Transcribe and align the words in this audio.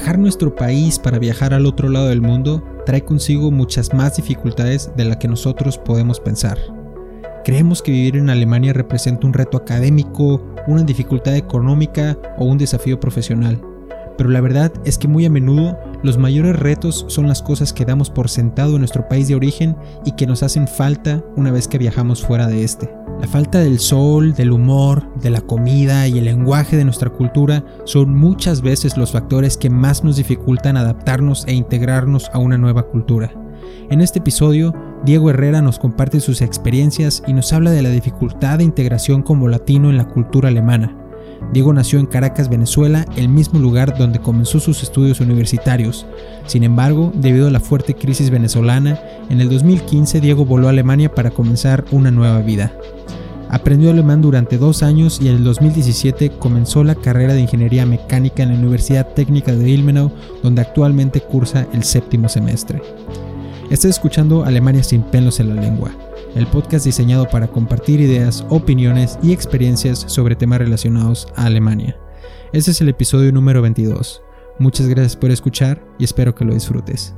Dejar 0.00 0.18
nuestro 0.18 0.54
país 0.54 0.98
para 0.98 1.18
viajar 1.18 1.52
al 1.52 1.66
otro 1.66 1.90
lado 1.90 2.08
del 2.08 2.22
mundo 2.22 2.64
trae 2.86 3.04
consigo 3.04 3.50
muchas 3.50 3.92
más 3.92 4.16
dificultades 4.16 4.90
de 4.96 5.04
las 5.04 5.18
que 5.18 5.28
nosotros 5.28 5.76
podemos 5.76 6.18
pensar. 6.20 6.56
Creemos 7.44 7.82
que 7.82 7.92
vivir 7.92 8.16
en 8.16 8.30
Alemania 8.30 8.72
representa 8.72 9.26
un 9.26 9.34
reto 9.34 9.58
académico, 9.58 10.42
una 10.66 10.84
dificultad 10.84 11.36
económica 11.36 12.16
o 12.38 12.46
un 12.46 12.56
desafío 12.56 12.98
profesional, 12.98 13.60
pero 14.16 14.30
la 14.30 14.40
verdad 14.40 14.72
es 14.86 14.96
que 14.96 15.06
muy 15.06 15.26
a 15.26 15.30
menudo 15.30 15.78
los 16.02 16.16
mayores 16.16 16.58
retos 16.58 17.04
son 17.08 17.28
las 17.28 17.42
cosas 17.42 17.74
que 17.74 17.84
damos 17.84 18.08
por 18.08 18.30
sentado 18.30 18.76
en 18.76 18.78
nuestro 18.78 19.06
país 19.06 19.28
de 19.28 19.34
origen 19.34 19.76
y 20.06 20.12
que 20.12 20.26
nos 20.26 20.42
hacen 20.42 20.66
falta 20.66 21.22
una 21.36 21.50
vez 21.50 21.68
que 21.68 21.76
viajamos 21.76 22.24
fuera 22.24 22.46
de 22.46 22.64
este. 22.64 22.99
La 23.20 23.26
falta 23.26 23.58
del 23.58 23.78
sol, 23.78 24.32
del 24.32 24.50
humor, 24.50 25.14
de 25.20 25.28
la 25.28 25.42
comida 25.42 26.08
y 26.08 26.16
el 26.16 26.24
lenguaje 26.24 26.78
de 26.78 26.86
nuestra 26.86 27.10
cultura 27.10 27.62
son 27.84 28.16
muchas 28.16 28.62
veces 28.62 28.96
los 28.96 29.12
factores 29.12 29.58
que 29.58 29.68
más 29.68 30.02
nos 30.02 30.16
dificultan 30.16 30.78
adaptarnos 30.78 31.44
e 31.46 31.52
integrarnos 31.52 32.30
a 32.32 32.38
una 32.38 32.56
nueva 32.56 32.84
cultura. 32.84 33.30
En 33.90 34.00
este 34.00 34.20
episodio, 34.20 34.74
Diego 35.04 35.28
Herrera 35.28 35.60
nos 35.60 35.78
comparte 35.78 36.20
sus 36.20 36.40
experiencias 36.40 37.22
y 37.26 37.34
nos 37.34 37.52
habla 37.52 37.72
de 37.72 37.82
la 37.82 37.90
dificultad 37.90 38.56
de 38.56 38.64
integración 38.64 39.20
como 39.20 39.48
latino 39.48 39.90
en 39.90 39.98
la 39.98 40.08
cultura 40.08 40.48
alemana. 40.48 40.96
Diego 41.52 41.72
nació 41.74 41.98
en 41.98 42.06
Caracas, 42.06 42.48
Venezuela, 42.48 43.04
el 43.16 43.28
mismo 43.28 43.58
lugar 43.58 43.98
donde 43.98 44.20
comenzó 44.20 44.60
sus 44.60 44.82
estudios 44.82 45.20
universitarios. 45.20 46.06
Sin 46.46 46.64
embargo, 46.64 47.12
debido 47.14 47.48
a 47.48 47.50
la 47.50 47.60
fuerte 47.60 47.94
crisis 47.94 48.30
venezolana, 48.30 48.98
en 49.28 49.40
el 49.40 49.50
2015 49.50 50.20
Diego 50.20 50.44
voló 50.44 50.68
a 50.68 50.70
Alemania 50.70 51.14
para 51.14 51.30
comenzar 51.30 51.84
una 51.90 52.10
nueva 52.10 52.40
vida. 52.40 52.72
Aprendió 53.50 53.90
alemán 53.90 54.22
durante 54.22 54.58
dos 54.58 54.82
años 54.82 55.20
y 55.20 55.28
en 55.28 55.36
el 55.36 55.44
2017 55.44 56.30
comenzó 56.38 56.84
la 56.84 56.94
carrera 56.94 57.34
de 57.34 57.40
ingeniería 57.40 57.84
mecánica 57.84 58.42
en 58.42 58.50
la 58.50 58.58
Universidad 58.58 59.12
Técnica 59.14 59.54
de 59.54 59.68
Ilmenau, 59.68 60.12
donde 60.42 60.62
actualmente 60.62 61.20
cursa 61.20 61.66
el 61.72 61.82
séptimo 61.82 62.28
semestre. 62.28 62.80
Estás 63.70 63.90
escuchando 63.90 64.44
Alemania 64.44 64.82
sin 64.82 65.02
pelos 65.02 65.40
en 65.40 65.54
la 65.54 65.60
lengua 65.60 65.90
el 66.34 66.46
podcast 66.46 66.84
diseñado 66.84 67.28
para 67.28 67.48
compartir 67.48 68.00
ideas, 68.00 68.44
opiniones 68.48 69.18
y 69.22 69.32
experiencias 69.32 70.04
sobre 70.06 70.36
temas 70.36 70.58
relacionados 70.58 71.28
a 71.36 71.46
Alemania. 71.46 71.96
Este 72.52 72.70
es 72.70 72.80
el 72.80 72.88
episodio 72.88 73.32
número 73.32 73.62
22. 73.62 74.22
Muchas 74.58 74.88
gracias 74.88 75.16
por 75.16 75.30
escuchar 75.30 75.84
y 75.98 76.04
espero 76.04 76.34
que 76.34 76.44
lo 76.44 76.54
disfrutes. 76.54 77.14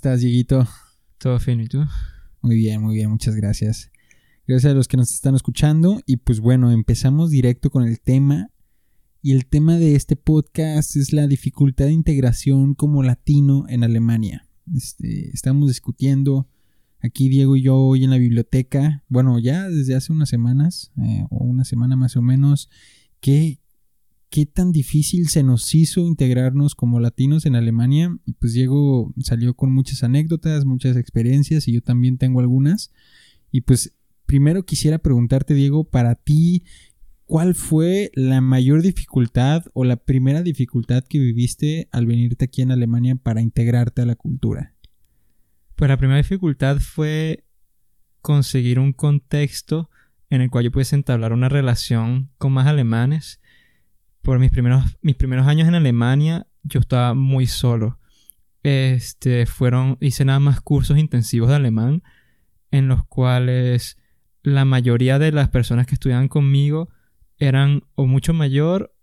Estás, 0.00 0.22
Dieguito? 0.22 0.66
Todo 1.18 1.38
fino, 1.38 1.62
¿y 1.62 1.68
tú? 1.68 1.84
Muy 2.40 2.56
bien, 2.56 2.80
muy 2.80 2.94
bien, 2.94 3.10
muchas 3.10 3.36
gracias. 3.36 3.90
Gracias 4.46 4.72
a 4.72 4.74
los 4.74 4.88
que 4.88 4.96
nos 4.96 5.12
están 5.12 5.34
escuchando. 5.34 6.00
Y 6.06 6.16
pues 6.16 6.40
bueno, 6.40 6.70
empezamos 6.70 7.28
directo 7.28 7.68
con 7.68 7.82
el 7.82 8.00
tema. 8.00 8.48
Y 9.20 9.32
el 9.32 9.44
tema 9.44 9.76
de 9.76 9.96
este 9.96 10.16
podcast 10.16 10.96
es 10.96 11.12
la 11.12 11.26
dificultad 11.26 11.84
de 11.84 11.92
integración 11.92 12.74
como 12.74 13.02
latino 13.02 13.66
en 13.68 13.84
Alemania. 13.84 14.48
Este, 14.74 15.28
estamos 15.34 15.68
discutiendo 15.68 16.48
aquí 17.00 17.28
Diego 17.28 17.54
y 17.56 17.62
yo 17.64 17.76
hoy 17.76 18.02
en 18.02 18.08
la 18.08 18.16
biblioteca, 18.16 19.04
bueno, 19.10 19.38
ya 19.38 19.68
desde 19.68 19.96
hace 19.96 20.14
unas 20.14 20.30
semanas, 20.30 20.92
eh, 20.96 21.26
o 21.28 21.44
una 21.44 21.66
semana 21.66 21.94
más 21.96 22.16
o 22.16 22.22
menos, 22.22 22.70
qué, 23.20 23.59
qué 24.30 24.46
tan 24.46 24.70
difícil 24.70 25.28
se 25.28 25.42
nos 25.42 25.74
hizo 25.74 26.00
integrarnos 26.06 26.76
como 26.76 27.00
latinos 27.00 27.46
en 27.46 27.56
Alemania. 27.56 28.16
Y 28.24 28.32
pues 28.34 28.52
Diego 28.52 29.12
salió 29.20 29.54
con 29.54 29.72
muchas 29.72 30.04
anécdotas, 30.04 30.64
muchas 30.64 30.96
experiencias 30.96 31.66
y 31.66 31.72
yo 31.72 31.82
también 31.82 32.16
tengo 32.16 32.40
algunas. 32.40 32.92
Y 33.50 33.62
pues 33.62 33.96
primero 34.26 34.64
quisiera 34.64 34.98
preguntarte, 34.98 35.54
Diego, 35.54 35.84
para 35.84 36.14
ti, 36.14 36.64
¿cuál 37.24 37.56
fue 37.56 38.12
la 38.14 38.40
mayor 38.40 38.82
dificultad 38.82 39.64
o 39.74 39.84
la 39.84 39.96
primera 39.96 40.42
dificultad 40.42 41.04
que 41.04 41.18
viviste 41.18 41.88
al 41.90 42.06
venirte 42.06 42.44
aquí 42.44 42.62
en 42.62 42.70
Alemania 42.70 43.16
para 43.16 43.40
integrarte 43.40 44.02
a 44.02 44.06
la 44.06 44.14
cultura? 44.14 44.76
Pues 45.74 45.88
la 45.88 45.96
primera 45.96 46.18
dificultad 46.18 46.78
fue 46.78 47.44
conseguir 48.22 48.78
un 48.78 48.92
contexto 48.92 49.90
en 50.28 50.40
el 50.40 50.50
cual 50.50 50.64
yo 50.64 50.70
pudiese 50.70 50.94
entablar 50.94 51.32
una 51.32 51.48
relación 51.48 52.30
con 52.38 52.52
más 52.52 52.68
alemanes 52.68 53.39
por 54.22 54.38
mis 54.38 54.50
primeros, 54.50 54.84
mis 55.02 55.16
primeros 55.16 55.46
años 55.46 55.68
en 55.68 55.74
Alemania, 55.74 56.46
yo 56.62 56.80
estaba 56.80 57.14
muy 57.14 57.46
solo. 57.46 57.98
Este, 58.62 59.46
fueron, 59.46 59.96
hice 60.00 60.24
nada 60.24 60.40
más 60.40 60.60
cursos 60.60 60.98
intensivos 60.98 61.48
de 61.48 61.56
alemán, 61.56 62.02
en 62.70 62.88
los 62.88 63.04
cuales 63.04 63.96
la 64.42 64.64
mayoría 64.64 65.18
de 65.18 65.32
las 65.32 65.48
personas 65.48 65.86
que 65.86 65.94
estudiaban 65.94 66.28
conmigo 66.28 66.88
eran 67.38 67.84
o 67.94 68.06
mucho 68.06 68.34
mayor 68.34 68.94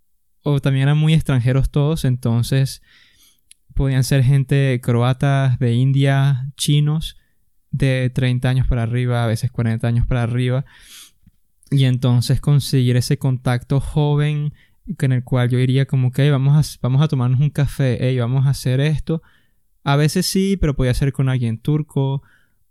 o 0.44 0.62
también 0.62 0.84
eran 0.84 0.98
muy 0.98 1.14
extranjeros 1.14 1.72
todos, 1.72 2.06
entonces 2.06 2.82
podían 3.74 4.04
ser 4.04 4.24
gente 4.24 4.80
croata, 4.82 5.58
de 5.60 5.74
India, 5.74 6.52
chinos, 6.56 7.18
de 7.72 8.10
30 8.14 8.50
años 8.50 8.68
para 8.68 8.84
arriba, 8.84 9.24
a 9.24 9.28
veces 9.28 9.52
40 9.52 9.88
años 9.88 10.08
para 10.08 10.24
arriba. 10.24 10.66
Y 11.70 11.84
entonces 11.84 12.40
conseguir 12.40 12.96
ese 12.96 13.18
contacto 13.18 13.80
joven 13.80 14.54
en 15.00 15.12
el 15.12 15.24
cual 15.24 15.50
yo 15.50 15.58
diría 15.58 15.86
como 15.86 16.12
que 16.12 16.30
vamos 16.32 16.56
a, 16.56 16.80
vamos 16.82 17.02
a 17.02 17.08
tomarnos 17.08 17.40
un 17.40 17.50
café, 17.50 17.98
hey, 18.00 18.18
vamos 18.20 18.46
a 18.46 18.52
hacer 18.52 18.80
esto. 18.80 19.22
A 19.84 19.96
veces 19.96 20.26
sí, 20.26 20.58
pero 20.60 20.76
podía 20.76 20.94
ser 20.94 21.14
con 21.14 21.30
alguien 21.30 21.60
turco 21.60 22.22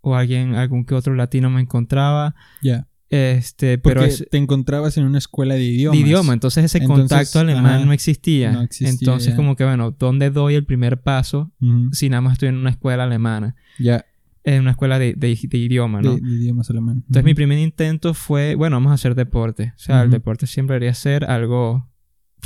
o 0.00 0.14
alguien, 0.14 0.54
algún 0.54 0.84
que 0.84 0.94
otro 0.94 1.14
latino 1.14 1.50
me 1.50 1.60
encontraba. 1.60 2.34
Ya. 2.62 2.86
Este, 3.08 3.78
pero 3.78 4.02
te 4.30 4.36
encontrabas 4.36 4.98
en 4.98 5.04
una 5.04 5.18
escuela 5.18 5.54
de 5.54 5.62
idiomas. 5.62 5.98
De 5.98 6.04
idioma, 6.04 6.32
entonces 6.32 6.64
ese 6.64 6.84
contacto 6.84 7.38
alemán 7.38 7.86
no, 7.86 7.92
existía. 7.92 8.68
Entonces, 8.80 9.34
como 9.34 9.54
que, 9.54 9.64
bueno, 9.64 9.92
¿dónde 9.92 10.30
doy 10.30 10.54
el 10.54 10.64
primer 10.64 11.00
paso 11.00 11.52
si 11.92 12.08
nada 12.08 12.20
más 12.20 12.34
estoy 12.34 12.48
en 12.48 12.56
una 12.56 12.70
escuela 12.70 13.04
alemana? 13.04 13.54
Ya. 13.78 14.04
En 14.42 14.62
una 14.62 14.72
escuela 14.72 14.98
de, 14.98 15.14
de, 15.14 15.30
idioma, 15.52 16.02
¿no? 16.02 16.16
De, 16.16 16.20
idiomas 16.20 16.70
alemán. 16.70 16.98
Entonces, 16.98 17.24
mi 17.24 17.34
primer 17.34 17.58
intento 17.58 18.14
fue, 18.14 18.54
bueno, 18.54 18.76
vamos 18.76 18.90
a 18.90 18.94
hacer 18.94 19.14
deporte. 19.14 19.72
O 19.76 19.78
sea, 19.78 20.02
el 20.02 20.10
deporte 20.10 20.46
siempre 20.46 20.74
debería 20.74 20.94
ser 20.94 21.24
algo 21.24 21.88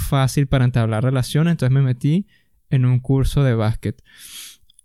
fácil 0.00 0.46
para 0.46 0.64
entablar 0.64 1.04
relaciones, 1.04 1.52
entonces 1.52 1.72
me 1.72 1.82
metí 1.82 2.26
en 2.70 2.84
un 2.84 3.00
curso 3.00 3.42
de 3.44 3.54
básquet. 3.54 4.02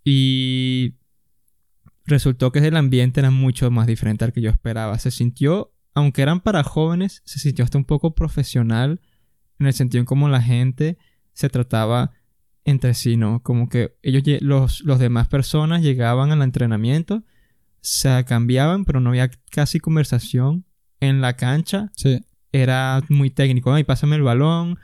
Y 0.03 0.96
resultó 2.06 2.52
que 2.52 2.59
el 2.59 2.78
ambiente 2.78 3.20
era 3.20 3.31
mucho 3.31 3.72
más 3.72 3.88
diferente 3.88 4.25
al 4.25 4.34
que 4.34 4.42
yo 4.42 4.50
esperaba. 4.50 5.00
Se 5.00 5.12
sintió, 5.12 5.74
aunque 5.94 6.22
eran 6.22 6.42
para 6.42 6.64
jóvenes, 6.64 7.22
se 7.25 7.40
sintió 7.40 7.66
hasta 7.66 7.78
un 7.78 7.86
poco 7.86 8.14
profesional 8.14 9.02
en 9.59 9.68
el 9.68 9.74
sentido 9.74 10.02
en 10.02 10.06
cómo 10.06 10.30
la 10.30 10.42
gente 10.42 10.98
se 11.34 11.50
trataba 11.50 12.12
entre 12.66 12.94
sí, 12.94 13.16
¿no? 13.18 13.42
Como 13.44 13.70
que 13.70 13.96
ellos, 14.02 14.24
los, 14.42 14.81
los 14.81 15.00
demás 15.00 15.28
personas 15.28 15.81
llegaban 15.81 16.31
al 16.31 16.42
entrenamiento, 16.42 17.24
se 17.81 18.25
cambiaban, 18.25 18.86
pero 18.86 19.00
no 19.00 19.09
había 19.09 19.30
casi 19.52 19.80
conversación 19.80 20.66
en 21.00 21.22
la 21.22 21.36
cancha. 21.36 21.92
Sí. 21.96 22.22
Era 22.52 23.02
muy 23.09 23.30
técnico. 23.30 23.72
Ay, 23.74 23.84
pásame 23.84 24.16
el 24.16 24.24
balón, 24.24 24.80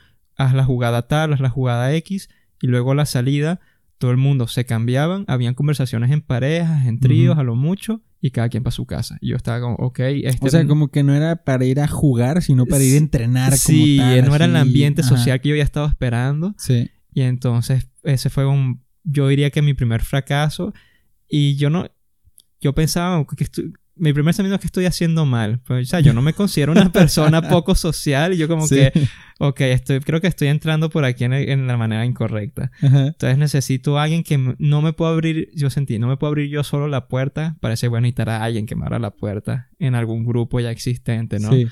haz 0.45 0.53
la 0.53 0.63
jugada 0.63 1.07
tal, 1.07 1.33
haz 1.33 1.39
la 1.39 1.49
jugada 1.49 1.93
X, 1.95 2.29
y 2.61 2.67
luego 2.67 2.93
la 2.93 3.05
salida, 3.05 3.59
todo 3.97 4.11
el 4.11 4.17
mundo 4.17 4.47
se 4.47 4.65
cambiaban, 4.65 5.25
habían 5.27 5.53
conversaciones 5.53 6.11
en 6.11 6.21
parejas, 6.21 6.85
en 6.85 6.99
tríos, 6.99 7.37
a 7.37 7.43
lo 7.43 7.55
mucho, 7.55 8.01
y 8.19 8.31
cada 8.31 8.49
quien 8.49 8.63
para 8.63 8.71
su 8.71 8.85
casa. 8.85 9.17
Y 9.21 9.29
yo 9.29 9.35
estaba 9.35 9.59
como, 9.61 9.75
ok. 9.75 9.99
Este 9.99 10.45
o 10.45 10.49
sea, 10.49 10.65
como 10.67 10.89
que 10.89 11.03
no 11.03 11.13
era 11.15 11.43
para 11.43 11.65
ir 11.65 11.79
a 11.79 11.87
jugar, 11.87 12.41
sino 12.41 12.65
para 12.65 12.83
ir 12.83 12.95
a 12.95 12.97
entrenar. 12.97 13.57
Sí, 13.57 13.97
no 13.97 14.35
era 14.35 14.45
el 14.45 14.55
ambiente 14.55 15.03
social 15.03 15.41
que 15.41 15.49
yo 15.49 15.53
había 15.53 15.63
estado 15.63 15.87
esperando. 15.87 16.53
Sí. 16.57 16.89
Y 17.13 17.21
entonces, 17.21 17.89
ese 18.03 18.29
fue 18.29 18.45
un, 18.45 18.83
yo 19.03 19.27
diría 19.27 19.49
que 19.49 19.61
mi 19.61 19.73
primer 19.73 20.01
fracaso. 20.01 20.73
Y 21.27 21.55
yo 21.55 21.69
no, 21.69 21.89
yo 22.59 22.73
pensaba 22.73 23.25
que, 23.25 23.47
mi 23.95 24.13
primer 24.13 24.29
pensamiento 24.29 24.55
es 24.55 24.61
que 24.61 24.67
estoy 24.67 24.85
haciendo 24.85 25.25
mal. 25.25 25.59
Pues, 25.59 25.87
o 25.87 25.89
sea, 25.89 25.99
yo 25.99 26.13
no 26.13 26.21
me 26.21 26.33
considero 26.33 26.71
una 26.71 26.91
persona 26.91 27.41
poco 27.49 27.75
social 27.75 28.33
y 28.33 28.37
yo 28.37 28.47
como 28.47 28.67
que, 28.67 28.91
ok, 29.39 29.61
estoy, 29.61 29.99
creo 29.99 30.21
que 30.21 30.27
estoy 30.27 30.47
entrando 30.47 30.89
por 30.89 31.05
aquí 31.05 31.25
en, 31.25 31.67
la 31.67 31.77
manera 31.77 32.05
incorrecta. 32.05 32.71
Entonces 32.81 33.37
necesito 33.37 33.99
a 33.99 34.03
alguien 34.03 34.23
que 34.23 34.55
no 34.57 34.81
me 34.81 34.93
pueda 34.93 35.11
abrir, 35.11 35.49
yo 35.53 35.69
sentí, 35.69 35.99
no 35.99 36.07
me 36.07 36.17
puedo 36.17 36.29
abrir 36.29 36.49
yo 36.49 36.63
solo 36.63 36.87
la 36.87 37.07
puerta. 37.07 37.57
Parece 37.59 37.87
bueno 37.87 38.03
necesitar 38.03 38.29
a 38.29 38.43
alguien 38.43 38.65
que 38.65 38.75
me 38.75 38.85
abra 38.85 38.99
la 38.99 39.11
puerta 39.11 39.69
en 39.79 39.95
algún 39.95 40.25
grupo 40.25 40.59
ya 40.59 40.71
existente, 40.71 41.39
¿no? 41.39 41.51
Sí. 41.51 41.67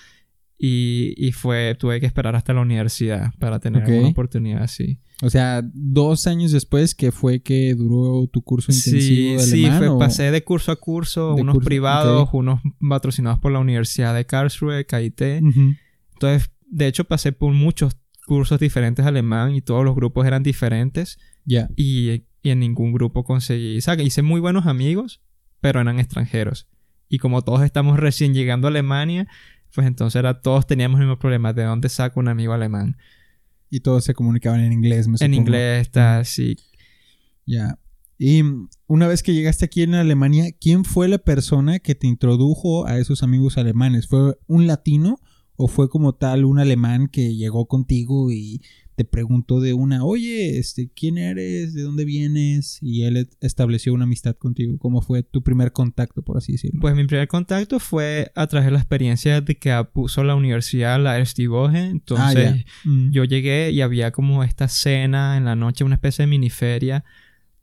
Y, 0.62 1.14
y 1.16 1.32
fue, 1.32 1.76
tuve 1.80 2.02
que 2.02 2.06
esperar 2.06 2.36
hasta 2.36 2.54
la 2.54 2.60
universidad 2.60 3.32
para 3.40 3.60
tener 3.60 3.84
una 3.90 4.10
oportunidad 4.10 4.62
así. 4.62 5.00
O 5.22 5.30
sea, 5.30 5.62
dos 5.74 6.28
años 6.28 6.52
después 6.52 6.96
que 6.96 7.14
fue 7.14 7.42
que 7.42 7.74
duró 7.76 8.28
tu 8.28 8.42
curso 8.42 8.72
intensivo 8.72 9.40
sí, 9.40 9.62
de 9.62 9.68
alemán. 9.68 9.82
Sí, 9.82 9.88
fue, 9.88 10.00
pasé 10.00 10.32
de 10.32 10.44
curso 10.44 10.74
a 10.74 10.76
curso, 10.76 11.36
unos 11.36 11.60
privados, 11.60 12.30
unos 12.34 12.62
patrocinados 12.88 13.40
por 13.40 13.54
la 13.54 13.60
Universidad 13.60 14.14
de 14.14 14.26
Karlsruhe, 14.26 14.86
KIT. 14.86 15.22
Entonces 15.22 15.78
Entonces, 16.14 16.52
de 16.70 16.88
hecho, 16.88 17.06
pasé 17.06 17.32
por 17.32 17.54
muchos 17.54 17.98
cursos 18.26 18.60
diferentes 18.60 19.04
de 19.04 19.10
alemán 19.10 19.56
y 19.56 19.62
todos 19.62 19.84
los 19.86 19.96
grupos 19.96 20.28
eran 20.28 20.44
diferentes. 20.44 21.18
Ya. 21.46 21.70
Y, 21.78 22.24
y 22.44 22.50
en 22.50 22.60
ningún 22.60 22.92
grupo 22.92 23.24
conseguí. 23.24 23.78
O 23.78 23.82
sea, 23.82 23.96
que 23.96 24.04
hice 24.04 24.22
muy 24.22 24.42
buenos 24.42 24.68
amigos, 24.68 25.22
pero 25.62 25.80
eran 25.82 26.00
extranjeros. 26.00 26.68
Y 27.10 27.18
como 27.18 27.42
todos 27.42 27.64
estamos 27.64 28.00
recién 28.00 28.34
llegando 28.34 28.68
a 28.68 28.70
Alemania, 28.70 29.28
pues 29.74 29.88
entonces 29.88 30.20
era, 30.20 30.42
todos 30.42 30.66
teníamos 30.68 31.00
el 31.00 31.06
mismo 31.08 31.20
problema. 31.20 31.54
¿De 31.54 31.64
dónde 31.64 31.90
saco 31.90 32.20
un 32.20 32.28
amigo 32.28 32.54
alemán? 32.54 32.98
Y 33.70 33.82
todos 33.82 34.04
se 34.04 34.14
comunicaban 34.14 34.62
en 34.62 34.74
inglés, 34.74 35.08
me 35.08 35.14
En 35.14 35.18
supongo. 35.18 35.36
inglés, 35.36 35.82
está 35.82 36.20
así. 36.20 36.58
Ya. 37.46 37.78
Y 38.18 38.44
una 38.88 39.08
vez 39.08 39.24
que 39.24 39.34
llegaste 39.34 39.66
aquí 39.66 39.84
en 39.84 39.96
Alemania, 39.96 40.52
¿quién 40.60 40.84
fue 40.84 41.08
la 41.08 41.20
persona 41.20 41.80
que 41.80 41.96
te 41.96 42.08
introdujo 42.08 42.86
a 42.86 42.98
esos 42.98 43.24
amigos 43.24 43.58
alemanes? 43.58 44.08
¿Fue 44.08 44.38
un 44.48 44.68
latino 44.68 45.20
o 45.56 45.68
fue 45.68 45.90
como 45.90 46.14
tal 46.16 46.46
un 46.46 46.60
alemán 46.60 47.08
que 47.08 47.36
llegó 47.36 47.68
contigo 47.68 48.32
y 48.32 48.62
te 49.00 49.06
preguntó 49.06 49.62
de 49.62 49.72
una, 49.72 50.04
oye, 50.04 50.60
este, 50.60 50.92
¿quién 50.94 51.18
eres? 51.18 51.74
¿De 51.74 51.84
dónde 51.84 52.04
vienes? 52.04 52.80
Y 52.82 53.04
él 53.04 53.30
estableció 53.40 53.94
una 53.94 54.04
amistad 54.04 54.36
contigo. 54.36 54.78
¿Cómo 54.78 55.02
fue 55.02 55.24
tu 55.24 55.42
primer 55.42 55.72
contacto, 55.72 56.22
por 56.22 56.36
así 56.36 56.52
decirlo? 56.52 56.82
Pues 56.82 56.98
mi 56.98 57.06
primer 57.06 57.30
contacto 57.30 57.80
fue 57.80 58.30
a 58.36 58.46
través 58.48 58.66
de 58.66 58.72
la 58.74 58.80
experiencia 58.80 59.40
de 59.40 59.56
que 59.56 59.82
puso 59.94 60.26
la 60.26 60.36
universidad, 60.36 61.02
la 61.02 61.18
Erstivoge. 61.18 61.78
Ah, 61.78 61.86
Entonces. 61.86 62.66
Mm. 62.84 63.12
yo 63.12 63.24
llegué 63.24 63.72
y 63.72 63.80
había 63.80 64.12
como 64.12 64.44
esta 64.44 64.68
cena 64.68 65.38
en 65.38 65.46
la 65.46 65.56
noche, 65.56 65.86
una 65.86 65.96
especie 65.96 66.24
de 66.24 66.28
miniferia, 66.28 67.06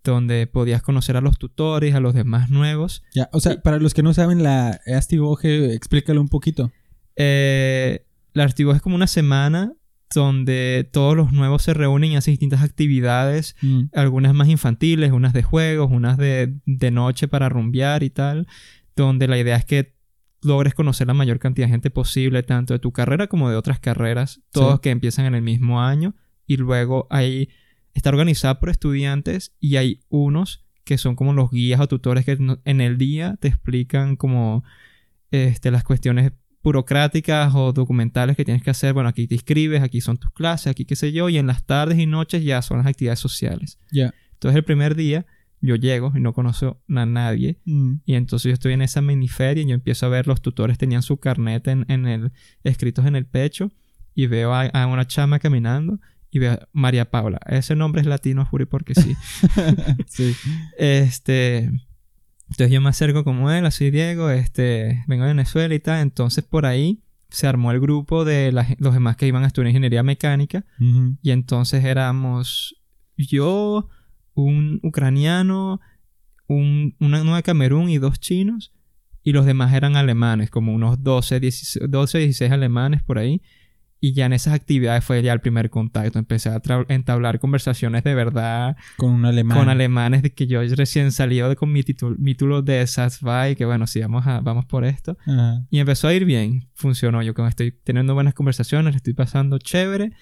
donde 0.05 0.47
podías 0.47 0.81
conocer 0.81 1.19
a 1.19 1.21
los 1.21 1.37
tutores, 1.37 1.94
a 1.94 2.00
los 2.00 2.15
demás 2.15 2.49
nuevos. 2.49 3.03
Ya, 3.15 3.29
o 3.35 3.41
sea, 3.41 3.61
para 3.61 3.79
los 3.79 3.93
que 3.93 4.03
no 4.03 4.15
saben, 4.15 4.43
la 4.43 4.81
Astivoge, 4.87 5.75
explícalo 5.75 6.19
un 6.19 6.29
poquito. 6.29 6.73
Eh, 7.15 8.06
la 8.32 8.44
Erstivoge 8.44 8.77
es 8.77 8.82
como 8.82 8.97
una 8.97 9.06
semana 9.06 9.75
donde 10.14 10.88
todos 10.93 11.17
los 11.17 11.32
nuevos 11.32 11.62
se 11.62 11.75
reúnen 11.75 12.12
y 12.12 12.17
hacen 12.17 12.32
distintas 12.32 12.62
actividades 12.62 13.56
Mm. 13.62 13.85
algunas 13.93 14.35
más 14.35 14.49
infantiles, 14.49 15.12
unas 15.12 15.32
de 15.32 15.43
juegos, 15.43 15.91
unas 15.91 16.17
de, 16.17 16.55
de 16.64 16.91
noche 16.91 17.29
para 17.29 17.49
rumbear 17.49 18.03
y 18.03 18.11
tal, 18.11 18.47
donde 18.94 19.26
la 19.29 19.38
idea 19.38 19.56
es 19.56 19.64
que 19.64 19.94
logres 20.43 20.75
conocer 20.75 21.06
la 21.08 21.14
mayor 21.14 21.38
cantidad 21.41 21.67
de 21.67 21.73
gente 21.73 21.91
posible, 21.91 22.43
tanto 22.44 22.73
de 22.75 22.79
tu 22.79 22.93
carrera 22.93 23.26
como 23.26 23.50
de 23.50 23.56
otras 23.56 23.81
carreras, 23.81 24.41
todos 24.53 24.75
Sí. 24.75 24.81
que 24.82 24.91
empiezan 24.91 25.26
en 25.26 25.35
el 25.35 25.43
mismo 25.43 25.82
año, 25.82 26.14
y 26.47 26.56
luego 26.56 27.08
hay, 27.11 27.49
está 27.94 28.11
organizada 28.11 28.61
por 28.61 28.69
estudiantes 28.70 29.55
y 29.58 29.76
hay 29.76 30.00
unos 30.08 30.64
que 30.85 30.99
son 30.99 31.17
como 31.17 31.32
los 31.32 31.50
guías 31.50 31.81
o 31.81 31.88
tutores 31.88 32.25
que 32.25 32.38
en 32.64 32.81
el 32.81 32.97
día 32.97 33.37
te 33.41 33.49
explican 33.49 34.14
como 34.14 34.62
este, 35.32 35.73
las 35.73 35.82
cuestiones 35.82 36.31
burocráticas 36.67 37.55
o 37.55 37.73
documentales 37.73 38.37
que 38.37 38.45
tienes 38.45 38.61
que 38.61 38.71
hacer. 38.71 38.93
Bueno, 38.93 39.09
aquí 39.09 39.29
te 39.29 39.37
inscribes, 39.37 39.83
aquí 39.83 40.01
son 40.01 40.17
tus 40.17 40.33
clases, 40.33 40.67
aquí 40.67 40.85
qué 40.85 40.97
sé 40.97 41.13
yo, 41.13 41.29
y 41.29 41.39
en 41.39 41.47
las 41.47 41.65
tardes 41.65 41.97
y 41.97 42.07
noches 42.07 42.43
ya 42.43 42.61
son 42.61 42.79
las 42.79 42.89
actividades 42.89 43.21
sociales. 43.21 43.79
Ya. 43.93 44.13
Entonces 44.33 44.57
el 44.57 44.65
primer 44.65 44.97
día 44.97 45.27
yo 45.61 45.77
llego 45.77 46.13
y 46.17 46.19
no 46.19 46.33
conozco 46.33 46.83
a 46.89 47.07
nadie. 47.07 47.61
Mm. 47.67 47.99
Y 48.05 48.15
entonces 48.15 48.51
yo 48.51 48.55
estoy 48.55 48.73
en 48.73 48.83
esa 48.83 49.01
miniferia 49.01 49.63
y 49.63 49.69
yo 49.69 49.75
empiezo 49.75 50.07
a 50.07 50.09
ver 50.09 50.27
los 50.27 50.43
tutores 50.43 50.77
tenían 50.77 51.03
su 51.03 51.19
carnet 51.19 51.69
en, 51.69 51.85
en 51.87 52.09
el, 52.09 52.33
escritos 52.65 53.07
en 53.07 53.15
el 53.15 53.27
pecho 53.27 53.71
y 54.17 54.27
veo 54.27 54.53
a, 54.53 54.63
a 54.63 54.89
una 54.89 55.07
chama 55.07 55.39
caminando 55.39 56.01
y 56.33 56.41
veo 56.41 56.55
a 56.55 56.69
María 56.73 57.13
Paula. 57.13 57.39
Ese 57.47 57.77
nombre 57.77 58.01
es 58.01 58.09
latino, 58.09 58.45
juro 58.45 58.69
porque 58.69 58.97
sí. 58.97 59.15
sí. 60.09 60.35
este, 60.79 61.71
entonces 62.48 62.70
yo 62.70 62.81
me 62.81 62.88
acerco 62.88 63.25
como 63.25 63.50
él, 63.50 63.66
así 63.66 63.90
Diego, 63.90 64.31
este, 64.31 65.04
vengo 65.08 65.25
de 65.25 65.31
Venezuela 65.31 65.75
y 65.75 65.81
tal. 65.81 66.00
Entonces 66.00 66.44
por 66.44 66.66
ahí 66.66 67.02
se 67.28 67.46
armó 67.46 67.72
el 67.72 67.81
grupo 67.81 68.25
de 68.25 68.52
la 68.52 68.66
los 68.78 68.94
demás 68.94 69.16
que 69.16 69.26
iban 69.26 69.43
a 69.44 69.48
estudiar 69.48 69.69
ingeniería 69.70 70.02
mecánica 70.04 70.64
y 71.22 71.31
entonces 71.32 71.84
éramos 71.84 72.76
yo, 73.16 73.88
un 74.34 74.78
ucraniano, 74.82 75.81
un, 76.46 76.94
una- 77.00 77.22
uno 77.22 77.34
de 77.37 77.43
Camerún 77.43 77.88
y 77.90 77.98
dos 77.98 78.20
chinos. 78.20 78.72
Y 79.22 79.32
los 79.32 79.44
demás 79.44 79.72
eran 79.75 79.96
alemanes, 79.96 80.50
como 80.50 80.72
unos 80.72 81.02
12, 81.02 81.40
16, 81.40 81.90
12, 81.90 82.19
16 82.19 82.52
alemanes 82.52 83.02
por 83.02 83.19
ahí. 83.19 83.43
Y 84.06 84.12
ya 84.12 84.26
en 84.26 84.32
esas 84.35 84.55
actividades 84.55 85.03
fue 85.05 85.20
ya 85.20 85.32
el 85.32 85.41
primer 85.41 85.69
contacto. 85.69 86.20
Empecé 86.20 86.49
a 86.50 86.62
entablar 86.87 87.41
conversaciones 87.41 88.05
de 88.05 88.14
verdad 88.14 88.76
Con 88.97 89.11
un 89.11 89.25
alemán. 89.25 89.58
con 89.58 89.69
alemanes 89.69 90.23
de 90.23 90.32
que 90.32 90.47
yo 90.47 90.62
recién 90.62 91.11
salido 91.11 91.49
de, 91.49 91.56
con 91.56 91.73
mi 91.73 91.82
título, 91.82 92.62
de 92.62 92.87
Satzbay, 92.87 93.56
que 93.56 93.64
bueno, 93.64 93.88
sí, 93.88 94.00
vamos, 94.00 94.25
a, 94.29 94.38
vamos 94.38 94.64
por 94.64 94.85
esto. 94.85 95.19
Ajá. 95.26 95.67
Y 95.70 95.81
empezó 95.81 96.06
a 96.06 96.14
ir 96.14 96.25
bien, 96.25 96.69
funcionó. 96.75 97.20
Yo 97.20 97.35
como 97.35 97.49
estoy 97.49 97.73
teniendo 97.73 98.14
buenas 98.14 98.35
conversaciones, 98.35 98.94
estoy 98.94 99.14
pasando 99.14 99.58
chévere. 99.58 100.12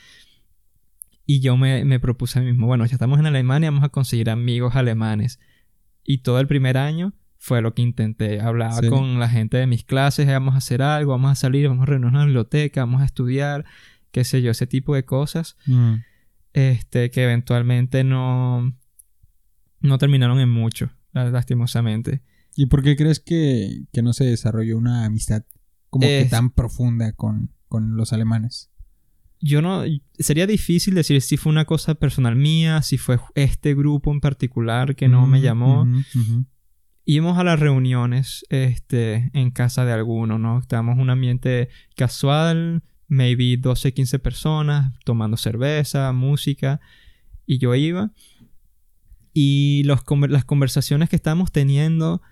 Y 1.26 1.40
yo 1.40 1.58
me, 1.58 1.84
me 1.84 2.00
propuse 2.00 2.38
a 2.38 2.42
mí 2.42 2.52
mismo, 2.52 2.66
bueno, 2.66 2.86
ya 2.86 2.94
estamos 2.94 3.20
en 3.20 3.26
Alemania, 3.26 3.70
vamos 3.70 3.84
a 3.84 3.90
conseguir 3.90 4.30
amigos 4.30 4.76
alemanes. 4.76 5.40
Y 6.04 6.22
todo 6.22 6.40
el 6.40 6.46
primer 6.46 6.78
año 6.78 7.12
fue 7.46 7.60
lo 7.60 7.74
que 7.74 7.82
intenté. 7.82 8.40
Hablaba 8.40 8.80
Sí. 8.80 8.88
con 8.88 9.18
la 9.18 9.28
gente 9.28 9.58
de 9.58 9.66
mis 9.66 9.84
clases, 9.84 10.26
"Eh, 10.26 10.32
vamos 10.32 10.54
a 10.54 10.58
hacer 10.58 10.80
algo, 10.80 11.12
vamos 11.12 11.30
a 11.30 11.34
salir, 11.34 11.68
vamos 11.68 11.82
a 11.82 11.86
reunirnos 11.86 12.12
en 12.12 12.16
una 12.16 12.24
biblioteca, 12.24 12.80
vamos 12.80 13.02
a 13.02 13.04
estudiar, 13.04 13.66
qué 14.12 14.24
sé 14.24 14.40
yo, 14.40 14.50
ese 14.50 14.66
tipo 14.66 14.94
de 14.94 15.04
cosas. 15.04 15.58
Mm. 15.66 15.96
Este, 16.54 17.10
que 17.10 17.24
eventualmente 17.24 18.02
no, 18.02 18.74
no 19.80 19.98
terminaron 19.98 20.40
en 20.40 20.48
mucho, 20.48 20.90
la- 21.12 21.28
lastimosamente. 21.30 22.22
¿Y 22.56 22.64
por 22.66 22.82
qué 22.82 22.96
crees 22.96 23.20
que, 23.20 23.82
que 23.92 24.00
no 24.00 24.14
se 24.14 24.24
desarrolló 24.24 24.78
una 24.78 25.04
amistad 25.04 25.42
como 25.90 26.06
que 26.06 26.26
tan 26.30 26.48
profunda 26.50 27.12
con, 27.12 27.50
con 27.68 27.96
los 27.96 28.12
alemanes? 28.14 28.70
yo 29.46 29.60
no 29.60 29.82
sería 30.18 30.46
difícil 30.46 30.94
decir 30.94 31.20
si 31.20 31.36
fue 31.36 31.52
una 31.52 31.66
cosa 31.66 31.94
personal 31.96 32.34
mía, 32.34 32.80
si 32.80 32.96
fue 32.96 33.18
este 33.34 33.74
grupo 33.74 34.10
en 34.10 34.20
particular 34.20 34.96
que 34.96 35.06
no 35.08 35.26
me 35.26 35.42
llamó. 35.42 35.86
Íbamos 37.04 37.38
a 37.38 37.44
las 37.44 37.60
reuniones 37.60 38.46
este 38.48 39.30
en 39.34 39.50
casa 39.50 39.84
de 39.84 39.92
alguno, 39.92 40.38
¿no? 40.38 40.58
Estábamos 40.58 40.94
en 40.94 41.02
un 41.02 41.10
ambiente 41.10 41.68
casual, 41.96 42.82
maybe 43.08 43.56
12, 43.58 43.92
15 43.92 44.18
personas 44.18 44.92
tomando 45.04 45.36
cerveza, 45.36 46.12
música 46.12 46.80
y 47.46 47.58
yo 47.58 47.74
iba 47.74 48.12
y 49.34 49.82
los 49.84 50.00
las 50.28 50.44
conversaciones 50.44 51.08
que 51.08 51.16
estábamos 51.16 51.52
teniendo 51.52 52.22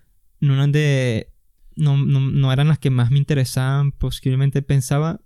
no 0.41 0.55
eran 0.55 0.73
de 0.73 1.33
no, 1.75 1.97
no, 1.97 2.21
no 2.21 2.53
eran 2.53 2.69
las 2.69 2.79
que 2.79 2.91
más 2.91 3.11
me 3.11 3.19
interesaban, 3.19 3.93
posiblemente 3.93 4.63
pensaba 4.63 5.21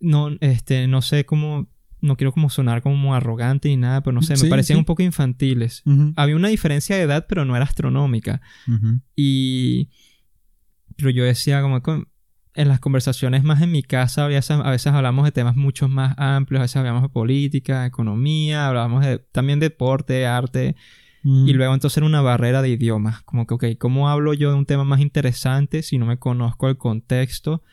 no, 0.00 0.30
este, 0.40 0.86
no 0.88 1.02
sé 1.02 1.24
cómo, 1.24 1.68
no 2.06 2.16
quiero 2.16 2.32
como 2.32 2.48
sonar 2.50 2.82
como 2.82 3.14
arrogante 3.14 3.68
ni 3.68 3.76
nada, 3.76 4.02
pero 4.02 4.14
no 4.14 4.22
sé, 4.22 4.36
Sí, 4.36 4.44
me 4.44 4.50
parecían 4.50 4.76
sí. 4.76 4.78
un 4.78 4.84
poco 4.84 5.02
infantiles. 5.02 5.82
Había 6.16 6.36
una 6.36 6.48
diferencia 6.48 6.96
de 6.96 7.02
edad, 7.02 7.26
pero 7.28 7.44
no 7.44 7.56
era 7.56 7.64
astronómica. 7.64 8.40
Y, 9.14 9.90
pero 10.96 11.10
yo 11.10 11.24
decía 11.24 11.60
como 11.62 11.82
en 12.54 12.68
las 12.68 12.80
conversaciones 12.80 13.44
más 13.44 13.60
en 13.60 13.70
mi 13.70 13.82
casa 13.82 14.24
a 14.24 14.28
veces, 14.28 14.50
a 14.50 14.70
veces 14.70 14.92
hablamos 14.92 15.26
de 15.26 15.32
temas 15.32 15.56
mucho 15.56 15.88
más 15.88 16.14
amplios, 16.16 16.60
a 16.60 16.62
veces 16.62 16.76
hablamos 16.76 17.02
de 17.02 17.08
política, 17.10 17.84
economía, 17.84 18.66
hablábamos 18.66 19.04
de, 19.04 19.18
también 19.18 19.60
deporte, 19.60 20.26
arte, 20.26 20.74
y 21.28 21.54
luego 21.54 21.74
entonces 21.74 21.96
era 21.96 22.06
una 22.06 22.20
barrera 22.20 22.62
de 22.62 22.68
idiomas, 22.68 23.20
como 23.22 23.48
que, 23.48 23.54
ok, 23.54 23.64
¿cómo 23.80 24.08
hablo 24.08 24.32
yo 24.32 24.50
de 24.50 24.56
un 24.56 24.64
tema 24.64 24.84
más 24.84 25.00
interesante 25.00 25.82
si 25.82 25.98
no 25.98 26.06
me 26.06 26.18
conozco 26.20 26.68
el 26.68 26.76
contexto? 26.76 27.64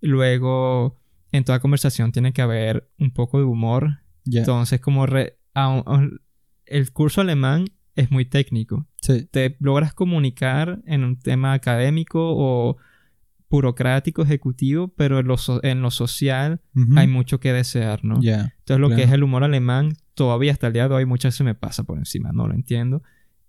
Luego, 0.00 0.96
en 1.36 1.44
toda 1.44 1.58
conversación 1.60 2.12
tiene 2.12 2.32
que 2.32 2.42
haber 2.42 2.88
un 2.98 3.10
poco 3.10 3.38
de 3.38 3.44
humor. 3.44 3.98
Entonces, 4.40 4.80
como 4.80 5.06
re- 5.06 5.38
a- 5.54 5.82
a- 5.86 6.08
el 6.66 6.92
curso 6.92 7.20
alemán 7.20 7.66
es 7.96 8.10
muy 8.10 8.24
técnico. 8.24 8.86
Sí. 9.02 9.28
Te 9.30 9.56
logras 9.60 9.94
comunicar 9.94 10.80
en 10.86 11.04
un 11.04 11.18
tema 11.18 11.52
académico 11.52 12.20
o 12.22 12.76
burocrático, 13.50 14.22
ejecutivo, 14.22 14.88
pero 14.88 15.18
en 15.20 15.26
lo, 15.26 15.36
so- 15.36 15.62
en 15.62 15.80
lo 15.82 15.90
social 15.90 16.60
hay 16.98 17.06
mucho 17.06 17.38
que 17.38 17.52
desear, 17.52 18.04
¿no? 18.04 18.20
Entonces 18.58 18.80
lo 18.80 18.88
que 18.96 19.02
es 19.04 19.12
el 19.12 19.22
humor 19.22 19.44
alemán, 19.44 19.92
todavía 20.14 20.52
hasta 20.52 20.66
el 20.68 20.72
día 20.72 20.88
de 20.88 20.94
hoy 20.94 21.04
muchas 21.06 21.34
veces 21.34 21.44
me 21.44 21.54
pasa 21.54 21.84
por 21.84 21.98
encima, 21.98 22.32
no 22.32 22.48
lo 22.48 22.54
entiendo. 22.54 23.02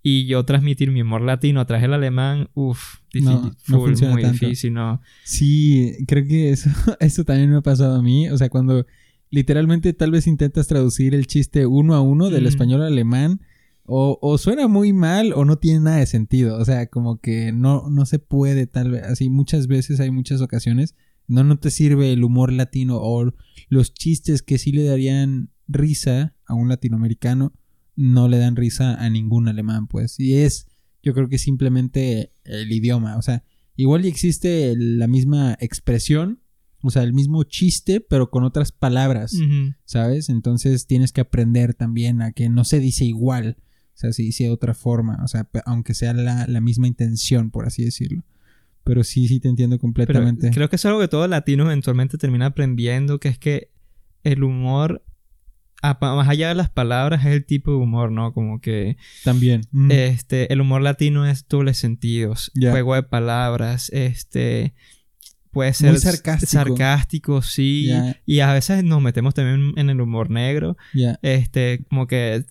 Y 0.07 0.27
yo 0.27 0.45
transmitir 0.45 0.91
mi 0.91 1.01
humor 1.01 1.21
latino 1.21 1.59
a 1.59 1.65
través 1.65 1.81
del 1.81 1.93
alemán, 1.93 2.49
uff, 2.53 2.99
No, 3.23 3.55
no 3.67 3.79
funciona 3.79 4.13
muy 4.13 4.21
tanto. 4.21 4.45
difícil, 4.45 4.71
¿no? 4.73 5.01
Sí, 5.23 5.93
creo 6.07 6.27
que 6.27 6.51
eso, 6.51 6.69
eso 6.99 7.23
también 7.23 7.49
me 7.49 7.57
ha 7.57 7.61
pasado 7.61 7.95
a 7.95 8.03
mí. 8.03 8.29
O 8.29 8.37
sea, 8.37 8.49
cuando 8.49 8.85
literalmente 9.31 9.93
tal 9.93 10.11
vez 10.11 10.27
intentas 10.27 10.67
traducir 10.67 11.15
el 11.15 11.25
chiste 11.25 11.65
uno 11.65 11.95
a 11.95 12.01
uno 12.01 12.29
del 12.29 12.43
Mm. 12.43 12.47
español 12.47 12.81
al 12.83 12.93
alemán, 12.93 13.41
o, 13.87 14.19
o 14.21 14.37
suena 14.37 14.67
muy 14.67 14.93
mal 14.93 15.33
o 15.33 15.43
no 15.43 15.57
tiene 15.57 15.79
nada 15.79 15.97
de 15.97 16.05
sentido. 16.05 16.57
O 16.59 16.65
sea, 16.65 16.85
como 16.87 17.19
que 17.19 17.51
no, 17.51 17.89
no 17.89 18.05
se 18.05 18.19
puede 18.19 18.67
tal 18.67 18.91
vez. 18.91 19.03
Así 19.03 19.29
muchas 19.31 19.65
veces 19.67 19.99
hay 19.99 20.11
muchas 20.11 20.39
ocasiones. 20.41 20.93
No, 21.27 21.43
no 21.43 21.57
te 21.57 21.71
sirve 21.71 22.13
el 22.13 22.23
humor 22.23 22.53
latino 22.53 22.97
o 23.01 23.33
los 23.69 23.93
chistes 23.95 24.43
que 24.43 24.59
sí 24.59 24.71
le 24.71 24.83
darían 24.83 25.49
risa 25.67 26.35
a 26.45 26.53
un 26.53 26.69
latinoamericano, 26.69 27.53
no 27.95 28.27
le 28.27 28.37
dan 28.37 28.55
risa 28.55 28.95
a 28.95 29.09
ningún 29.09 29.47
alemán, 29.47 29.87
pues. 29.87 30.19
Y 30.19 30.35
es, 30.35 30.67
yo 31.03 31.13
creo 31.13 31.29
que 31.29 31.37
simplemente 31.37 32.31
el 32.43 32.71
idioma. 32.71 33.17
O 33.17 33.21
sea, 33.21 33.43
igual 33.75 34.05
y 34.05 34.09
existe 34.09 34.75
la 34.77 35.07
misma 35.07 35.57
expresión 35.59 36.41
o 36.85 36.91
sea, 36.91 37.01
el 37.01 37.13
mismo 37.13 37.43
chiste, 37.43 37.99
pero 37.99 38.29
con 38.29 38.43
otras 38.43 38.71
palabras. 38.71 39.35
¿sabes? 39.85 40.29
Entonces 40.29 40.85
tienes 40.85 41.11
que 41.11 41.21
aprender 41.21 41.73
también 41.73 42.21
a 42.21 42.31
que 42.31 42.47
no 42.47 42.63
se 42.63 42.79
dice 42.79 43.05
igual, 43.05 43.57
o 43.95 43.97
sea, 43.97 44.13
se 44.13 44.21
dice 44.21 44.43
de 44.43 44.51
otra 44.51 44.75
forma, 44.75 45.19
o 45.23 45.27
sea, 45.27 45.49
aunque 45.65 45.95
sea 45.95 46.13
la, 46.13 46.45
la 46.47 46.61
misma 46.61 46.87
intención, 46.87 47.49
por 47.49 47.65
así 47.65 47.83
decirlo. 47.83 48.23
Pero 48.83 49.03
sí, 49.03 49.27
sí 49.27 49.39
te 49.39 49.47
entiendo 49.49 49.77
Pero 49.77 49.81
completamente. 49.81 50.51
creo 50.51 50.69
que 50.69 50.75
es 50.75 50.85
algo 50.85 50.99
que 50.99 51.07
todo 51.07 51.27
latino 51.27 51.65
eventualmente 51.65 52.19
termina 52.19 52.47
aprendiendo, 52.47 53.19
que 53.19 53.29
es 53.29 53.39
que 53.39 53.71
el 54.21 54.43
humor, 54.43 55.03
más 55.99 56.29
allá 56.29 56.49
de 56.49 56.55
las 56.55 56.69
palabras, 56.69 57.25
es 57.25 57.33
el 57.33 57.45
tipo 57.45 57.71
de 57.71 57.77
humor, 57.77 58.11
¿no? 58.11 58.33
Como 58.33 58.59
que 58.59 58.97
También. 59.23 59.61
Mm, 59.71 59.91
este, 59.91 60.51
el 60.51 60.61
humor 60.61 60.81
latino 60.81 61.25
es 61.25 61.47
doble 61.47 61.73
sentidos, 61.73 62.51
juego 62.55 62.95
de 62.95 63.03
palabras, 63.03 63.89
este, 63.91 64.73
puede 65.51 65.73
ser 65.73 65.91
Muy 65.91 65.99
sarcástico. 65.99 66.51
sarcástico, 66.51 67.41
sí, 67.41 67.91
y 68.25 68.39
a 68.41 68.51
veces 68.53 68.83
nos 68.83 69.01
metemos 69.01 69.33
también 69.33 69.73
en 69.77 69.89
el 69.89 70.01
humor 70.01 70.29
negro, 70.29 70.77
este, 71.21 71.85
como 71.89 72.07
que 72.07 72.45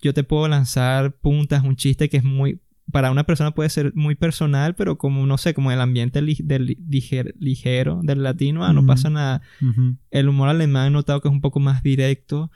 yo 0.00 0.12
te 0.12 0.24
puedo 0.24 0.48
lanzar 0.48 1.14
puntas, 1.16 1.62
un 1.62 1.76
chiste 1.76 2.08
que 2.08 2.16
es 2.16 2.24
muy, 2.24 2.60
para 2.92 3.10
una 3.10 3.24
persona 3.24 3.50
puede 3.52 3.68
ser 3.70 3.92
muy 3.94 4.14
personal, 4.14 4.74
pero 4.76 4.98
como, 4.98 5.26
no 5.26 5.38
sé, 5.38 5.54
como 5.54 5.72
el 5.72 5.80
ambiente 5.80 6.22
li- 6.22 6.38
del 6.44 6.76
liger- 6.88 7.34
ligero 7.40 8.00
del 8.04 8.22
latino, 8.22 8.64
ah, 8.64 8.72
no 8.72 8.80
Ujú. 8.80 8.86
pasa 8.86 9.10
nada. 9.10 9.42
Ujú. 9.60 9.96
El 10.10 10.28
humor 10.28 10.48
alemán 10.48 10.86
he 10.88 10.90
notado 10.90 11.20
que 11.20 11.28
es 11.28 11.32
un 11.32 11.40
poco 11.40 11.58
más 11.58 11.82
directo. 11.82 12.50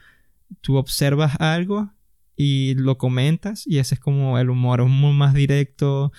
Tú 0.61 0.77
observas 0.77 1.35
algo 1.41 1.91
y 2.37 2.75
lo 2.75 2.97
comentas 2.97 3.65
y 3.67 3.79
ese 3.79 3.95
es 3.95 3.99
como 3.99 4.37
el 4.39 4.49
humor, 4.49 4.79
un 4.81 4.91
humor 4.91 5.13
más 5.15 5.33
directo. 5.33 6.11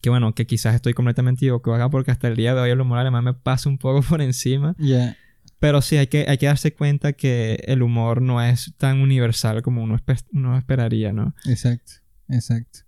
Que 0.00 0.10
bueno, 0.10 0.34
que 0.34 0.46
quizás 0.46 0.74
estoy 0.74 0.92
completamente 0.92 1.46
equivocado 1.46 1.88
porque 1.88 2.10
hasta 2.10 2.28
el 2.28 2.36
día 2.36 2.54
de 2.54 2.60
hoy 2.60 2.70
el 2.70 2.80
humor 2.80 2.98
alemán 2.98 3.24
me 3.24 3.32
pasa 3.32 3.68
un 3.70 3.78
poco 3.78 4.02
por 4.08 4.20
encima. 4.20 4.74
Ya. 4.78 5.16
Pero 5.60 5.80
sí, 5.80 5.96
hay 5.96 6.08
que, 6.08 6.26
hay 6.28 6.36
que 6.36 6.44
darse 6.46 6.74
cuenta 6.74 7.14
que 7.14 7.54
el 7.66 7.80
humor 7.82 8.20
no 8.20 8.42
es 8.42 8.74
tan 8.76 9.00
universal 9.00 9.62
como 9.62 9.82
uno, 9.82 9.96
espe- 9.96 10.26
uno 10.32 10.58
esperaría, 10.58 11.10
¿no? 11.12 11.34
Exacto, 11.46 11.92
exacto. 12.28 12.80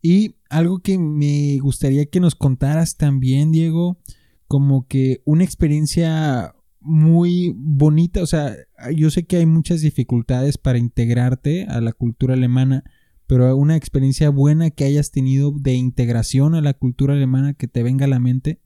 Y 0.00 0.36
algo 0.48 0.78
que 0.78 0.98
me 0.98 1.58
gustaría 1.58 2.06
que 2.06 2.20
nos 2.20 2.34
contaras 2.34 2.96
también, 2.96 3.52
Diego, 3.52 3.98
como 4.46 4.86
que 4.86 5.22
una 5.24 5.44
experiencia 5.44 6.54
muy 6.80 7.52
bonita, 7.56 8.22
o 8.22 8.26
sea, 8.26 8.56
yo 8.94 9.10
sé 9.10 9.26
que 9.26 9.36
hay 9.36 9.46
muchas 9.46 9.80
dificultades 9.80 10.58
para 10.58 10.78
integrarte 10.78 11.64
a 11.64 11.80
la 11.80 11.92
cultura 11.92 12.34
alemana, 12.34 12.84
pero 13.26 13.54
una 13.56 13.76
experiencia 13.76 14.30
buena 14.30 14.70
que 14.70 14.84
hayas 14.84 15.10
tenido 15.10 15.52
de 15.52 15.74
integración 15.74 16.54
a 16.54 16.62
la 16.62 16.74
cultura 16.74 17.14
alemana 17.14 17.54
que 17.54 17.68
te 17.68 17.82
venga 17.82 18.06
a 18.06 18.08
la 18.08 18.20
mente, 18.20 18.60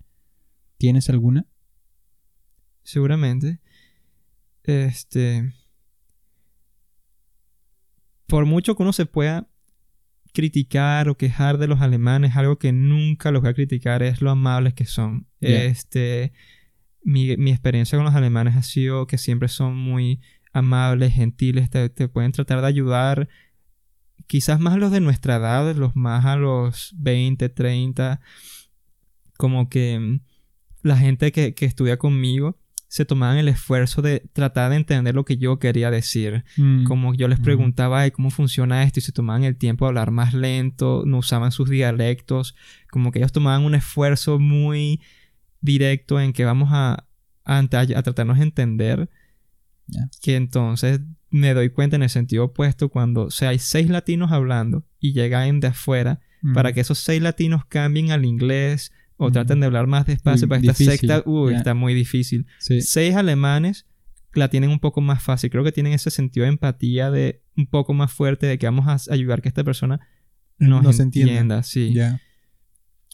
¿tienes 0.79 1.09
alguna? 1.09 1.47
Seguramente. 2.85 3.61
Este. 4.63 5.53
Por 8.27 8.47
mucho 8.47 8.77
que 8.77 8.83
uno 8.83 8.93
se 8.93 9.07
pueda 9.07 9.49
criticar 10.33 11.09
o 11.09 11.17
quejar 11.17 11.59
de 11.59 11.67
los 11.67 11.81
alemanes, 11.81 12.37
algo 12.37 12.59
que 12.59 12.73
nunca 12.73 13.31
los 13.31 13.43
voy 13.43 13.51
a 13.51 13.55
criticar 13.55 14.03
es 14.03 14.21
lo 14.21 14.31
amables 14.31 14.75
que 14.75 14.87
son. 14.87 15.27
Este. 15.41 16.33
Mi, 17.05 17.37
mi 17.37 17.51
experiencia 17.51 17.99
con 17.99 18.05
los 18.05 18.15
alemanes 18.15 18.57
ha 18.57 18.63
sido 18.63 19.09
que 19.09 19.19
siempre 19.19 19.49
son 19.49 19.77
muy 19.77 20.21
amables, 20.53 21.13
gentiles, 21.13 21.69
te, 21.69 21.89
te 21.89 22.09
pueden 22.09 22.33
tratar 22.33 22.61
de 22.61 22.69
ayudar. 22.69 23.29
Quizás 24.29 24.61
más 24.61 24.79
los 24.79 24.93
de 24.93 25.01
nuestra 25.01 25.37
edad, 25.37 25.75
los 25.75 25.97
más 25.97 26.25
a 26.25 26.37
los 26.37 26.95
20, 26.97 27.49
30. 27.49 28.21
Como 29.37 29.69
que 29.69 29.99
mm, 29.99 30.21
la 30.83 30.97
gente 30.97 31.33
que, 31.33 31.55
que 31.55 31.67
estudia 31.67 31.97
conmigo 31.99 32.62
se 32.93 33.07
tomaban 33.07 33.39
el 33.39 33.49
esfuerzo 33.49 34.03
de 34.03 34.21
tratar 34.35 34.69
de 34.69 34.77
entender 34.77 35.15
lo 35.15 35.25
que 35.25 35.39
yo 35.39 35.59
quería 35.59 35.91
decir. 35.91 36.45
Mm, 36.59 36.85
Como 36.85 37.15
yo 37.15 37.27
les 37.27 37.39
Ujú. 37.39 37.45
preguntaba 37.45 38.01
"Ay, 38.03 38.11
cómo 38.11 38.29
funciona 38.29 38.83
esto 38.83 38.99
y 38.99 39.03
se 39.03 39.13
tomaban 39.13 39.45
el 39.45 39.57
tiempo 39.57 39.87
de 39.87 39.89
hablar 39.89 40.11
más 40.11 40.35
lento, 40.35 41.05
no 41.07 41.17
usaban 41.17 41.53
sus 41.53 41.71
dialectos, 41.71 42.55
como 42.91 43.11
que 43.11 43.21
ellos 43.21 43.33
tomaban 43.33 43.65
un 43.65 43.75
esfuerzo 43.75 44.39
muy 44.39 45.01
directo 45.63 46.21
en 46.21 46.35
que 46.35 46.45
vamos 46.45 46.69
a, 46.71 47.07
a, 47.47 47.59
a 47.61 48.03
tratarnos 48.03 48.37
de 48.37 48.43
entender. 48.45 49.09
Que 50.21 50.37
entonces 50.37 51.01
me 51.31 51.55
doy 51.55 51.71
cuenta 51.71 51.97
en 51.97 52.03
el 52.03 52.11
sentido 52.11 52.45
opuesto 52.45 52.91
cuando 52.91 53.23
o 53.25 53.31
sea, 53.31 53.49
hay 53.51 53.59
seis 53.59 53.89
latinos 53.89 54.33
hablando 54.33 54.85
y 55.01 55.15
llegan 55.15 55.61
de 55.61 55.69
afuera 55.69 56.21
mm, 56.43 56.53
para 56.53 56.75
que 56.75 56.81
esos 56.83 56.99
seis 56.99 57.23
latinos 57.23 57.65
cambien 57.65 58.11
al 58.11 58.27
inglés 58.27 58.93
o 59.17 59.31
traten 59.31 59.61
de 59.61 59.67
hablar 59.67 59.87
más 59.87 60.07
despacio 60.07 60.47
Uy, 60.47 60.49
para 60.49 60.61
esta 60.61 60.73
difícil, 60.73 60.99
secta, 60.99 61.23
uy, 61.27 61.55
está 61.55 61.75
muy 61.75 61.95
difícil. 61.95 62.47
sí. 62.59 62.81
Seis 62.83 63.15
alemanes 63.15 63.87
la 64.35 64.49
tienen 64.49 64.71
un 64.71 64.81
poco 64.81 65.01
más 65.01 65.23
fácil. 65.23 65.51
Creo 65.51 65.63
que 65.65 65.73
tienen 65.73 65.93
ese 65.93 66.11
sentido 66.11 66.45
de 66.45 66.51
empatía 66.51 67.11
de 67.11 67.43
un 67.57 67.67
poco 67.67 67.93
más 67.95 68.13
fuerte 68.13 68.47
de 68.47 68.59
que 68.59 68.67
vamos 68.67 68.87
a 68.89 69.13
ayudar 69.13 69.43
que 69.43 69.49
esta 69.49 69.63
persona 69.65 70.01
nos, 70.59 70.83
Nos 70.83 71.01
entienda. 71.01 71.33
entienda. 71.33 71.63
sí. 71.63 71.95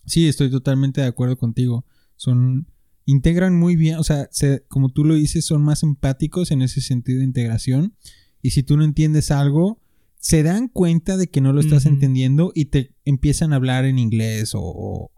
Sí, 0.07 0.27
estoy 0.29 0.51
totalmente 0.51 1.01
de 1.01 1.07
acuerdo 1.07 1.37
contigo. 1.37 1.85
Son. 2.17 2.67
Integran 3.05 3.59
muy 3.59 3.75
bien, 3.77 3.97
o 3.97 4.05
sea, 4.05 4.29
se- 4.31 4.65
como 4.69 4.91
tú 4.91 5.05
lo 5.05 5.15
dices, 5.15 5.45
son 5.47 5.63
más 5.63 5.83
empáticos 5.83 6.51
en 6.51 6.61
ese 6.63 6.81
sentido 6.83 7.19
de 7.21 7.25
integración. 7.25 7.95
Y 8.43 8.51
si 8.51 8.63
tú 8.63 8.77
no 8.77 8.85
entiendes 8.85 9.31
algo, 9.31 9.81
se 10.19 10.43
dan 10.43 10.69
cuenta 10.69 11.17
de 11.17 11.29
que 11.29 11.41
no 11.41 11.53
lo 11.55 11.61
estás 11.61 11.87
entendiendo 11.87 12.53
y 12.55 12.67
te 12.67 12.95
empiezan 13.05 13.53
a 13.53 13.57
hablar 13.57 13.85
en 13.87 13.99
inglés 13.99 14.55
o, 14.55 14.61
o, 14.63 15.11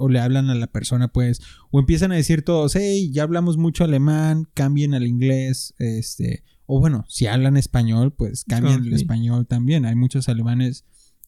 o 0.00 0.08
le 0.08 0.18
hablan 0.18 0.50
a 0.50 0.54
la 0.54 0.66
persona, 0.66 1.08
pues. 1.08 1.40
O 1.70 1.78
empiezan 1.78 2.10
a 2.12 2.16
decir 2.16 2.42
todos, 2.42 2.74
hey, 2.74 3.10
ya 3.12 3.22
hablamos 3.22 3.56
mucho 3.56 3.84
alemán, 3.84 4.48
cambien 4.54 4.94
al 4.94 5.06
inglés, 5.06 5.74
este. 5.78 6.42
O 6.66 6.80
bueno, 6.80 7.04
si 7.08 7.26
hablan 7.26 7.56
español, 7.56 8.12
pues 8.12 8.44
cambien 8.44 8.80
al 8.80 8.84
sí. 8.84 8.94
español 8.94 9.46
también. 9.46 9.84
Hay 9.84 9.94
muchos 9.94 10.28
alemanes, 10.28 10.84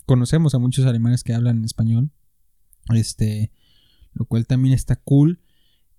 conocemos 0.06 0.54
a 0.54 0.58
muchos 0.58 0.86
alemanes 0.86 1.22
que 1.22 1.34
hablan 1.34 1.64
español. 1.64 2.10
Este, 2.94 3.52
lo 4.12 4.24
cual 4.24 4.46
también 4.46 4.74
está 4.74 4.96
cool. 4.96 5.40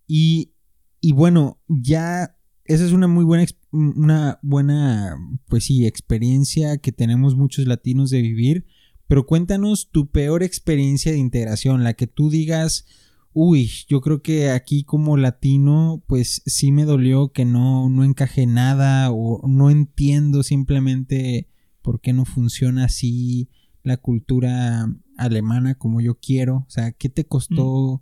Y, 0.08 0.54
y 1.00 1.14
bueno, 1.14 1.62
ya 1.68 2.38
esa 2.66 2.86
es 2.86 2.92
una 2.92 3.08
muy 3.08 3.26
buena, 3.26 3.46
una 3.72 4.40
buena, 4.42 5.18
pues 5.48 5.66
sí, 5.66 5.86
experiencia 5.86 6.78
que 6.78 6.92
tenemos 6.92 7.36
muchos 7.36 7.68
latinos 7.68 8.10
de 8.10 8.22
vivir. 8.22 8.66
Pero 9.08 9.26
cuéntanos 9.26 9.90
tu 9.92 10.08
peor 10.10 10.44
experiencia 10.44 11.12
de 11.12 11.18
integración, 11.18 11.84
la 11.84 11.94
que 11.94 12.08
tú 12.08 12.30
digas, 12.30 12.86
uy, 13.34 13.70
yo 13.88 14.02
creo 14.02 14.22
que 14.22 14.50
aquí 14.50 14.84
como 14.84 15.18
latino, 15.18 16.04
pues 16.08 16.42
sí 16.46 16.72
me 16.72 16.86
dolió 16.86 17.32
que 17.32 17.46
no, 17.46 17.90
no 17.90 18.04
encajé 18.04 18.46
nada 18.48 19.12
o 19.12 19.46
no 19.48 19.70
entiendo 19.70 20.44
simplemente 20.44 21.48
por 21.82 22.00
qué 22.00 22.14
no 22.14 22.26
funciona 22.26 22.86
así 22.86 23.50
la 23.84 23.98
cultura 23.98 24.88
alemana 25.18 25.76
como 25.76 26.00
yo 26.00 26.16
quiero. 26.20 26.58
O 26.68 26.70
sea, 26.70 26.92
¿qué 26.94 27.10
te 27.10 27.26
costó 27.26 28.02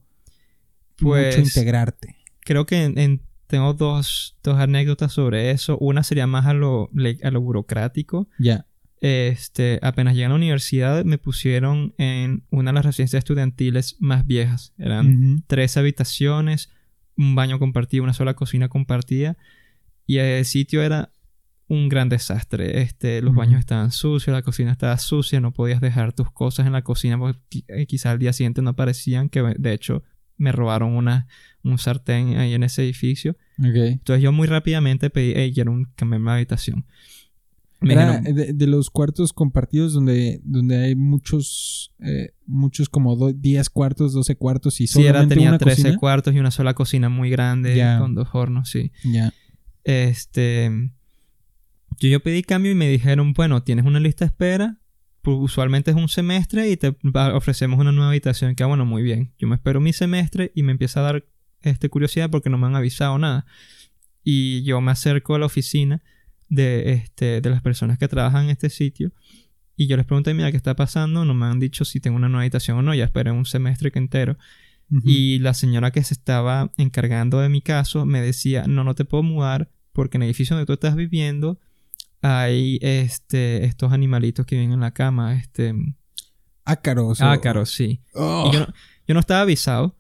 Pues, 0.98 1.36
mucho 1.36 1.42
integrarte? 1.48 2.16
Creo 2.42 2.66
que 2.66 2.84
en- 2.84 2.98
en- 3.00 3.22
tengo 3.48 3.74
dos, 3.74 4.38
dos 4.44 4.58
anécdotas 4.58 5.12
sobre 5.12 5.52
eso. 5.52 5.78
Una 5.80 6.04
sería 6.04 6.26
más 6.28 6.46
a 6.46 6.54
lo, 6.54 6.90
a 7.24 7.32
lo 7.32 7.42
burocrático. 7.42 8.30
Ya. 8.40 8.66
Este, 9.02 9.80
apenas 9.82 10.14
llegué 10.14 10.26
a 10.26 10.30
la 10.30 10.36
universidad 10.36 11.04
me 11.06 11.18
pusieron 11.18 11.96
en 11.98 12.44
una 12.52 12.70
de 12.70 12.76
las 12.76 12.86
residencias 12.86 13.20
estudiantiles 13.20 13.98
más 14.00 14.28
viejas. 14.28 14.74
Eran 14.78 15.44
tres 15.48 15.76
habitaciones, 15.76 16.70
un 17.18 17.34
baño 17.34 17.58
compartido, 17.58 18.04
una 18.04 18.14
sola 18.14 18.36
cocina 18.36 18.70
compartida. 18.70 19.38
Y 20.06 20.18
el 20.18 20.46
sitio 20.46 20.84
era 20.84 21.12
un 21.68 21.90
gran 21.90 22.10
desastre. 22.10 22.82
Este, 22.82 23.22
los 23.22 23.34
baños 23.34 23.60
estaban 23.60 23.92
sucios, 23.92 24.34
la 24.34 24.44
cocina 24.44 24.72
estaba 24.72 24.98
sucia, 24.98 25.40
no 25.40 25.52
podías 25.52 25.82
dejar 25.82 26.14
tus 26.14 26.30
cosas 26.30 26.68
en 26.68 26.74
la 26.74 26.84
cocina 26.84 27.18
porque 27.18 27.64
eh, 27.70 27.88
quizás 27.88 28.12
al 28.12 28.20
día 28.20 28.34
siguiente 28.34 28.62
no 28.62 28.72
aparecían, 28.72 29.30
que 29.30 29.42
de 29.58 29.74
hecho 29.74 30.04
me 30.38 30.52
robaron 30.52 30.94
una, 30.94 31.28
un 31.64 31.78
sartén 31.78 32.38
ahí 32.38 32.54
en 32.54 32.64
ese 32.64 32.84
edificio. 32.84 33.38
Entonces 33.58 34.22
yo 34.22 34.32
muy 34.32 34.48
rápidamente 34.48 35.10
pedí, 35.10 35.34
hey, 35.36 35.52
quiero 35.54 35.72
un, 35.72 35.86
cambiarme 35.96 36.32
de 36.32 36.36
habitación. 36.38 36.86
Era 37.84 38.22
de, 38.22 38.54
de 38.54 38.68
los 38.68 38.90
cuartos 38.92 39.34
compartidos 39.34 39.94
donde, 39.94 40.40
donde 40.44 40.78
hay 40.78 40.96
muchos, 40.96 41.94
eh, 42.00 42.30
muchos 42.46 42.90
como 42.90 43.16
do- 43.16 43.34
10 43.34 43.70
cuartos, 43.72 44.14
12 44.14 44.36
cuartos 44.36 44.80
y 44.82 44.88
sí, 44.88 45.02
era, 45.02 45.14
solamente 45.14 45.36
tenía 45.36 45.50
una 45.50 45.58
13 45.58 45.82
cocina. 45.82 45.98
cuartos 45.98 46.36
y 46.36 46.40
una 46.40 46.52
sola 46.52 46.74
cocina 46.76 47.10
muy 47.10 47.30
grande 47.32 47.76
con 48.00 48.14
dos 48.14 48.28
hornos, 48.34 48.70
sí. 48.70 48.92
Ya. 49.04 49.34
Este. 49.84 50.70
Yo, 52.00 52.10
yo 52.10 52.20
pedí 52.22 52.44
cambio 52.44 52.72
y 52.72 52.76
me 52.76 52.88
dijeron, 52.90 53.34
bueno, 53.34 53.64
tienes 53.64 53.86
una 53.86 54.00
lista 54.00 54.26
de 54.26 54.30
espera. 54.30 54.78
pues, 55.22 55.38
usualmente 55.40 55.92
es 55.92 55.98
un 55.98 56.08
semestre 56.10 56.70
y 56.70 56.78
te 56.78 56.96
ofrecemos 57.34 57.80
una 57.80 57.92
nueva 57.92 58.10
habitación. 58.10 58.56
Que 58.56 58.64
ah, 58.64 58.68
bueno, 58.68 58.86
muy 58.86 59.02
bien. 59.04 59.34
Yo 59.40 59.48
me 59.48 59.56
espero 59.56 59.80
mi 59.82 59.94
semestre 59.94 60.52
y 60.56 60.64
me 60.64 60.72
empieza 60.72 61.00
a 61.00 61.04
dar 61.04 61.26
este, 61.62 61.90
curiosidad 61.90 62.30
porque 62.30 62.50
no 62.50 62.58
me 62.58 62.68
han 62.68 62.76
avisado 62.76 63.18
nada. 63.18 63.46
Y 64.24 64.64
yo 64.64 64.82
me 64.82 64.92
acerco 64.92 65.34
a 65.36 65.40
la 65.40 65.48
oficina 65.48 66.02
de, 66.52 66.92
este, 66.92 67.42
de 67.42 67.50
las 67.50 67.62
personas 67.62 67.98
que 67.98 68.08
trabajan 68.08 68.44
en 68.44 68.50
este 68.52 68.70
sitio. 68.70 69.12
Y 69.76 69.88
yo 69.88 69.98
les 69.98 70.06
pregunté, 70.06 70.34
mira, 70.34 70.52
¿qué 70.52 70.58
está 70.58 70.76
pasando? 70.76 71.26
No 71.26 71.34
me 71.34 71.48
han 71.48 71.60
dicho 71.60 71.86
si 71.86 72.00
tengo 72.00 72.18
una 72.18 72.30
nueva 72.30 72.44
habitación 72.44 72.78
o 72.78 72.82
no. 72.84 72.94
Ya 72.94 73.06
esperé 73.06 73.32
un 73.32 73.46
semestre 73.46 73.92
que 73.92 73.98
entero. 73.98 74.38
Y 75.06 75.40
la 75.40 75.54
señora 75.54 75.92
que 75.92 76.04
se 76.04 76.14
estaba 76.14 76.70
encargando 76.76 77.40
de 77.40 77.48
mi 77.48 77.62
caso 77.62 78.06
me 78.06 78.20
decía, 78.22 78.66
no, 78.68 78.84
no 78.84 78.94
te 78.94 79.06
puedo 79.06 79.24
mudar 79.24 79.72
porque 79.94 80.18
en 80.18 80.24
el 80.24 80.28
edificio 80.28 80.54
donde 80.54 80.66
tú 80.66 80.74
estás 80.74 80.98
viviendo 80.98 81.62
hay 82.22 82.78
este, 82.82 83.64
estos 83.64 83.94
animalitos 83.94 84.46
que 84.46 84.58
viven 84.58 84.74
en 84.74 84.82
la 84.82 84.92
cama, 84.92 85.36
este... 85.36 85.74
Ácaros. 86.66 87.22
Ácaros, 87.22 87.72
sí. 87.72 88.02
Oh. 88.14 88.50
Y 88.50 88.54
yo 88.54 88.60
no, 88.60 88.68
yo 89.08 89.14
no 89.14 89.22
estaba 89.22 89.42
avisado, 89.42 89.96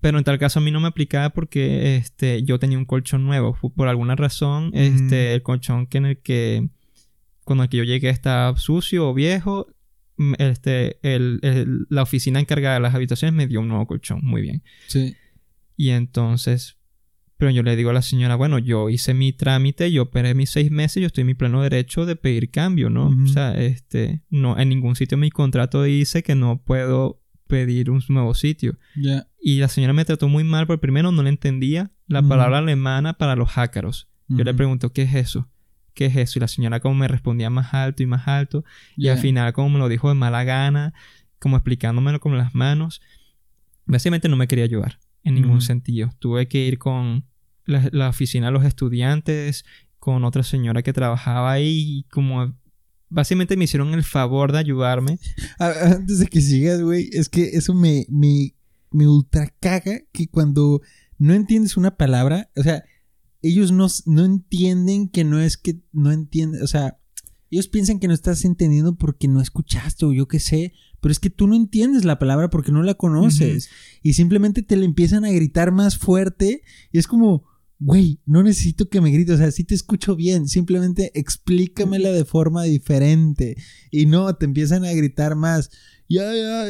pero 0.00 0.18
en 0.18 0.24
tal 0.24 0.38
caso 0.38 0.58
a 0.58 0.62
mí 0.62 0.70
no 0.70 0.80
me 0.80 0.88
aplicaba 0.88 1.30
porque 1.30 1.96
este, 1.96 2.42
yo 2.42 2.58
tenía 2.58 2.78
un 2.78 2.84
colchón 2.86 3.24
nuevo. 3.24 3.56
Por 3.76 3.88
alguna 3.88 4.16
razón, 4.16 4.70
este, 4.74 5.34
el 5.34 5.42
colchón 5.42 5.86
que 5.86 5.98
en 5.98 6.06
el 6.06 6.18
que 6.18 6.68
con 7.44 7.60
el 7.60 7.68
que 7.68 7.78
yo 7.78 7.84
llegué 7.84 8.08
estaba 8.10 8.56
sucio 8.56 9.08
o 9.08 9.14
viejo. 9.14 9.66
mm, 10.16 10.34
Este, 10.38 10.98
el- 11.02 11.38
el- 11.42 11.86
la 11.88 12.02
oficina 12.02 12.40
encargada 12.40 12.74
de 12.74 12.80
las 12.80 12.94
habitaciones 12.94 13.34
me 13.34 13.46
dio 13.46 13.60
un 13.60 13.68
nuevo 13.68 13.86
colchón. 13.86 14.20
Muy 14.22 14.42
bien. 14.42 14.62
Sí. 14.86 15.14
Y 15.76 15.90
entonces, 15.90 16.76
pero 17.38 17.50
yo 17.50 17.62
le 17.62 17.74
digo 17.74 17.88
a 17.88 17.94
la 17.94 18.02
señora, 18.02 18.36
bueno, 18.36 18.58
yo 18.58 18.90
hice 18.90 19.14
mi 19.14 19.32
trámite, 19.32 19.90
yo 19.90 20.02
operé 20.02 20.34
mis 20.34 20.50
seis 20.50 20.70
meses, 20.70 21.00
yo 21.00 21.06
estoy 21.06 21.22
en 21.22 21.28
mi 21.28 21.34
pleno 21.34 21.62
derecho 21.62 22.04
de 22.04 22.16
pedir 22.16 22.50
cambio, 22.50 22.90
¿no? 22.90 23.06
Ujú. 23.08 23.24
O 23.24 23.26
sea, 23.28 23.54
este, 23.54 24.20
no, 24.28 24.58
en 24.58 24.68
ningún 24.68 24.94
sitio 24.94 25.16
mi 25.16 25.30
contrato 25.30 25.82
dice 25.82 26.22
que 26.22 26.34
no 26.34 26.62
puedo 26.62 27.19
pedir 27.50 27.90
un 27.90 28.02
nuevo 28.08 28.32
sitio. 28.34 28.78
Y 29.42 29.58
la 29.58 29.68
señora 29.68 29.92
me 29.92 30.04
trató 30.04 30.28
muy 30.28 30.44
mal, 30.44 30.66
porque 30.66 30.80
primero 30.80 31.12
no 31.12 31.22
le 31.22 31.28
entendía 31.28 31.90
la 32.06 32.22
palabra 32.22 32.58
alemana 32.58 33.12
para 33.14 33.36
los 33.36 33.58
ácaros. 33.58 34.08
Yo 34.28 34.44
le 34.44 34.54
pregunto, 34.54 34.92
¿qué 34.92 35.02
es 35.02 35.14
eso? 35.14 35.48
¿Qué 35.92 36.06
es 36.06 36.16
eso? 36.16 36.38
Y 36.38 36.40
la 36.40 36.48
señora 36.48 36.80
como 36.80 36.94
me 36.94 37.08
respondía 37.08 37.50
más 37.50 37.74
alto 37.74 38.02
y 38.02 38.06
más 38.06 38.28
alto. 38.28 38.64
Y 38.96 39.08
al 39.08 39.18
final 39.18 39.52
como 39.52 39.68
me 39.70 39.78
lo 39.78 39.88
dijo 39.88 40.08
de 40.08 40.14
mala 40.14 40.44
gana, 40.44 40.94
como 41.38 41.56
explicándomelo 41.56 42.20
con 42.20 42.38
las 42.38 42.54
manos. 42.54 43.02
Básicamente 43.86 44.28
no 44.28 44.36
me 44.36 44.46
quería 44.46 44.64
ayudar 44.64 44.98
en 45.24 45.34
ningún 45.34 45.60
sentido. 45.60 46.10
Tuve 46.18 46.48
que 46.48 46.64
ir 46.64 46.78
con 46.78 47.24
la, 47.66 47.88
la 47.92 48.08
oficina 48.08 48.46
de 48.46 48.52
los 48.52 48.64
estudiantes, 48.64 49.64
con 49.98 50.24
otra 50.24 50.42
señora 50.42 50.82
que 50.82 50.92
trabajaba 50.92 51.52
ahí 51.52 51.98
y 51.98 52.02
como... 52.04 52.54
Básicamente 53.10 53.56
me 53.56 53.64
hicieron 53.64 53.92
el 53.92 54.04
favor 54.04 54.52
de 54.52 54.58
ayudarme. 54.58 55.18
Ah, 55.58 55.72
Antes 55.82 56.20
de 56.20 56.26
que 56.26 56.40
sigas, 56.40 56.80
güey, 56.80 57.10
es 57.12 57.28
que 57.28 57.50
eso 57.50 57.74
me, 57.74 58.06
me, 58.08 58.54
me 58.90 59.08
ultra 59.08 59.52
caga 59.60 60.00
que 60.12 60.28
cuando 60.28 60.80
no 61.18 61.34
entiendes 61.34 61.76
una 61.76 61.96
palabra, 61.96 62.50
o 62.56 62.62
sea, 62.62 62.84
ellos 63.42 63.72
no, 63.72 63.88
no 64.06 64.24
entienden 64.24 65.08
que 65.08 65.24
no 65.24 65.40
es 65.40 65.56
que 65.56 65.80
no 65.92 66.12
entienden, 66.12 66.62
o 66.62 66.66
sea, 66.66 66.98
ellos 67.50 67.68
piensan 67.68 67.98
que 67.98 68.06
no 68.06 68.14
estás 68.14 68.44
entendiendo 68.44 68.96
porque 68.96 69.26
no 69.26 69.40
escuchaste 69.40 70.06
o 70.06 70.12
yo 70.12 70.28
qué 70.28 70.38
sé, 70.38 70.72
pero 71.00 71.10
es 71.10 71.18
que 71.18 71.30
tú 71.30 71.46
no 71.46 71.56
entiendes 71.56 72.04
la 72.04 72.18
palabra 72.18 72.48
porque 72.48 72.70
no 72.70 72.82
la 72.82 72.94
conoces 72.94 73.68
y 74.02 74.12
simplemente 74.12 74.62
te 74.62 74.76
la 74.76 74.84
empiezan 74.84 75.24
a 75.24 75.32
gritar 75.32 75.72
más 75.72 75.98
fuerte 75.98 76.62
y 76.92 76.98
es 76.98 77.06
como, 77.08 77.44
güey, 77.80 78.20
no 78.26 78.42
necesito 78.42 78.88
que 78.88 79.00
me 79.00 79.10
grites, 79.10 79.36
o 79.36 79.38
sea, 79.38 79.50
sí 79.50 79.64
te 79.64 79.74
escucho 79.74 80.14
bien, 80.14 80.46
simplemente 80.46 81.10
explícamela 81.18 82.12
de 82.12 82.26
forma 82.26 82.62
diferente 82.64 83.56
y 83.90 84.06
no, 84.06 84.32
te 84.36 84.44
empiezan 84.44 84.84
a 84.84 84.92
gritar 84.92 85.34
más, 85.34 85.70
ya, 86.06 86.30
ya, 86.34 86.66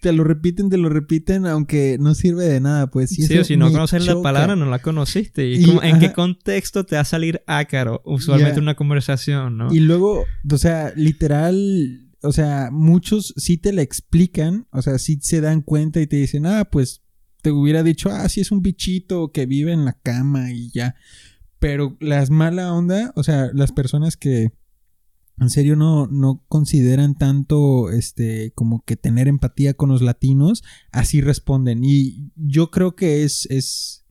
te 0.00 0.12
lo 0.12 0.24
repiten, 0.24 0.68
te 0.68 0.76
lo 0.76 0.88
repiten, 0.88 1.46
aunque 1.46 1.96
no 1.98 2.14
sirve 2.14 2.44
de 2.44 2.60
nada, 2.60 2.90
pues. 2.90 3.10
Sí, 3.10 3.38
o 3.38 3.44
si 3.44 3.56
no 3.56 3.70
conoces 3.70 4.06
la 4.06 4.20
palabra, 4.20 4.56
no 4.56 4.66
la 4.66 4.80
conociste. 4.80 5.48
¿Y, 5.48 5.64
en 5.82 5.98
qué 5.98 6.12
contexto 6.12 6.84
te 6.84 6.96
va 6.96 7.02
a 7.02 7.04
salir 7.04 7.42
ácaro? 7.46 8.02
Usualmente 8.04 8.60
una 8.60 8.74
conversación, 8.74 9.56
¿no? 9.56 9.72
Y 9.72 9.80
luego, 9.80 10.24
o 10.50 10.58
sea, 10.58 10.92
literal, 10.96 12.08
o 12.22 12.32
sea, 12.32 12.70
muchos 12.72 13.34
sí 13.36 13.56
te 13.56 13.72
la 13.72 13.82
explican, 13.82 14.66
o 14.72 14.82
sea, 14.82 14.98
sí 14.98 15.18
se 15.22 15.40
dan 15.40 15.62
cuenta 15.62 16.00
y 16.00 16.06
te 16.06 16.16
dicen, 16.16 16.46
ah, 16.46 16.68
pues 16.70 17.02
te 17.42 17.50
hubiera 17.52 17.82
dicho, 17.82 18.10
ah, 18.10 18.28
sí 18.28 18.40
es 18.40 18.50
un 18.50 18.62
bichito 18.62 19.32
que 19.32 19.46
vive 19.46 19.72
en 19.72 19.84
la 19.84 19.94
cama 19.94 20.52
y 20.52 20.70
ya. 20.70 20.96
Pero 21.58 21.96
las 22.00 22.30
mala 22.30 22.72
onda, 22.72 23.12
o 23.16 23.22
sea, 23.22 23.50
las 23.52 23.72
personas 23.72 24.16
que 24.16 24.52
en 25.40 25.50
serio 25.50 25.76
no, 25.76 26.06
no 26.08 26.44
consideran 26.48 27.14
tanto 27.14 27.90
este 27.90 28.52
como 28.54 28.84
que 28.84 28.96
tener 28.96 29.28
empatía 29.28 29.74
con 29.74 29.88
los 29.88 30.02
latinos, 30.02 30.64
así 30.90 31.20
responden. 31.20 31.84
Y 31.84 32.30
yo 32.34 32.70
creo 32.70 32.96
que 32.96 33.22
es, 33.24 33.46
es 33.50 34.04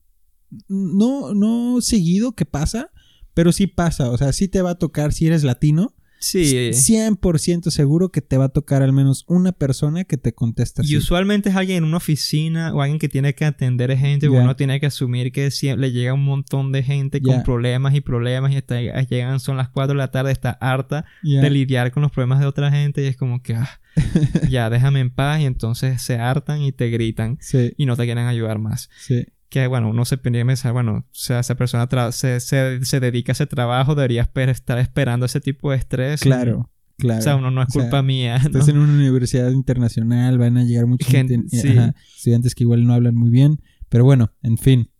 no, 0.68 1.34
no 1.34 1.80
seguido 1.80 2.32
que 2.32 2.46
pasa, 2.46 2.90
pero 3.34 3.52
sí 3.52 3.66
pasa. 3.66 4.10
O 4.10 4.16
sea, 4.16 4.32
sí 4.32 4.48
te 4.48 4.62
va 4.62 4.70
a 4.70 4.78
tocar 4.78 5.12
si 5.12 5.26
eres 5.26 5.44
latino. 5.44 5.94
Sí. 6.18 6.70
100% 6.72 7.70
seguro 7.70 8.10
que 8.10 8.20
te 8.20 8.36
va 8.36 8.46
a 8.46 8.48
tocar 8.48 8.82
al 8.82 8.92
menos 8.92 9.24
una 9.28 9.52
persona 9.52 10.04
que 10.04 10.16
te 10.16 10.32
conteste 10.32 10.82
así. 10.82 10.92
Y 10.92 10.96
usualmente 10.96 11.50
es 11.50 11.56
alguien 11.56 11.78
en 11.78 11.84
una 11.84 11.98
oficina 11.98 12.72
o 12.74 12.82
alguien 12.82 12.98
que 12.98 13.08
tiene 13.08 13.34
que 13.34 13.44
atender 13.44 13.96
gente. 13.96 14.28
O 14.28 14.32
Uno 14.32 14.56
tiene 14.56 14.80
que 14.80 14.86
asumir 14.86 15.32
que 15.32 15.50
le 15.76 15.92
llega 15.92 16.14
un 16.14 16.24
montón 16.24 16.72
de 16.72 16.82
gente 16.82 17.20
con 17.20 17.42
problemas 17.42 17.94
y 17.94 18.00
problemas 18.00 18.52
y 18.52 18.56
hasta 18.56 18.80
llegan, 18.80 19.40
son 19.40 19.56
las 19.56 19.68
4 19.68 19.94
de 19.94 19.98
la 19.98 20.10
tarde, 20.10 20.32
está 20.32 20.50
harta 20.50 21.04
de 21.22 21.50
lidiar 21.50 21.90
con 21.92 22.02
los 22.02 22.12
problemas 22.12 22.40
de 22.40 22.46
otra 22.46 22.70
gente 22.70 23.02
y 23.02 23.06
es 23.06 23.16
como 23.16 23.42
que, 23.42 23.54
ah, 23.54 23.80
ya 24.50 24.70
déjame 24.70 25.00
en 25.00 25.10
paz 25.10 25.40
y 25.40 25.44
entonces 25.44 26.00
se 26.02 26.18
hartan 26.18 26.62
y 26.62 26.72
te 26.72 26.90
gritan 26.90 27.38
Sí, 27.40 27.72
y 27.76 27.86
no 27.86 27.96
te 27.96 28.04
quieren 28.04 28.26
ayudar 28.26 28.58
más. 28.58 28.90
sí. 28.98 29.26
Que 29.50 29.66
bueno, 29.66 29.88
uno 29.90 30.04
se 30.04 30.16
de 30.16 30.44
pensar, 30.44 30.72
bueno, 30.74 30.92
o 30.98 31.04
sea, 31.10 31.40
esa 31.40 31.54
persona 31.54 31.88
se, 32.12 32.40
se, 32.40 32.84
se 32.84 33.00
dedica 33.00 33.32
a 33.32 33.34
ese 33.34 33.46
trabajo, 33.46 33.94
debería 33.94 34.22
esper- 34.30 34.50
estar 34.50 34.78
esperando 34.78 35.24
ese 35.26 35.40
tipo 35.40 35.70
de 35.70 35.78
estrés. 35.78 36.20
Claro, 36.20 36.70
claro. 36.98 37.20
O 37.20 37.22
sea, 37.22 37.36
uno 37.36 37.50
no 37.50 37.62
es 37.62 37.68
O 37.68 37.72
sea, 37.72 37.82
culpa 37.82 38.02
mía. 38.02 38.38
¿no? 38.38 38.46
Estás 38.46 38.68
en 38.68 38.78
una 38.78 38.92
universidad 38.92 39.50
internacional, 39.50 40.36
van 40.36 40.58
a 40.58 40.64
llegar 40.64 40.86
mucha 40.86 41.08
Gente, 41.10 41.34
gente, 41.34 41.56
sí. 41.60 41.68
ajá, 41.78 41.94
estudiantes 42.16 42.54
que 42.54 42.64
igual 42.64 42.86
no 42.86 42.92
hablan 42.92 43.14
muy 43.14 43.30
bien, 43.30 43.60
pero 43.88 44.04
bueno, 44.04 44.32
en 44.42 44.58
fin. 44.58 44.90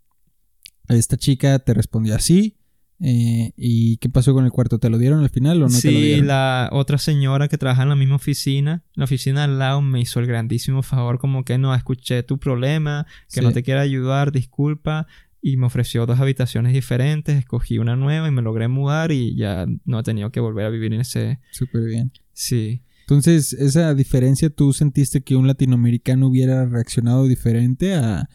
Esta 0.89 1.19
chica 1.19 1.59
te 1.59 1.75
respondió 1.75 2.15
así. 2.15 2.58
Eh, 3.01 3.53
¿Y 3.57 3.99
qué 3.99 4.09
pasó 4.09 4.35
con 4.35 4.45
el 4.45 4.51
cuarto? 4.51 4.79
¿Te 4.79 4.91
lo 4.91 4.99
dieron 4.99 5.21
al 5.21 5.31
final 5.31 5.59
o 5.63 5.69
no 5.69 5.79
te 5.81 5.91
lo 5.93 5.99
sí, 5.99 6.03
dieron? 6.03 6.27
la 6.27 6.69
otra 6.73 6.99
señora 6.99 7.47
que 7.49 7.57
trabaja 7.59 7.85
en 7.85 7.91
la 7.91 7.97
misma 7.97 8.17
oficina, 8.17 8.83
la 8.95 9.05
oficina 9.05 9.45
al 9.45 9.59
lado, 9.59 9.83
me 9.83 10.01
hizo 10.01 10.19
el 10.21 10.27
grandísimo 10.27 10.83
favor, 10.83 11.19
como 11.19 11.45
que 11.45 11.59
no, 11.59 11.75
escuché 11.75 12.23
tu 12.25 12.39
problema, 12.39 13.07
que 13.33 13.41
Sí. 13.41 13.41
no 13.41 13.53
te 13.53 13.63
quiero 13.63 13.81
ayudar, 13.81 14.33
disculpa, 14.33 15.07
y 15.41 15.57
me 15.57 15.67
ofreció 15.67 16.05
dos 16.07 16.19
habitaciones 16.19 16.73
diferentes, 16.73 17.37
escogí 17.39 17.79
una 17.79 17.95
nueva 17.95 18.27
y 18.27 18.33
me 18.33 18.43
logré 18.43 18.67
mudar 18.67 19.13
y 19.13 19.37
ya 19.37 19.67
no 19.85 20.01
he 20.01 20.03
tenido 20.03 20.33
que 20.33 20.41
volver 20.41 20.67
a 20.67 20.71
vivir 20.71 20.93
en 20.93 21.01
ese... 21.03 21.39
Súper 21.53 21.85
bien. 21.85 22.11
Sí. 22.33 22.83
Entonces, 23.03 23.53
esa 23.53 23.95
diferencia, 23.95 24.51
¿tú 24.51 24.73
sentiste 24.73 25.23
que 25.23 25.37
un 25.37 25.47
latinoamericano 25.47 26.27
hubiera 26.27 26.67
reaccionado 26.67 27.27
diferente 27.29 27.95
a, 27.95 28.29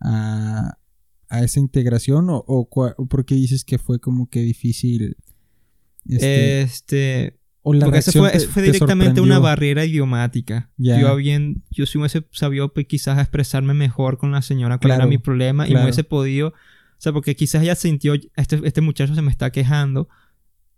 a, 0.00 0.76
a 1.28 1.42
esa 1.44 1.60
integración? 1.60 2.30
¿O, 2.30 2.44
o, 2.46 2.68
por 3.06 3.24
qué 3.24 3.34
dices 3.34 3.64
que 3.64 3.78
fue 3.78 3.98
como 4.00 4.28
que 4.28 4.40
difícil? 4.40 5.16
Este, 6.08 6.62
Este... 6.62 7.38
o 7.62 7.74
la 7.74 7.86
Porque 7.86 7.98
eso 7.98 8.12
fue, 8.12 8.30
te- 8.30 8.40
fue 8.40 8.62
te 8.62 8.72
directamente 8.72 9.20
una 9.20 9.38
barrera 9.38 9.84
idiomática. 9.84 10.70
Yo 10.78 11.14
bien, 11.16 11.62
yo 11.70 11.86
si 11.86 11.98
hubiese 11.98 12.26
sabido 12.32 12.72
pues, 12.72 12.86
quizás 12.86 13.18
expresarme 13.18 13.74
mejor 13.74 14.18
con 14.18 14.32
la 14.32 14.42
señora 14.42 14.78
cuál 14.78 14.88
Claro, 14.88 15.02
era 15.02 15.08
mi 15.08 15.18
problema 15.18 15.68
y 15.68 15.74
me 15.74 15.82
hubiese 15.82 16.04
podido, 16.04 16.48
o 16.48 16.54
sea, 17.00 17.12
porque 17.12 17.36
quizás 17.36 17.62
ella 17.62 17.74
sintió, 17.74 18.14
este, 18.36 18.60
este 18.64 18.80
muchacho 18.80 19.14
se 19.14 19.22
me 19.22 19.30
está 19.30 19.50
quejando 19.52 20.08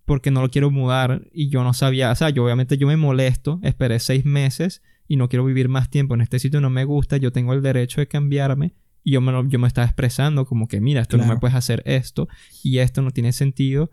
porque 0.04 0.32
no 0.32 0.42
lo 0.42 0.50
quiero 0.50 0.70
mudar 0.72 1.28
y 1.32 1.48
yo 1.50 1.62
no 1.62 1.72
sabía, 1.72 2.10
o 2.10 2.14
sea, 2.16 2.30
yo 2.30 2.44
obviamente 2.44 2.76
yo 2.76 2.88
me 2.88 2.96
molesto, 2.96 3.60
esperé 3.62 4.00
seis 4.00 4.24
meses 4.24 4.82
y 5.06 5.16
no 5.16 5.28
quiero 5.28 5.44
vivir 5.44 5.68
más 5.68 5.88
tiempo 5.90 6.14
en 6.14 6.20
este 6.22 6.40
sitio, 6.40 6.60
no 6.60 6.70
me 6.70 6.84
gusta, 6.84 7.16
yo 7.16 7.30
tengo 7.30 7.52
el 7.52 7.62
derecho 7.62 8.00
de 8.00 8.08
cambiarme 8.08 8.74
y 9.04 9.12
yo 9.12 9.20
me, 9.20 9.32
lo- 9.32 9.48
yo 9.48 9.58
me 9.58 9.66
estaba 9.68 9.86
expresando 9.86 10.44
como 10.46 10.68
que 10.68 10.80
mira, 10.80 11.00
esto 11.00 11.16
no 11.16 11.26
me 11.26 11.36
puedes 11.38 11.54
hacer 11.56 11.82
esto 11.86 12.28
y 12.62 12.78
esto 12.78 13.02
no 13.02 13.10
tiene 13.10 13.32
sentido, 13.32 13.90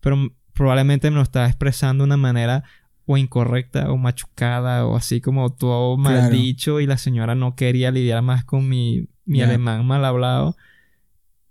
pero 0.00 0.16
probablemente 0.52 1.10
me 1.10 1.16
lo 1.16 1.22
estaba 1.22 1.46
expresando 1.46 2.02
de 2.04 2.06
una 2.08 2.16
manera 2.16 2.64
o 3.06 3.16
incorrecta 3.16 3.90
o 3.90 3.96
machucada 3.96 4.86
o 4.86 4.96
así 4.96 5.20
como 5.20 5.50
todo 5.52 5.96
mal 5.96 6.14
Claro. 6.18 6.34
dicho 6.34 6.80
y 6.80 6.86
la 6.86 6.98
señora 6.98 7.34
no 7.34 7.56
quería 7.56 7.90
lidiar 7.90 8.22
más 8.22 8.44
con 8.44 8.68
mi, 8.68 9.08
mi 9.24 9.42
alemán 9.42 9.84
mal 9.86 10.04
hablado. 10.04 10.56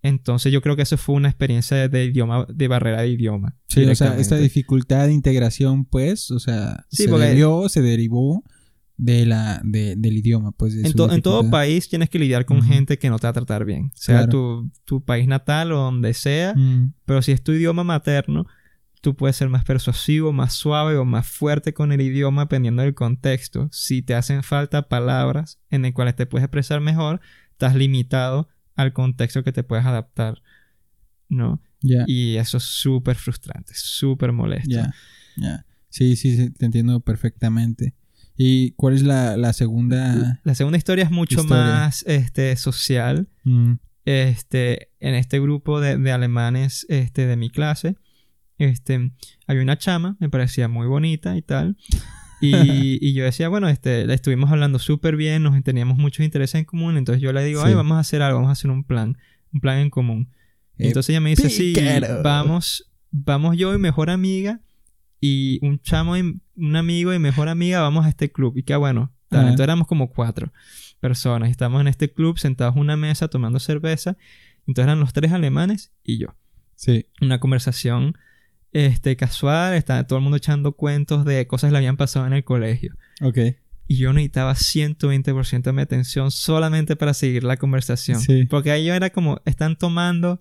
Entonces 0.02 0.54
yo 0.54 0.62
creo 0.62 0.78
que 0.78 0.84
eso 0.84 0.96
fue 0.98 1.16
una 1.16 1.28
experiencia 1.28 1.90
de, 1.90 2.06
idioma, 2.06 2.46
de 2.48 2.68
barrera 2.70 3.02
de 3.02 3.10
idioma. 3.10 3.58
Sí, 3.68 3.84
o 3.84 3.96
sea, 3.96 4.18
esta 4.18 4.38
dificultad 4.38 5.08
de 5.08 5.14
integración, 5.14 5.84
pues, 5.84 6.32
o 6.32 6.40
sea, 6.40 6.86
Sí, 6.90 7.04
se 7.04 7.10
porque- 7.10 7.26
debió, 7.26 7.68
se 7.68 7.82
derivó 7.82 8.44
de 9.02 9.26
la, 9.26 9.62
de- 9.64 9.96
del 9.96 10.18
idioma, 10.18 10.52
pues. 10.52 10.76
de 10.76 10.88
En, 10.88 10.94
to- 10.94 11.12
en 11.12 11.22
todo 11.22 11.50
país 11.50 11.88
tienes 11.88 12.10
que 12.10 12.20
lidiar 12.20 12.46
con 12.46 12.62
gente 12.62 13.00
que 13.00 13.10
no 13.10 13.18
te 13.18 13.28
va 13.28 13.30
a 13.32 13.34
tratar 13.34 13.64
bien. 13.66 13.92
Sea 13.96 14.18
Claro. 14.26 14.30
tu, 14.30 14.72
tu 14.86 15.04
país 15.06 15.26
natal 15.28 15.72
o 15.72 15.78
donde 15.78 16.14
sea. 16.14 16.54
Pero 17.06 17.22
si 17.22 17.32
es 17.32 17.42
tu 17.42 17.54
idioma 17.54 17.84
materno, 17.86 18.46
tú 19.02 19.16
puedes 19.16 19.38
ser 19.38 19.48
más 19.48 19.64
persuasivo, 19.64 20.34
más 20.34 20.54
suave 20.54 20.98
o 20.98 21.06
más 21.06 21.26
fuerte 21.28 21.74
con 21.74 21.94
el 21.94 22.02
idioma 22.02 22.42
dependiendo 22.44 22.82
del 22.82 22.94
contexto. 22.94 23.70
Si 23.72 24.02
te 24.02 24.16
hacen 24.16 24.44
falta 24.44 24.90
palabras 24.90 25.60
en 25.70 25.84
las 25.84 25.94
cuales 25.94 26.16
te 26.18 26.26
puedes 26.26 26.44
expresar 26.44 26.82
mejor, 26.82 27.22
estás 27.52 27.76
limitado 27.76 28.50
al 28.76 28.92
contexto 28.92 29.44
que 29.46 29.54
te 29.54 29.64
puedes 29.64 29.86
adaptar. 29.86 30.42
¿No? 31.30 31.62
Y 32.08 32.36
eso 32.36 32.58
es 32.58 32.64
súper 32.64 33.16
frustrante, 33.16 33.72
súper 33.76 34.34
molesto. 34.34 34.70
ya. 34.70 34.94
Sí, 35.92 36.16
sí, 36.18 36.36
sí, 36.36 36.50
te 36.52 36.66
entiendo 36.66 37.00
perfectamente. 37.00 37.94
¿Y 38.42 38.72
cuál 38.72 38.94
es 38.96 39.04
la, 39.04 39.36
la 39.36 39.52
segunda? 39.52 40.40
La 40.46 40.56
segunda 40.56 40.78
historia 40.78 41.04
es 41.04 41.12
mucho 41.12 41.42
Historia. 41.42 41.62
más 41.66 42.04
este, 42.08 42.56
social. 42.56 43.28
Mm, 43.44 43.74
Este, 44.06 44.90
en 45.02 45.14
este 45.16 45.42
grupo 45.42 45.82
de, 45.82 45.98
de 45.98 46.12
alemanes 46.14 46.86
este, 46.90 47.28
de 47.28 47.36
mi 47.36 47.50
clase, 47.50 47.96
este, 48.58 49.12
había 49.46 49.62
una 49.62 49.78
chama, 49.78 50.16
me 50.22 50.30
parecía 50.30 50.70
muy 50.70 50.88
bonita 50.88 51.36
y 51.36 51.42
tal. 51.42 51.76
Y, 52.40 52.52
y 53.06 53.14
yo 53.14 53.26
decía, 53.26 53.50
bueno, 53.50 53.68
este, 53.68 54.06
la 54.08 54.14
estuvimos 54.14 54.50
hablando 54.52 54.80
súper 54.80 55.18
bien, 55.18 55.44
nos 55.44 55.62
teníamos 55.64 55.98
muchos 55.98 56.24
intereses 56.26 56.56
en 56.56 56.66
común. 56.66 56.96
Entonces 56.98 57.22
yo 57.22 57.34
le 57.34 57.44
digo, 57.44 57.62
Sí. 57.62 57.68
ay, 57.68 57.74
vamos 57.76 57.98
a 57.98 58.00
hacer 58.00 58.22
algo, 58.22 58.38
vamos 58.40 58.50
a 58.50 58.54
hacer 58.54 58.72
un 58.72 58.86
plan, 58.86 59.18
un 59.54 59.60
plan 59.60 59.80
en 59.80 59.90
común. 59.90 60.30
Eh, 60.78 60.88
Entonces 60.88 61.10
ella 61.10 61.20
me 61.20 61.32
dice, 61.32 61.50
sí, 61.50 61.74
vamos, 62.24 62.90
vamos 63.12 63.58
yo 63.58 63.76
y 63.76 63.78
mejor 63.78 64.10
amiga 64.10 64.62
y 65.22 65.60
un 65.62 65.80
chamo 65.82 66.16
un 66.60 66.76
amigo 66.76 67.14
y 67.14 67.20
mejor 67.20 67.50
amiga, 67.50 67.82
vamos 67.82 68.06
a 68.06 68.10
este 68.10 68.32
club. 68.32 68.58
Y 68.58 68.64
que 68.64 68.76
bueno, 68.76 69.12
tal, 69.30 69.42
entonces 69.42 69.64
éramos 69.64 69.88
como 69.88 70.10
cuatro 70.10 70.52
personas. 71.00 71.50
y 71.50 71.52
Estamos 71.52 71.82
en 71.82 71.88
este 71.88 72.12
club 72.12 72.38
sentados 72.38 72.76
en 72.76 72.82
una 72.82 72.98
mesa 72.98 73.28
tomando 73.28 73.60
cerveza. 73.60 74.18
Entonces 74.68 74.86
eran 74.86 75.00
los 75.00 75.14
tres 75.14 75.32
alemanes 75.32 75.92
y 76.04 76.20
yo. 76.20 76.36
sí. 76.76 77.08
Una 77.22 77.40
conversación 77.40 78.16
este, 78.72 79.16
casual, 79.16 79.74
estaba 79.74 80.06
todo 80.06 80.20
el 80.20 80.24
mundo 80.24 80.38
echando 80.38 80.74
cuentos 80.74 81.26
de 81.26 81.48
cosas 81.48 81.70
que 81.70 81.72
le 81.72 81.78
habían 81.80 81.98
pasado 81.98 82.28
en 82.28 82.34
el 82.34 82.44
colegio. 82.44 82.96
Ok. 83.22 83.38
Y 83.88 83.98
yo 83.98 84.14
necesitaba 84.14 84.54
120% 84.54 85.64
de 85.64 85.74
mi 85.74 85.82
atención 85.82 86.30
solamente 86.30 86.96
para 86.96 87.16
seguir 87.16 87.44
la 87.44 87.58
conversación. 87.58 88.20
Sí. 88.20 88.46
Porque 88.46 88.70
ahí 88.70 88.86
yo 88.86 88.94
era 88.94 89.10
como, 89.10 89.42
están 89.46 89.76
tomando, 89.76 90.40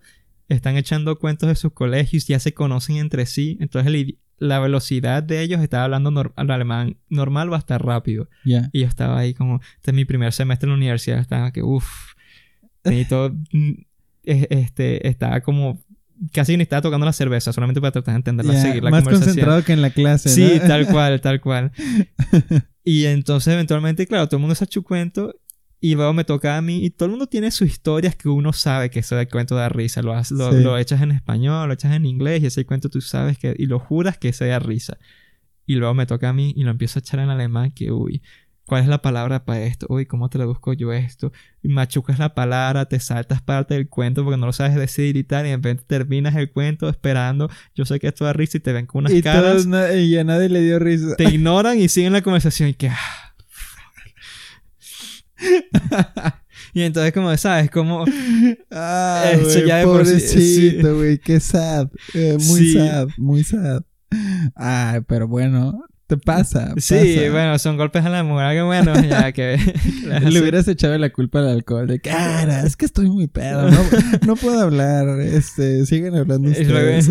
están 0.49 0.77
echando 0.77 1.19
cuentos 1.19 1.49
de 1.49 1.55
sus 1.55 1.73
colegios, 1.73 2.27
ya 2.27 2.39
se 2.41 2.53
conocen 2.53 2.97
entre 2.97 3.25
sí. 3.25 3.57
Entonces 3.61 3.87
el 3.87 4.19
la 4.39 4.61
velocidad 4.61 5.23
de 5.23 5.43
ellos 5.43 5.61
estaba 5.61 5.85
hablando 5.85 6.11
nor- 6.11 6.33
al 6.37 6.51
alemán 6.51 6.97
normal 7.09 7.51
o 7.51 7.55
hasta 7.55 7.77
rápido. 7.79 8.29
Ya. 8.45 8.69
Y 8.73 8.81
yo 8.81 8.87
estaba 8.87 9.19
ahí 9.19 9.35
como, 9.35 9.61
este 9.77 9.91
es 9.91 9.95
mi 9.95 10.05
primer 10.05 10.33
semestre 10.33 10.67
en 10.67 10.71
la 10.71 10.77
universidad, 10.77 11.19
estaba 11.19 11.53
que, 11.53 11.63
uff, 11.63 11.87
necesito, 12.85 13.35
mm, 13.53 13.73
este, 14.25 15.09
estaba 15.09 15.41
como, 15.41 15.83
casi 16.33 16.57
ni 16.57 16.63
estaba 16.63 16.83
tocando 16.83 17.07
la 17.07 17.13
cerveza, 17.13 17.53
solamente 17.53 17.81
para 17.81 17.93
tratar 17.93 18.15
de 18.15 18.17
entenderla, 18.19 18.55
Ya, 18.55 18.63
seguir 18.63 18.85
la 18.85 18.91
Más 18.91 19.03
conversación. 19.05 19.29
concentrado 19.35 19.65
que 19.65 19.73
en 19.73 19.83
la 19.83 19.91
clase, 19.91 20.29
Sí, 20.29 20.59
¿no? 20.61 20.67
tal 20.69 20.87
cual, 20.87 21.21
tal 21.21 21.41
cual. 21.41 21.73
y 22.85 23.05
entonces 23.07 23.53
eventualmente, 23.55 24.07
claro, 24.07 24.27
todo 24.27 24.37
el 24.37 24.41
mundo 24.43 24.55
se 24.55 24.65
echó 24.65 24.83
cuento 24.83 25.35
y 25.81 25.95
luego 25.95 26.13
me 26.13 26.25
toca 26.25 26.57
a 26.57 26.63
mí 26.63 26.85
y 26.85 26.91
todo 26.91 27.07
el 27.07 27.11
mundo 27.13 27.27
tiene 27.29 27.51
sus 27.51 27.69
historias 27.69 28.17
que 28.17 28.29
uno 28.29 28.53
sabe 28.53 28.91
que 28.91 28.99
eso 29.01 29.15
del 29.17 29.29
cuento 29.29 29.55
da 29.55 29.69
risa. 29.69 30.03
Lo, 30.03 30.15
lo, 30.15 30.23
Sí. 30.25 30.63
lo 30.63 30.77
echas 30.79 31.01
en 31.03 31.13
español, 31.13 31.69
lo 31.69 31.75
echas 31.75 31.93
en 31.95 32.05
inglés 32.05 32.43
y 32.43 32.47
ese 32.47 32.65
cuento 32.67 32.89
tú 32.89 33.01
sabes 33.01 33.39
que... 33.39 33.55
Y 33.57 33.67
lo 33.67 33.79
juras 33.79 34.19
que 34.19 34.33
se 34.33 34.47
da 34.47 34.59
risa. 34.59 34.99
Y 35.67 35.75
luego 35.77 35.95
me 35.95 36.07
toca 36.07 36.31
a 36.31 36.33
mí 36.33 36.53
y 36.57 36.65
lo 36.65 36.71
empiezo 36.71 36.99
a 36.99 37.01
echar 37.01 37.21
en 37.21 37.29
alemán 37.31 37.71
que, 37.71 37.93
uy, 37.93 38.23
¿cuál 38.65 38.83
es 38.83 38.89
la 38.89 39.03
palabra 39.03 39.45
para 39.45 39.61
esto? 39.63 39.87
Uy, 39.89 40.07
¿cómo 40.07 40.29
traduzco 40.31 40.73
yo 40.73 40.93
esto? 40.93 41.31
Y 41.63 41.69
machucas 41.69 42.19
la 42.19 42.35
palabra, 42.35 42.87
te 42.87 42.99
saltas 43.01 43.41
parte 43.43 43.75
del 43.75 43.89
cuento 43.89 44.25
porque 44.25 44.39
no 44.39 44.47
lo 44.47 44.53
sabes 44.53 44.75
decir 44.75 45.17
y 45.17 45.25
tal, 45.25 45.47
y 45.47 45.51
de 45.51 45.57
repente 45.57 45.85
terminas 45.87 46.35
el 46.37 46.51
cuento 46.51 46.89
esperando. 46.89 47.49
Yo 47.75 47.85
sé 47.85 48.01
que 48.01 48.09
esto 48.09 48.25
da 48.25 48.33
risa 48.33 48.57
y 48.57 48.61
te 48.61 48.73
ven 48.73 48.87
con 48.87 49.01
unas 49.01 49.13
Y, 49.13 49.23
caras 49.23 49.65
todos 49.69 49.95
y 49.97 50.17
a 50.19 50.25
nadie 50.25 50.49
le 50.49 50.61
dio 50.63 50.79
risa. 50.79 51.15
te 51.17 51.25
ignoran 51.25 51.79
y 51.79 51.89
siguen 51.89 52.15
la 52.15 52.23
conversación 52.23 52.71
y 52.71 52.75
que 52.75 52.89
ah. 52.89 52.97
y 56.75 56.83
entonces 56.83 57.13
como 57.13 57.37
sabes 57.37 57.71
como 57.71 58.05
Ah, 58.71 59.31
güey, 59.43 59.67
ya 59.67 59.81
sí- 59.81 59.87
pobrecito, 59.87 60.97
güey, 60.97 61.19
qué 61.19 61.41
sad. 61.41 61.89
Eh, 62.15 62.37
muy 62.41 62.61
Sí. 62.61 62.75
sad, 62.75 63.09
muy 63.17 63.45
sad. 63.45 63.83
Ay, 64.55 65.01
pero 65.07 65.29
bueno, 65.29 65.85
te 66.07 66.17
pasa. 66.17 66.73
sí 66.79 67.29
bueno 67.31 67.59
son 67.59 67.77
golpes 67.77 68.03
a 68.05 68.09
la 68.09 68.25
moral 68.25 68.55
que 68.57 68.63
bueno 68.63 68.99
ya 69.03 69.31
que 69.33 69.59
Le 70.23 70.41
hubieras 70.41 70.67
echado 70.67 70.97
la 70.97 71.11
culpa 71.11 71.41
al 71.41 71.49
alcohol 71.49 71.87
de 71.87 72.01
cara, 72.01 72.63
es 72.63 72.77
que 72.77 72.87
estoy 72.87 73.11
muy 73.11 73.27
pedo, 73.29 73.71
no, 73.71 73.79
no 74.27 74.37
puedo 74.37 74.59
hablar, 74.61 75.21
este, 75.21 75.85
siguen 75.85 76.17
hablando 76.17 76.49
ustedes. 76.51 77.11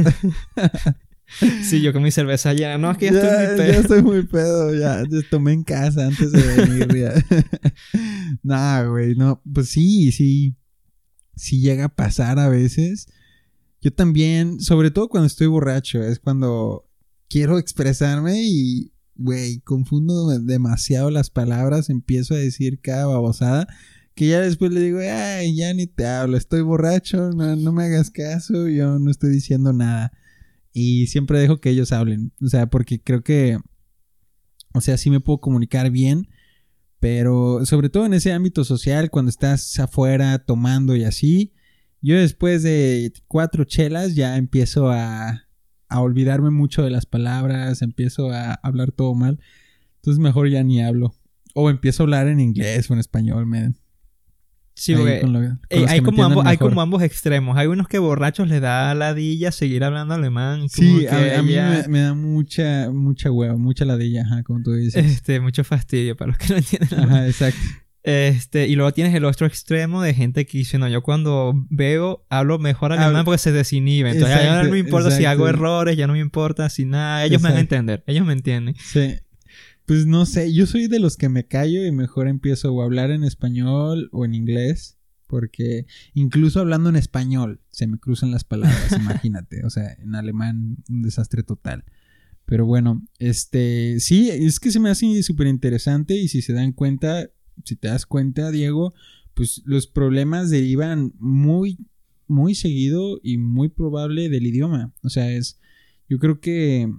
Sí 1.63 1.81
yo 1.81 1.93
con 1.93 2.03
mi 2.03 2.11
cerveza 2.11 2.53
llena 2.53 2.77
no 2.77 2.91
es 2.91 2.97
que 2.97 3.07
ya, 3.07 3.13
ya, 3.13 3.43
estoy 3.43 3.57
muy 3.57 3.57
ya 3.57 3.57
pedo. 3.57 3.81
estoy 3.81 4.01
muy 4.01 4.23
pedo, 4.25 4.75
ya, 4.75 5.03
ya 5.09 5.29
tomé 5.29 5.53
en 5.53 5.63
casa 5.63 6.07
antes 6.07 6.31
de 6.31 6.41
venir, 6.41 6.95
ya. 6.95 7.13
nah, 8.43 8.83
güey, 8.83 9.15
no, 9.15 9.41
pues 9.53 9.69
sí, 9.69 10.11
sí, 10.11 10.55
sí 11.35 11.61
llega 11.61 11.85
a 11.85 11.95
pasar 11.95 12.39
a 12.39 12.49
veces. 12.49 13.07
Yo 13.81 13.93
también, 13.93 14.59
sobre 14.59 14.91
todo 14.91 15.09
cuando 15.09 15.27
estoy 15.27 15.47
borracho, 15.47 16.01
es 16.01 16.19
cuando 16.19 16.89
quiero 17.29 17.57
expresarme 17.59 18.43
y, 18.43 18.93
güey, 19.15 19.59
confundo 19.59 20.27
demasiado 20.39 21.11
las 21.11 21.29
palabras, 21.29 21.89
empiezo 21.89 22.33
a 22.33 22.37
decir 22.37 22.79
cada 22.81 23.05
babosada. 23.05 23.67
Que 24.15 24.29
ya 24.29 24.41
después 24.41 24.71
le 24.71 24.79
digo, 24.79 24.99
ay, 24.99 25.55
ya 25.55 25.71
ni 25.75 25.85
te 25.85 26.07
hablo, 26.07 26.37
estoy 26.37 26.61
borracho, 26.61 27.29
no, 27.33 27.55
no 27.55 27.71
me 27.71 27.83
hagas 27.83 28.09
caso, 28.09 28.67
yo 28.67 28.97
no 28.97 29.11
estoy 29.11 29.29
diciendo 29.29 29.73
nada. 29.73 30.11
Y 30.79 31.07
siempre 31.07 31.39
dejo 31.39 31.59
que 31.59 31.71
ellos 31.71 31.91
hablen. 31.91 32.33
O 32.39 32.49
sea, 32.49 32.67
porque 32.69 33.01
creo 33.01 33.23
que. 33.23 33.57
O 34.75 34.81
sea, 34.81 34.95
sí 34.97 35.09
me 35.09 35.19
puedo 35.19 35.39
comunicar 35.39 35.89
bien. 35.89 36.27
Pero 36.99 37.65
sobre 37.65 37.89
todo 37.89 38.05
en 38.05 38.13
ese 38.13 38.31
ámbito 38.31 38.63
social, 38.63 39.09
cuando 39.09 39.29
estás 39.29 39.79
afuera 39.79 40.37
tomando 40.37 40.95
y 40.95 41.03
así. 41.03 41.51
Yo 41.99 42.15
después 42.15 42.61
de 42.61 43.11
cuatro 43.27 43.63
chelas 43.63 44.13
ya 44.13 44.37
empiezo 44.37 44.91
a, 44.91 45.47
a 45.89 45.99
olvidarme 45.99 46.51
mucho 46.51 46.83
de 46.83 46.91
las 46.91 47.07
palabras. 47.07 47.81
Empiezo 47.81 48.29
a 48.29 48.53
hablar 48.53 48.91
todo 48.91 49.15
mal. 49.15 49.39
Entonces 49.95 50.19
mejor 50.19 50.47
ya 50.47 50.61
ni 50.61 50.83
hablo. 50.83 51.15
O 51.55 51.71
empiezo 51.71 52.03
a 52.03 52.05
hablar 52.05 52.27
en 52.27 52.39
inglés 52.39 52.87
o 52.91 52.93
en 52.93 52.99
español, 52.99 53.47
man. 53.47 53.75
Sí 54.77 54.93
Ahí 54.93 54.99
porque 54.99 55.19
con 55.21 55.33
lo- 55.33 55.39
con 55.39 55.59
eh, 55.69 55.85
hay 55.89 56.01
como 56.01 56.23
ambos 56.23 56.45
hay 56.45 56.57
como 56.57 56.81
ambos 56.81 57.01
extremos 57.01 57.57
hay 57.57 57.67
unos 57.67 57.87
que 57.87 57.97
borrachos 57.99 58.47
les 58.47 58.61
da 58.61 58.93
ladilla 58.93 59.51
seguir 59.51 59.83
hablando 59.83 60.13
alemán 60.13 60.69
Sí, 60.69 61.07
a, 61.07 61.39
a 61.39 61.41
mí 61.41 61.53
ya- 61.53 61.69
me, 61.69 61.87
me 61.87 61.99
da 62.01 62.13
mucha, 62.13 62.89
mucha 62.91 63.31
hueva, 63.31 63.57
mucha 63.57 63.85
ladilla, 63.85 64.21
ajá, 64.21 64.43
como 64.43 64.61
tú 64.61 64.73
dices. 64.73 65.03
este 65.03 65.39
mucho 65.39 65.63
fastidio 65.63 66.15
para 66.15 66.29
los 66.31 66.37
que 66.37 66.47
no 66.49 66.55
entienden 66.57 66.99
Ajá, 66.99 67.27
exacto. 67.27 67.59
Este, 68.03 68.67
y 68.69 68.75
luego 68.75 68.93
tienes 68.93 69.13
el 69.15 69.25
otro 69.25 69.45
extremo 69.47 70.01
de 70.01 70.13
gente 70.13 70.45
que 70.45 70.59
dice, 70.59 70.77
no, 70.77 70.87
yo 70.87 71.01
cuando 71.03 71.53
veo 71.69 72.25
hablo 72.29 72.57
mejor 72.57 72.93
alemán 72.93 73.25
porque 73.25 73.37
se 73.39 73.51
desinhibe. 73.51 74.11
Entonces 74.11 74.33
ya 74.37 74.43
Exacto, 74.45 74.63
no 74.67 74.71
me 74.71 74.79
importa 74.79 75.11
si 75.11 75.25
hago 75.25 75.49
errores, 75.49 75.97
ya 75.97 76.07
no 76.07 76.13
me 76.13 76.19
importa 76.19 76.69
si 76.69 76.85
nada. 76.85 77.25
Ellos 77.25 77.41
me 77.41 77.49
van 77.49 77.57
a 77.57 77.59
entender, 77.61 78.03
ellos 78.07 78.25
me 78.25 78.31
entienden. 78.31 78.75
Sí. 78.79 79.15
Pues 79.87 80.05
no 80.05 80.25
sé, 80.25 80.51
yo 80.51 80.67
soy 80.67 80.87
de 80.87 80.99
los 80.99 81.15
que 81.15 81.29
me 81.29 81.47
callo 81.47 81.85
y 81.85 81.93
mejor 81.93 82.27
empiezo 82.27 82.73
o 82.73 82.81
a 82.81 82.85
hablar 82.85 83.09
en 83.09 83.23
español 83.23 84.09
o 84.11 84.25
en 84.25 84.35
inglés. 84.35 84.97
Porque 85.27 85.85
incluso 86.13 86.59
hablando 86.59 86.89
en 86.89 86.97
español 86.97 87.61
se 87.69 87.87
me 87.87 87.97
cruzan 87.97 88.31
las 88.31 88.43
palabras, 88.43 88.91
imagínate. 88.99 89.65
O 89.65 89.69
sea, 89.69 89.93
en 89.93 90.13
alemán 90.13 90.83
un 90.89 91.01
desastre 91.03 91.41
total. 91.41 91.85
Pero 92.45 92.65
bueno, 92.65 93.01
este, 93.17 94.01
sí, 94.01 94.29
es 94.29 94.59
que 94.59 94.71
se 94.71 94.81
me 94.81 94.89
hace 94.89 95.23
súper 95.23 95.47
interesante 95.47 96.17
y 96.17 96.27
si 96.27 96.41
se 96.41 96.51
dan 96.51 96.73
cuenta, 96.73 97.29
si 97.63 97.77
te 97.77 97.87
das 97.87 98.05
cuenta, 98.05 98.51
Diego, 98.51 98.93
pues 99.35 99.61
los 99.63 99.87
problemas 99.87 100.49
derivan 100.49 101.13
muy, 101.17 101.77
muy 102.27 102.55
seguido 102.55 103.21
y 103.23 103.37
muy 103.37 103.69
probable 103.69 104.27
del 104.27 104.47
idioma. 104.47 104.93
O 105.01 105.09
sea, 105.09 105.31
es, 105.31 105.61
yo 106.09 106.19
creo 106.19 106.41
que 106.41 106.93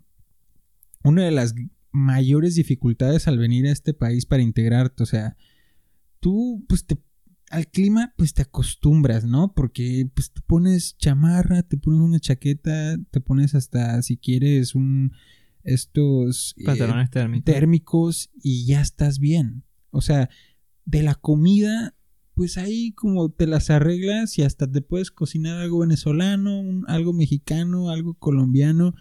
una 1.05 1.25
de 1.25 1.33
las 1.33 1.55
mayores 1.93 2.55
dificultades 2.55 3.29
al 3.29 3.39
venir 3.39 3.67
a 3.67 3.73
este 3.73 3.95
país 3.95 4.27
para 4.27 4.43
integrarte, 4.43 5.03
o 5.03 5.07
sea, 5.07 5.37
tú 6.21 6.65
pues 6.69 6.85
te 6.87 6.99
al 7.51 7.67
clima 7.69 8.13
pues 8.19 8.35
te 8.35 8.43
acostumbras, 8.43 9.25
¿no? 9.25 9.55
Porque 9.55 10.09
pues 10.15 10.33
te 10.33 10.43
pones 10.43 10.99
chamarra, 10.99 11.63
te 11.63 11.79
pones 11.79 12.01
una 12.01 12.21
chaqueta, 12.21 12.99
te 13.11 13.21
pones 13.21 13.55
hasta 13.55 14.03
si 14.03 14.19
quieres 14.19 14.75
un 14.75 15.13
estos 15.65 16.55
eh, 16.59 16.65
Pantalones 16.65 17.11
térmicos. 17.11 17.45
térmicos 17.45 18.31
y 18.43 18.67
ya 18.67 18.81
estás 18.81 19.19
bien. 19.19 19.65
O 19.91 20.01
sea, 20.01 20.29
de 20.85 21.03
la 21.03 21.15
comida, 21.15 21.95
pues 22.35 22.59
ahí 22.59 22.93
como 22.93 23.31
te 23.31 23.47
las 23.47 23.71
arreglas 23.71 24.39
y 24.39 24.43
hasta 24.43 24.71
te 24.71 24.81
puedes 24.83 25.11
cocinar 25.11 25.59
algo 25.59 25.79
venezolano, 25.81 26.61
un- 26.61 26.85
algo 26.89 27.13
mexicano, 27.13 27.91
algo 27.91 28.15
colombiano. 28.15 28.95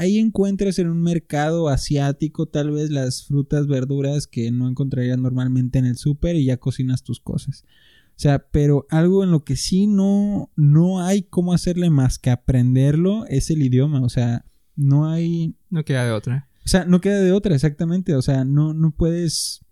Ahí 0.00 0.18
encuentras 0.18 0.78
en 0.78 0.88
un 0.88 1.02
mercado 1.02 1.68
asiático 1.68 2.46
tal 2.46 2.70
vez 2.70 2.88
las 2.88 3.26
frutas, 3.26 3.66
verduras 3.66 4.26
que 4.26 4.50
no 4.50 4.66
encontrarías 4.66 5.18
normalmente 5.18 5.78
en 5.78 5.84
el 5.84 5.98
súper 5.98 6.36
y 6.36 6.46
ya 6.46 6.56
cocinas 6.56 7.02
tus 7.02 7.20
cosas. 7.20 7.64
O 7.66 8.22
sea, 8.22 8.38
pero 8.50 8.86
algo 8.88 9.24
en 9.24 9.30
lo 9.30 9.44
que 9.44 9.56
sí 9.56 9.86
no, 9.86 10.50
no 10.56 11.02
hay 11.02 11.24
cómo 11.24 11.52
hacerle 11.52 11.90
más 11.90 12.18
que 12.18 12.30
aprenderlo 12.30 13.26
es 13.26 13.50
el 13.50 13.62
idioma. 13.62 14.00
O 14.00 14.08
sea, 14.08 14.46
no 14.74 15.06
hay, 15.06 15.54
No 15.68 15.84
queda 15.84 16.06
de 16.06 16.12
otra. 16.12 16.48
o 16.64 16.68
sea, 16.68 16.86
no 16.86 17.02
queda 17.02 17.20
de 17.20 17.32
otra, 17.32 17.54
exactamente. 17.54 18.14
O 18.14 18.22
sea, 18.22 18.46
no, 18.46 18.72
no 18.72 18.92
puedes 18.92 19.66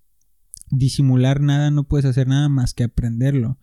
disimular 0.70 1.40
nada, 1.40 1.70
no 1.70 1.84
puedes 1.84 2.04
hacer 2.04 2.28
nada 2.28 2.50
más 2.50 2.74
que 2.74 2.84
aprenderlo. 2.84 3.58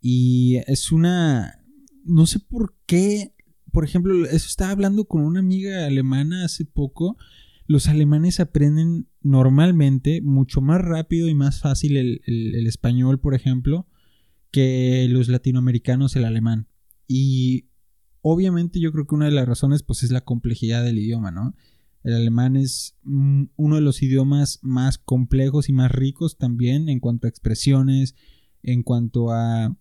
Y 0.00 0.56
es 0.66 0.90
una. 0.90 1.62
No 2.02 2.26
sé 2.26 2.40
por 2.40 2.74
qué. 2.86 3.36
Por 3.72 3.84
ejemplo, 3.84 4.24
eso 4.26 4.46
estaba 4.46 4.70
hablando 4.70 5.04
con 5.06 5.22
una 5.22 5.40
amiga 5.40 5.86
alemana 5.86 6.44
hace 6.44 6.64
poco. 6.64 7.16
los 7.66 7.86
alemanes 7.86 8.40
aprenden 8.40 9.06
normalmente 9.22 10.20
mucho 10.22 10.60
más 10.60 10.80
rápido 10.80 11.28
y 11.28 11.34
más 11.34 11.60
fácil 11.60 11.96
el, 11.96 12.66
español, 12.66 13.20
por 13.20 13.34
ejemplo, 13.34 13.86
que 14.50 15.06
los 15.08 15.28
latinoamericanos 15.28 16.16
el 16.16 16.24
alemán. 16.24 16.66
Y 17.06 17.68
obviamente 18.22 18.80
yo 18.80 18.90
creo 18.92 19.06
que 19.06 19.14
una 19.14 19.26
de 19.26 19.30
las 19.32 19.46
razones 19.46 19.82
pues 19.84 20.02
es 20.02 20.10
la 20.10 20.22
complejidad 20.22 20.82
del 20.82 20.98
idioma, 20.98 21.30
¿no? 21.30 21.54
El 22.02 22.14
alemán 22.14 22.56
es 22.56 22.96
uno 23.02 23.76
de 23.76 23.82
los 23.82 24.02
idiomas 24.02 24.58
más 24.62 24.98
complejos 24.98 25.68
y 25.68 25.72
más 25.72 25.92
ricos 25.92 26.38
también 26.38 26.88
en 26.88 26.98
cuanto 26.98 27.26
a 27.26 27.30
expresiones, 27.30 28.14
en 28.62 28.82
cuanto 28.82 29.30
a 29.30 29.76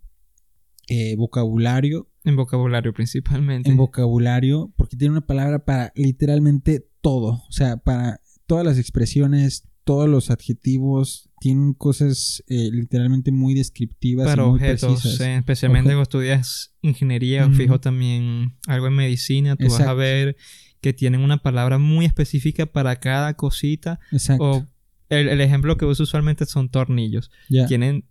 eh, 0.90 1.16
vocabulario. 1.16 2.10
En 2.30 2.36
vocabulario 2.36 2.94
principalmente. 2.94 3.70
En 3.70 3.78
vocabulario, 3.78 4.72
porque 4.76 4.98
tiene 4.98 5.12
una 5.12 5.26
palabra 5.26 5.66
para 5.66 5.92
literalmente 5.96 6.88
todo. 7.02 7.44
O 7.48 7.52
sea, 7.52 7.78
para 7.78 8.22
todas 8.48 8.66
las 8.66 8.78
expresiones, 8.78 9.68
todos 9.84 10.08
los 10.08 10.30
adjetivos, 10.30 11.30
tienen 11.40 11.74
cosas 11.74 12.44
eh, 12.48 12.70
literalmente 12.72 13.32
muy 13.32 13.54
descriptivas. 13.54 14.28
Para 14.28 14.44
y 14.44 14.46
muy 14.46 14.56
objetos, 14.56 15.02
precisas. 15.02 15.28
eh, 15.28 15.38
especialmente 15.38 15.90
cuando 15.90 16.04
estudias 16.04 16.74
ingeniería 16.82 17.46
o 17.46 17.52
fijo 17.52 17.80
también 17.80 18.58
algo 18.68 18.88
en 18.88 18.94
medicina, 18.94 19.56
tú 19.56 19.68
vas 19.68 19.82
a 19.82 19.94
ver 19.94 20.38
que 20.82 20.94
tienen 20.94 21.22
una 21.22 21.42
palabra 21.42 21.78
muy 21.78 22.06
específica 22.06 22.66
para 22.66 23.00
cada 23.00 23.34
cosita. 23.34 24.00
Exacto. 24.12 24.44
O 24.52 24.68
el, 25.10 25.28
el 25.28 25.42
ejemplo 25.42 25.76
que 25.78 25.86
uso 25.86 26.04
usualmente 26.04 26.46
son 26.46 26.70
tornillos. 26.70 27.32
Ya. 27.50 27.66
Tienen 27.66 28.06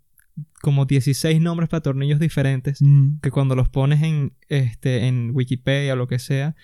como 0.62 0.84
16 0.86 1.40
nombres 1.40 1.68
para 1.68 1.82
tornillos 1.82 2.18
diferentes 2.20 2.80
Mm, 2.82 3.20
que 3.22 3.30
cuando 3.30 3.54
los 3.54 3.68
pones 3.68 4.02
en, 4.02 4.34
este, 4.48 5.06
en 5.06 5.30
Wikipedia 5.34 5.92
o 5.94 5.96
lo 5.96 6.08
que 6.08 6.18
sea, 6.18 6.54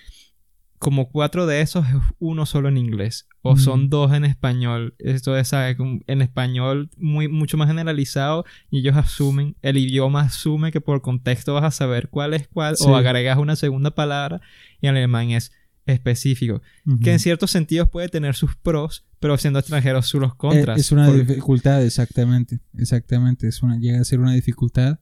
como 0.79 1.09
cuatro 1.09 1.47
de 1.47 1.63
esos 1.63 1.89
es 1.89 1.95
uno 2.19 2.45
solo 2.45 2.69
en 2.69 2.77
inglés 2.77 3.27
o 3.41 3.55
Mm. 3.55 3.59
son 3.59 3.89
dos 3.89 4.13
en 4.13 4.25
español. 4.27 4.95
Esto 4.99 5.37
es 5.39 5.49
¿sabes? 5.49 5.77
En 6.07 6.21
español 6.21 6.91
muy, 6.99 7.27
mucho 7.29 7.57
más 7.57 7.69
generalizado 7.69 8.45
y 8.71 8.81
ellos 8.81 8.97
asumen, 8.97 9.57
el 9.63 9.79
idioma 9.79 10.21
asume 10.23 10.73
que 10.73 10.83
por 10.83 11.01
contexto 11.01 11.55
vas 11.55 11.65
a 11.65 11.71
saber 11.71 12.09
cuál 12.11 12.35
es 12.35 12.49
cuál 12.49 12.77
Sí. 12.77 12.85
o 12.87 12.97
agregas 12.97 13.39
una 13.39 13.57
segunda 13.57 13.95
palabra 13.95 14.41
y 14.83 14.89
en 14.89 14.97
alemán 14.97 15.31
es 15.31 15.53
específico. 15.87 16.61
Que 17.03 17.13
en 17.13 17.19
ciertos 17.19 17.51
sentidos 17.51 17.89
puede 17.89 18.09
tener 18.09 18.35
sus 18.35 18.57
pros, 18.57 19.07
pero 19.25 19.39
siendo 19.39 19.59
extranjeros 19.59 20.07
sus 20.07 20.23
Eh, 20.23 20.29
contras. 20.37 20.79
Es 20.79 20.93
una 20.93 21.11
dificultad, 21.11 21.83
exactamente. 21.83 22.61
Exactamente. 22.77 23.49
Es 23.49 23.63
una, 23.63 23.79
llega 23.79 23.99
a 23.99 24.05
ser 24.05 24.21
una 24.21 24.35
dificultad. 24.35 25.01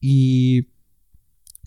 Y 0.00 0.70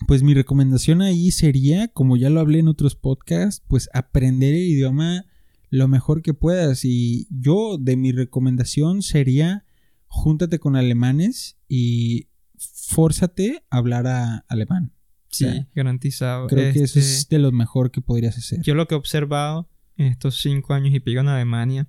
pues 0.06 0.22
mi 0.22 0.34
recomendación 0.34 1.00
ahí 1.00 1.30
sería, 1.30 1.88
como 1.88 2.18
ya 2.18 2.28
lo 2.28 2.40
hablé 2.40 2.58
en 2.58 2.68
otros 2.68 2.96
podcasts, 2.96 3.64
pues 3.66 3.88
aprender 3.94 4.52
el 4.52 4.60
idioma 4.60 5.24
lo 5.70 5.88
mejor 5.88 6.20
que 6.20 6.34
puedas. 6.34 6.84
Y 6.84 7.28
yo, 7.30 7.78
de 7.80 7.96
mi 7.96 8.12
recomendación 8.12 9.00
sería, 9.00 9.64
júntate 10.06 10.58
con 10.58 10.76
alemanes 10.76 11.56
y 11.66 12.28
fórzate 12.58 13.64
a 13.70 13.78
hablar 13.78 14.06
a 14.06 14.44
alemán. 14.48 14.92
sí, 15.30 15.46
o 15.46 15.50
sea, 15.50 15.66
garantizado. 15.74 16.46
Creo 16.48 16.74
que 16.74 16.82
eso 16.82 16.98
Este, 16.98 17.00
es 17.00 17.28
de 17.30 17.38
lo 17.38 17.52
mejor 17.52 17.90
que 17.90 18.02
podrías 18.02 18.36
hacer. 18.36 18.60
Yo 18.60 18.74
lo 18.74 18.86
que 18.86 18.94
he 18.94 18.98
observado 18.98 19.70
en 19.96 20.06
estos 20.06 20.40
cinco 20.40 20.74
años 20.74 20.94
y 20.94 21.00
pico 21.00 21.20
en 21.20 21.28
Alemania, 21.28 21.88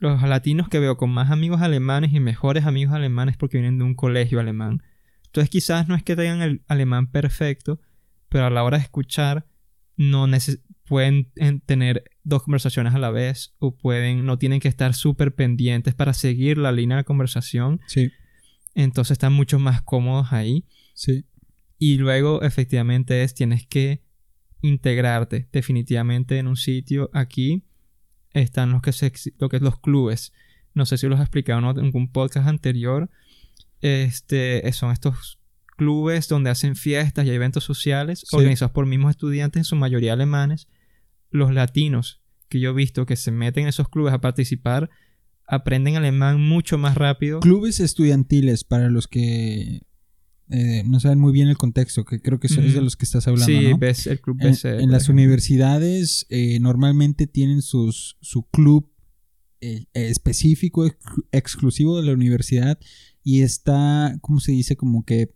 los 0.00 0.22
latinos 0.22 0.68
que 0.68 0.78
veo 0.78 0.96
con 0.96 1.10
más 1.10 1.30
amigos 1.30 1.60
alemanes 1.60 2.12
y 2.12 2.20
mejores 2.20 2.64
amigos 2.66 2.94
alemanes 2.94 3.36
porque 3.36 3.58
vienen 3.58 3.78
de 3.78 3.84
un 3.84 3.94
colegio 3.94 4.38
alemán. 4.40 4.82
Entonces 5.26 5.50
quizás 5.50 5.88
no 5.88 5.94
es 5.94 6.02
que 6.02 6.16
tengan 6.16 6.40
el 6.42 6.62
alemán 6.68 7.10
perfecto, 7.10 7.80
pero 8.28 8.46
a 8.46 8.50
la 8.50 8.62
hora 8.64 8.78
de 8.78 8.84
escuchar 8.84 9.46
no 9.96 10.26
pueden 10.84 11.30
en- 11.36 11.60
tener 11.60 12.04
dos 12.22 12.44
conversaciones 12.44 12.94
a 12.94 12.98
la 12.98 13.10
vez 13.10 13.54
o 13.58 13.76
pueden 13.76 14.24
no 14.24 14.38
tienen 14.38 14.60
que 14.60 14.68
estar 14.68 14.94
súper 14.94 15.34
pendientes 15.34 15.94
para 15.94 16.14
seguir 16.14 16.56
la 16.58 16.70
línea 16.72 16.96
de 16.98 17.04
conversación. 17.04 17.80
Sí, 17.88 18.10
Entonces 18.74 19.12
están 19.12 19.32
mucho 19.32 19.58
más 19.58 19.82
cómodos 19.82 20.32
ahí. 20.32 20.64
sí. 20.94 21.24
Y 21.80 21.96
luego, 21.98 22.42
efectivamente, 22.42 23.22
es 23.22 23.34
tienes 23.34 23.64
que 23.66 24.02
integrarte 24.62 25.48
definitivamente 25.52 26.38
en 26.38 26.46
un 26.48 26.56
sitio. 26.56 27.10
Aquí 27.12 27.62
están 28.32 28.70
los 28.72 28.82
que, 28.82 28.92
se, 28.92 29.12
lo 29.38 29.48
que 29.48 29.56
es 29.56 29.62
los 29.62 29.78
clubes. 29.80 30.32
No 30.74 30.86
sé 30.86 30.98
si 30.98 31.06
los 31.06 31.18
he 31.18 31.22
explicado 31.22 31.58
en 31.58 31.64
algún 31.84 32.10
podcast 32.12 32.46
anterior. 32.48 33.10
Este, 33.80 34.70
son 34.72 34.92
estos 34.92 35.38
clubes 35.76 36.28
donde 36.28 36.50
hacen 36.50 36.74
fiestas 36.74 37.24
y 37.26 37.30
eventos 37.30 37.62
sociales 37.64 38.24
Sí. 38.26 38.36
organizados 38.36 38.72
por 38.72 38.86
mismos 38.86 39.10
estudiantes, 39.10 39.60
en 39.60 39.64
su 39.64 39.76
mayoría 39.76 40.12
alemanes. 40.12 40.66
Los 41.30 41.52
latinos 41.52 42.20
que 42.48 42.60
yo 42.60 42.70
he 42.70 42.74
visto 42.74 43.06
que 43.06 43.16
se 43.16 43.30
meten 43.30 43.64
en 43.64 43.68
esos 43.68 43.88
clubes 43.88 44.12
a 44.14 44.20
participar 44.20 44.90
aprenden 45.46 45.96
alemán 45.96 46.40
mucho 46.40 46.78
más 46.78 46.96
rápido. 46.96 47.40
Clubes 47.40 47.80
estudiantiles, 47.80 48.64
para 48.64 48.90
los 48.90 49.06
que 49.06 49.82
eh, 50.50 50.82
no 50.86 50.98
saben 51.00 51.18
muy 51.18 51.32
bien 51.32 51.48
el 51.48 51.56
contexto, 51.58 52.04
que 52.04 52.20
creo 52.20 52.38
que 52.40 52.46
eso 52.46 52.60
es 52.62 52.72
de 52.74 52.80
los 52.80 52.96
que 52.96 53.04
estás 53.04 53.26
hablando, 53.28 53.46
sí, 53.46 53.70
¿no? 53.70 53.78
ves 53.78 54.06
el 54.06 54.20
club 54.20 54.38
En, 54.40 54.90
las 54.90 55.08
universidades 55.08 56.26
eh, 56.30 56.58
normalmente 56.60 57.26
tienen 57.26 57.62
sus, 57.62 58.16
su 58.20 58.42
club 58.44 58.90
eh, 59.60 59.86
específico, 59.92 60.86
ex- 60.86 60.96
exclusivo 61.32 62.00
de 62.00 62.06
la 62.06 62.12
universidad 62.12 62.78
y 63.24 63.42
está, 63.42 64.16
¿cómo 64.20 64.40
se 64.40 64.52
dice? 64.52 64.76
Como 64.76 65.04
que 65.04 65.34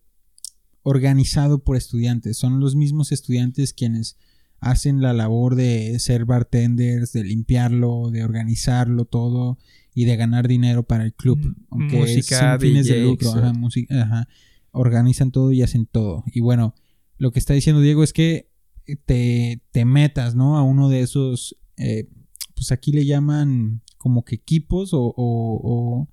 organizado 0.83 1.62
por 1.62 1.77
estudiantes. 1.77 2.37
Son 2.38 2.61
los 2.61 2.75
mismos 2.77 3.12
estudiantes 3.12 3.72
quienes 3.72 4.16
hacen 4.61 5.01
la 5.01 5.12
labor 5.12 5.57
de 5.57 5.98
ser 5.98 6.25
bartenders, 6.25 7.12
de 7.12 7.25
limpiarlo, 7.25 8.11
de 8.11 8.25
organizarlo 8.25 9.05
todo 9.05 9.59
y 9.94 10.05
de 10.05 10.16
ganar 10.16 10.48
dinero 10.48 10.85
para 10.85 11.05
el 11.05 11.12
club. 11.12 11.38
Mm, 11.38 11.55
Aunque 11.70 12.03
es 12.03 12.16
música, 12.16 12.59
sin 12.59 12.68
fines 12.68 12.87
de 12.87 13.03
lucro. 13.03 13.33
Ajá, 13.35 13.53
música, 13.53 14.03
ajá. 14.03 14.29
Organizan 14.73 15.31
todo 15.31 15.53
y 15.53 15.63
hacen 15.63 15.87
todo. 15.87 16.25
Y 16.27 16.41
bueno, 16.41 16.75
lo 17.19 17.31
que 17.31 17.39
está 17.39 17.55
diciendo 17.55 17.81
Diego 17.83 18.03
es 18.03 18.13
que 18.13 18.51
te, 19.07 19.63
te 19.71 19.85
metas, 19.85 20.35
¿no? 20.35 20.57
A 20.59 20.63
uno 20.63 20.89
de 20.89 21.01
esos, 21.01 21.57
eh, 21.77 22.09
pues 22.55 22.73
aquí 22.73 22.91
le 22.93 23.07
llaman 23.07 23.83
como 23.99 24.25
que 24.25 24.35
equipos 24.35 24.93
o, 24.95 25.01
o, 25.03 25.15
o 25.17 26.09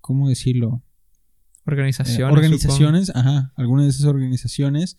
¿cómo 0.00 0.28
decirlo? 0.28 0.82
Eh, 0.82 1.62
Organizaciones. 1.66 2.32
organizaciones, 2.32 3.12
ajá, 3.14 3.52
algunas 3.56 3.86
de 3.86 3.90
esas 3.90 4.06
organizaciones 4.06 4.98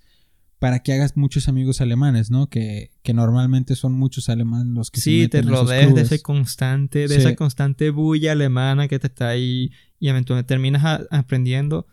para 0.60 0.80
que 0.84 0.94
hagas 0.94 1.18
muchos 1.18 1.48
amigos 1.48 1.82
alemanes, 1.82 2.30
¿no? 2.30 2.48
Que, 2.50 2.92
que 3.02 3.14
normalmente 3.14 3.76
son 3.76 3.94
muchos 3.94 4.30
alemanes 4.30 4.68
los 4.68 4.92
que 4.92 5.02
se 5.02 5.10
Sí, 5.10 5.28
te 5.28 5.40
meten 5.40 5.54
esos 5.54 5.66
rodeas 5.68 5.96
de 5.96 6.02
ese 6.02 6.22
constante, 6.22 7.00
de 7.08 7.16
Sí. 7.16 7.16
esa 7.16 7.36
constante 7.36 7.90
bulla 7.90 8.34
alemana 8.34 8.88
que 8.88 9.00
te 9.00 9.08
está 9.08 9.30
ahí 9.30 9.72
y 10.00 10.10
eventualmente 10.10 10.48
terminas 10.50 10.84
a- 10.86 11.02
aprendiendo 11.10 11.88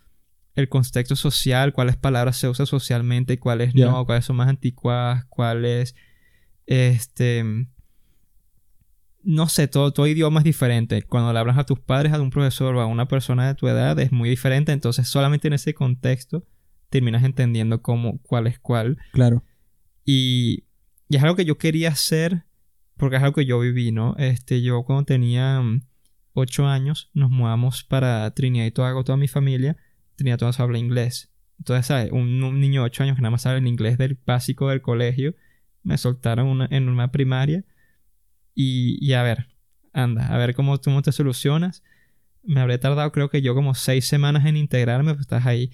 el 0.58 0.68
contexto 0.68 1.16
social, 1.16 1.72
cuáles 1.72 1.96
palabras 1.96 2.36
se 2.36 2.48
usan 2.48 2.66
socialmente, 2.66 3.38
cuáles 3.38 3.74
no, 3.74 4.04
cuáles 4.06 4.24
son 4.24 4.36
más 4.36 4.48
anticuadas, 4.48 5.24
cuáles 5.26 5.94
este 6.66 7.66
no 9.22 9.48
sé, 9.48 9.68
todo, 9.68 9.92
todo 9.92 10.06
idioma 10.06 10.40
es 10.40 10.44
diferente. 10.44 11.02
Cuando 11.02 11.32
le 11.32 11.38
hablas 11.38 11.58
a 11.58 11.64
tus 11.64 11.80
padres, 11.80 12.12
a 12.12 12.20
un 12.20 12.30
profesor 12.30 12.74
o 12.76 12.80
a 12.80 12.86
una 12.86 13.08
persona 13.08 13.46
de 13.46 13.54
tu 13.54 13.68
edad 13.68 13.98
es 13.98 14.10
muy 14.12 14.30
diferente, 14.30 14.72
entonces 14.72 15.08
solamente 15.08 15.48
en 15.48 15.54
ese 15.54 15.74
contexto 15.74 16.46
terminas 16.88 17.24
entendiendo 17.24 17.82
cómo 17.82 18.22
cuál 18.22 18.46
es 18.46 18.58
cuál. 18.58 18.96
Claro. 19.12 19.44
Y, 20.04 20.64
y 21.08 21.16
es 21.16 21.22
algo 21.22 21.36
que 21.36 21.44
yo 21.44 21.58
quería 21.58 21.90
hacer 21.90 22.44
porque 22.96 23.16
es 23.16 23.22
algo 23.22 23.34
que 23.34 23.46
yo 23.46 23.60
viví, 23.60 23.92
¿no? 23.92 24.14
Este, 24.18 24.60
yo 24.60 24.82
cuando 24.82 25.04
tenía 25.04 25.60
mm, 25.60 25.82
ocho 26.34 26.66
años 26.66 27.10
nos 27.14 27.30
mudamos 27.30 27.84
para 27.84 28.30
Trinidad 28.34 28.66
y 28.66 28.70
Tobago, 28.70 29.04
toda 29.04 29.16
mi 29.16 29.28
familia. 29.28 29.76
Trinidad 30.18 30.38
Tobago 30.38 30.62
habla 30.62 30.78
inglés. 30.78 31.30
Entonces, 31.58 31.86
¿sabes? 31.86 32.10
Un, 32.12 32.42
un 32.42 32.60
niño 32.60 32.82
de 32.82 32.86
ocho 32.86 33.02
años 33.04 33.16
que 33.16 33.22
nada 33.22 33.30
más 33.30 33.42
sabe 33.42 33.58
el 33.58 33.66
inglés 33.66 33.96
del 33.98 34.18
básico 34.26 34.68
del 34.68 34.82
colegio, 34.82 35.34
me 35.82 35.96
soltaron 35.96 36.46
una- 36.48 36.68
en 36.70 36.88
una 36.88 37.10
primaria. 37.10 37.64
Y, 38.54 38.98
y 39.04 39.12
a 39.14 39.22
ver, 39.22 39.48
anda, 39.92 40.26
a 40.26 40.36
ver 40.38 40.54
cómo, 40.54 40.78
cómo 40.78 41.00
te 41.02 41.12
solucionas. 41.12 41.82
Me 42.42 42.60
habré 42.60 42.78
tardado 42.78 43.10
creo 43.12 43.30
que 43.30 43.42
yo 43.42 43.54
como 43.54 43.74
seis 43.74 44.06
semanas 44.06 44.44
en 44.46 44.56
integrarme, 44.56 45.12
pues 45.14 45.22
estás 45.22 45.46
ahí 45.46 45.70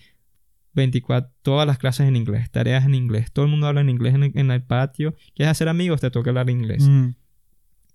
24, 0.74 1.30
todas 1.42 1.66
las 1.66 1.78
clases 1.78 2.06
en 2.08 2.16
inglés, 2.16 2.50
tareas 2.50 2.84
en 2.84 2.94
inglés, 2.94 3.30
todo 3.32 3.44
el 3.44 3.50
mundo 3.50 3.66
habla 3.68 3.80
en 3.80 3.90
inglés 3.90 4.14
en 4.14 4.24
el, 4.24 4.32
en 4.34 4.50
el 4.50 4.62
patio. 4.62 5.14
¿Quieres 5.34 5.52
hacer 5.52 5.68
amigos? 5.68 6.00
Te 6.00 6.10
toca 6.10 6.30
hablar 6.30 6.50
inglés. 6.50 6.82
Mm, 6.88 7.10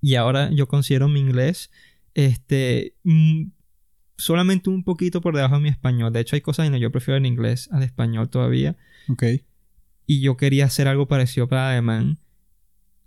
Y 0.02 0.16
ahora 0.16 0.50
yo 0.52 0.68
considero 0.68 1.08
mi 1.10 1.20
inglés 1.20 1.72
este 2.14 2.96
mm, 3.04 3.44
solamente 4.20 4.70
un 4.70 4.84
poquito 4.84 5.22
por 5.22 5.36
debajo 5.36 5.56
de 5.56 5.62
mi 5.62 5.70
español. 5.70 6.12
De 6.14 6.20
hecho, 6.20 6.36
hay 6.36 6.42
cosas 6.42 6.66
en 6.66 6.74
las 6.74 6.80
que 6.80 6.84
yo 6.84 6.92
prefiero 6.92 7.18
el 7.18 7.26
inglés 7.26 7.70
al 7.72 7.84
español 7.84 8.30
todavía. 8.30 8.76
ok. 9.08 9.24
Y 10.06 10.22
yo 10.22 10.38
quería 10.38 10.66
hacer 10.66 10.88
algo 10.88 11.08
parecido 11.08 11.48
para 11.48 11.72
alemán. 11.72 12.18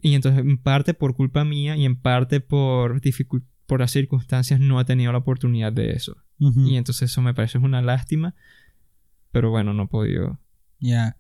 Y 0.00 0.14
entonces, 0.14 0.40
en 0.40 0.56
parte 0.56 0.94
por 0.94 1.14
culpa 1.14 1.44
mía 1.44 1.76
y 1.76 1.84
en 1.84 1.96
parte 1.96 2.40
por, 2.40 3.00
por 3.66 3.80
las 3.80 3.90
circunstancias, 3.90 4.60
no 4.60 4.80
he 4.80 4.84
tenido 4.84 5.12
la 5.12 5.18
oportunidad 5.18 5.72
de 5.72 5.90
eso. 5.90 6.16
Y 6.38 6.76
entonces 6.76 7.10
eso 7.10 7.22
me 7.22 7.34
parece 7.34 7.58
una 7.58 7.82
lástima. 7.82 8.34
Pero 9.30 9.50
bueno, 9.50 9.74
no 9.74 9.84
he 9.84 9.88
podido. 9.88 10.40
Ya. 10.80 11.16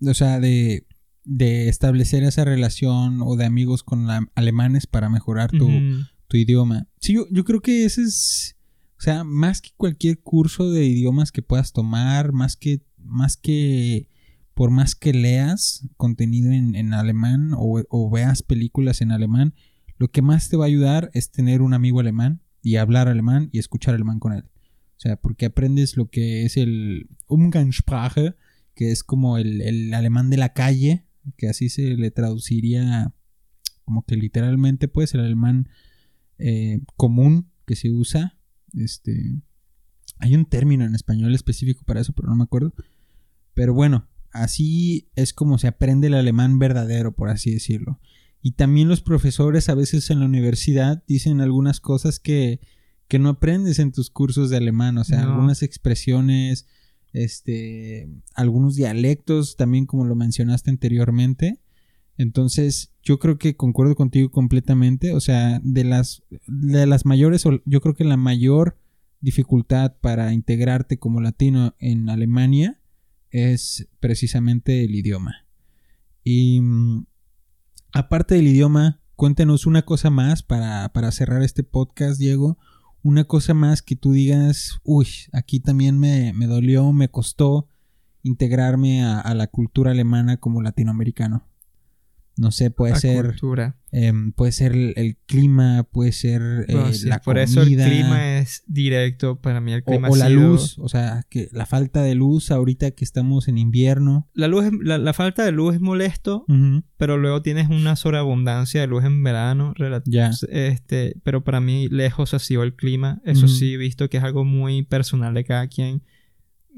O 0.00 0.14
sea, 0.14 0.40
de. 0.40 0.86
de 1.24 1.68
establecer 1.68 2.22
esa 2.24 2.44
relación 2.44 3.20
o 3.22 3.36
de 3.36 3.44
amigos 3.44 3.82
con 3.82 4.08
alemanes 4.34 4.86
para 4.86 5.10
mejorar 5.10 5.50
tu, 5.50 5.68
tu 6.28 6.36
idioma. 6.36 6.88
Sí, 7.00 7.14
yo, 7.14 7.26
yo 7.30 7.44
creo 7.44 7.60
que 7.60 7.84
ese 7.84 8.02
es, 8.02 8.51
o 9.02 9.04
sea, 9.04 9.24
más 9.24 9.60
que 9.60 9.70
cualquier 9.76 10.20
curso 10.20 10.70
de 10.70 10.86
idiomas 10.86 11.32
que 11.32 11.42
puedas 11.42 11.72
tomar, 11.72 12.30
más 12.30 12.54
que, 12.54 12.82
más 12.98 13.36
que, 13.36 14.06
por 14.54 14.70
más 14.70 14.94
que 14.94 15.12
leas 15.12 15.88
contenido 15.96 16.52
en, 16.52 16.94
alemán 16.94 17.50
o, 17.56 17.82
o, 17.88 18.10
veas 18.10 18.44
películas 18.44 19.00
en 19.00 19.10
alemán, 19.10 19.54
lo 19.98 20.06
que 20.06 20.22
más 20.22 20.48
te 20.48 20.56
va 20.56 20.66
a 20.66 20.68
ayudar 20.68 21.10
es 21.14 21.32
tener 21.32 21.62
un 21.62 21.74
amigo 21.74 21.98
alemán 21.98 22.42
y 22.62 22.76
hablar 22.76 23.08
alemán 23.08 23.48
y 23.50 23.58
escuchar 23.58 23.96
alemán 23.96 24.20
con 24.20 24.34
él. 24.34 24.44
O 24.44 25.00
sea, 25.00 25.16
porque 25.16 25.46
aprendes 25.46 25.96
lo 25.96 26.08
que 26.08 26.44
es 26.44 26.56
el 26.56 27.08
Umgangssprache, 27.26 28.36
que 28.76 28.92
es 28.92 29.02
como 29.02 29.36
el, 29.36 29.62
el 29.62 29.94
alemán 29.94 30.30
de 30.30 30.36
la 30.36 30.52
calle, 30.52 31.08
que 31.36 31.48
así 31.48 31.70
se 31.70 31.96
le 31.96 32.12
traduciría 32.12 33.12
como 33.84 34.04
que 34.04 34.14
literalmente 34.14 34.86
pues 34.86 35.12
el 35.14 35.22
alemán 35.22 35.68
eh, 36.38 36.82
común 36.96 37.50
que 37.66 37.74
se 37.74 37.90
usa. 37.90 38.38
Este, 38.74 39.40
hay 40.18 40.34
un 40.34 40.46
término 40.46 40.84
en 40.84 40.94
español 40.94 41.34
específico 41.34 41.82
para 41.84 42.00
eso, 42.00 42.12
pero 42.12 42.28
no 42.28 42.36
me 42.36 42.44
acuerdo. 42.44 42.74
Pero 43.54 43.74
bueno, 43.74 44.08
así 44.32 45.08
es 45.14 45.32
como 45.32 45.58
se 45.58 45.68
aprende 45.68 46.08
el 46.08 46.14
alemán 46.14 46.58
verdadero, 46.58 47.12
por 47.14 47.28
así 47.28 47.52
decirlo. 47.52 48.00
Y 48.40 48.52
también 48.52 48.88
los 48.88 49.00
profesores 49.00 49.68
a 49.68 49.74
veces 49.74 50.10
en 50.10 50.20
la 50.20 50.26
universidad 50.26 51.04
dicen 51.06 51.40
algunas 51.40 51.80
cosas 51.80 52.18
que, 52.18 52.60
que 53.06 53.18
no 53.18 53.28
aprendes 53.28 53.78
en 53.78 53.92
tus 53.92 54.10
cursos 54.10 54.50
de 54.50 54.56
alemán, 54.56 54.98
o 54.98 55.04
sea, 55.04 55.22
algunas 55.22 55.62
expresiones, 55.62 56.66
este, 57.12 58.08
algunos 58.34 58.74
dialectos, 58.74 59.56
también 59.56 59.86
como 59.86 60.06
lo 60.06 60.16
mencionaste 60.16 60.70
anteriormente, 60.70 61.60
entonces, 62.22 62.92
yo 63.02 63.18
creo 63.18 63.36
que 63.36 63.56
concuerdo 63.56 63.96
contigo 63.96 64.30
completamente. 64.30 65.12
O 65.14 65.20
sea, 65.20 65.60
de 65.62 65.84
las, 65.84 66.22
de 66.46 66.86
las 66.86 67.04
mayores, 67.04 67.44
yo 67.64 67.80
creo 67.80 67.94
que 67.94 68.04
la 68.04 68.16
mayor 68.16 68.78
dificultad 69.20 69.96
para 70.00 70.32
integrarte 70.32 70.98
como 70.98 71.20
latino 71.20 71.74
en 71.78 72.08
Alemania 72.08 72.80
es 73.30 73.88
precisamente 74.00 74.84
el 74.84 74.94
idioma. 74.94 75.46
Y 76.22 76.60
mm, 76.60 77.06
aparte 77.92 78.36
del 78.36 78.46
idioma, 78.48 79.00
cuéntanos 79.16 79.66
una 79.66 79.82
cosa 79.82 80.10
más 80.10 80.42
para, 80.42 80.90
cerrar 81.10 81.42
este 81.42 81.64
podcast, 81.64 82.18
Diego. 82.18 82.58
Una 83.02 83.24
cosa 83.24 83.52
más 83.52 83.82
que 83.82 83.96
tú 83.96 84.12
digas, 84.12 84.78
uy, 84.84 85.08
aquí 85.32 85.58
también 85.58 85.98
me, 85.98 86.32
dolió, 86.46 86.92
me 86.92 87.08
costó 87.08 87.66
integrarme 88.22 89.02
a 89.04 89.34
la 89.34 89.48
cultura 89.48 89.90
alemana 89.90 90.36
como 90.36 90.62
latinoamericano. 90.62 91.51
No 92.36 92.50
sé, 92.50 92.70
puede 92.70 92.96
ser. 92.96 93.34
Em, 93.94 94.32
puede 94.32 94.52
ser 94.52 94.72
el, 94.72 95.18
clima, 95.26 95.82
puede 95.82 96.12
ser 96.12 96.64
eh, 96.66 96.92
la 97.04 97.18
por 97.20 97.36
eso 97.38 97.60
el 97.60 97.76
clima 97.76 98.38
es 98.38 98.64
directo. 98.66 99.38
Para 99.40 99.60
mí 99.60 99.74
el 99.74 99.84
clima 99.84 100.08
O, 100.08 100.12
o 100.12 100.16
la 100.16 100.30
luz, 100.30 100.78
o 100.78 100.88
sea, 100.88 101.24
que 101.28 101.48
la 101.52 101.66
falta 101.66 102.02
de 102.02 102.14
luz 102.14 102.50
ahorita 102.50 102.92
que 102.92 103.04
estamos 103.04 103.48
en 103.48 103.58
invierno. 103.58 104.30
La 104.32 104.48
luz, 104.48 104.64
la, 104.82 105.12
falta 105.12 105.44
de 105.44 105.52
luz 105.52 105.74
es 105.74 105.80
molesto, 105.80 106.46
pero 106.96 107.18
luego 107.18 107.42
tienes 107.42 107.68
una 107.68 107.96
sobreabundancia 107.96 108.80
de 108.80 108.86
luz 108.86 109.04
en 109.04 109.22
verano. 109.22 109.74
Ya. 110.06 110.30
Este, 110.48 111.20
pero 111.22 111.44
para 111.44 111.60
mí 111.60 111.88
lejos 111.90 112.32
ha 112.32 112.38
sido 112.38 112.62
el 112.62 112.74
clima. 112.74 113.20
Eso 113.24 113.46
sí, 113.46 113.74
he 113.74 113.76
visto 113.76 114.08
que 114.08 114.16
es 114.16 114.24
algo 114.24 114.44
muy 114.44 114.84
personal 114.84 115.34
de 115.34 115.44
cada 115.44 115.68
quien. 115.68 116.02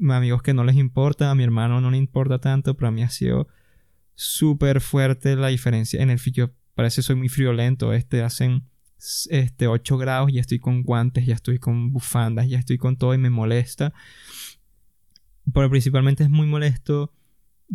Amigos 0.09 0.41
que 0.41 0.53
no 0.53 0.65
les 0.65 0.75
importa, 0.75 1.31
a 1.31 1.35
mi 1.35 1.43
hermano 1.43 1.79
no 1.79 1.89
le 1.89 1.97
importa 1.97 2.39
tanto, 2.39 2.75
pero 2.75 2.89
a 2.89 2.91
mí 2.91 3.01
ha 3.03 3.09
sido 3.09 3.47
súper 4.15 4.81
fuerte 4.81 5.35
la 5.35 5.47
diferencia. 5.47 6.01
En 6.01 6.09
el 6.09 6.19
frío 6.19 6.53
parece 6.73 7.01
soy 7.01 7.15
muy 7.15 7.29
friolento. 7.29 7.93
Este 7.93 8.23
hacen 8.23 8.67
este 9.29 9.67
8 9.67 9.97
grados 9.97 10.31
y 10.31 10.39
estoy 10.39 10.59
con 10.59 10.83
guantes, 10.83 11.25
ya 11.25 11.35
estoy 11.35 11.59
con 11.59 11.91
bufandas, 11.91 12.47
ya 12.49 12.57
estoy 12.57 12.77
con 12.77 12.97
todo 12.97 13.13
y 13.13 13.17
me 13.17 13.29
molesta. 13.29 13.93
Pero 15.53 15.69
principalmente 15.69 16.23
es 16.23 16.29
muy 16.29 16.47
molesto. 16.47 17.13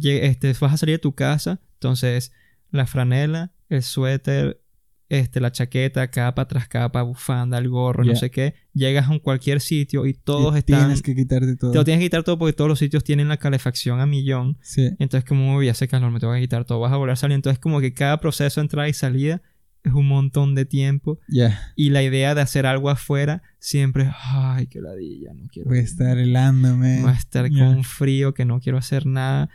Este, 0.03 0.53
vas 0.61 0.75
a 0.75 0.77
salir 0.77 0.97
de 0.97 1.01
tu 1.01 1.15
casa, 1.15 1.61
entonces 1.75 2.33
la 2.71 2.87
franela, 2.87 3.53
el 3.69 3.83
suéter, 3.83 4.60
este, 5.11 5.41
la 5.41 5.51
chaqueta, 5.51 6.09
capa 6.09 6.47
tras 6.47 6.69
capa, 6.69 7.03
bufanda, 7.03 7.59
el 7.59 7.69
gorro, 7.69 8.05
no 8.05 8.15
sé 8.15 8.31
qué. 8.31 8.55
Llegas 8.73 9.11
a 9.11 9.19
cualquier 9.19 9.61
sitio 9.61 10.07
y 10.07 10.15
todos 10.15 10.57
están. 10.57 10.79
Tienes 10.79 11.03
que 11.03 11.17
quitarte 11.17 11.57
todo. 11.57 11.73
Te 11.73 11.79
lo 11.79 11.85
tienes 11.85 11.99
que 11.99 12.07
quitar 12.07 12.23
todo 12.23 12.39
porque 12.39 12.53
todos 12.53 12.69
los 12.69 12.79
sitios 12.79 13.03
tienen 13.03 13.27
la 13.27 13.37
calefacción 13.37 13.99
a 14.01 14.07
millón. 14.07 14.57
Sí. 14.63 14.89
Entonces, 15.01 15.25
como 15.25 15.55
voy 15.55 15.67
a 15.67 15.73
hacer 15.73 15.89
calor, 15.89 16.13
me 16.13 16.21
tengo 16.21 16.33
que 16.33 16.41
quitar 16.41 16.65
todo. 16.65 16.79
Vas 16.79 16.93
a 16.93 16.97
volver 16.97 17.13
a 17.13 17.17
salir. 17.17 17.35
Entonces, 17.35 17.59
como 17.59 17.81
que 17.81 17.93
cada 17.93 18.21
proceso 18.21 18.61
entrada 18.61 18.89
y 18.89 18.93
salida 18.93 19.43
es 19.83 19.93
un 19.93 20.07
montón 20.07 20.55
de 20.55 20.65
tiempo. 20.65 21.19
Ya. 21.29 21.73
Y 21.75 21.91
la 21.91 22.05
idea 22.05 22.37
de 22.37 22.43
hacer 22.43 22.65
algo 22.65 22.89
afuera 22.89 23.43
siempre, 23.59 24.13
ay, 24.17 24.69
qué 24.69 24.81
ladilla, 24.81 25.35
no 25.35 25.49
quiero. 25.53 25.71
Voy 25.71 25.79
a 25.79 25.83
estar 25.83 26.19
helándome. 26.19 27.01
Voy 27.01 27.11
a 27.11 27.15
estar 27.15 27.51
con 27.51 27.83
frío 27.83 28.33
que 28.33 28.45
no 28.45 28.61
quiero 28.61 28.79
hacer 28.79 29.07
nada. 29.07 29.51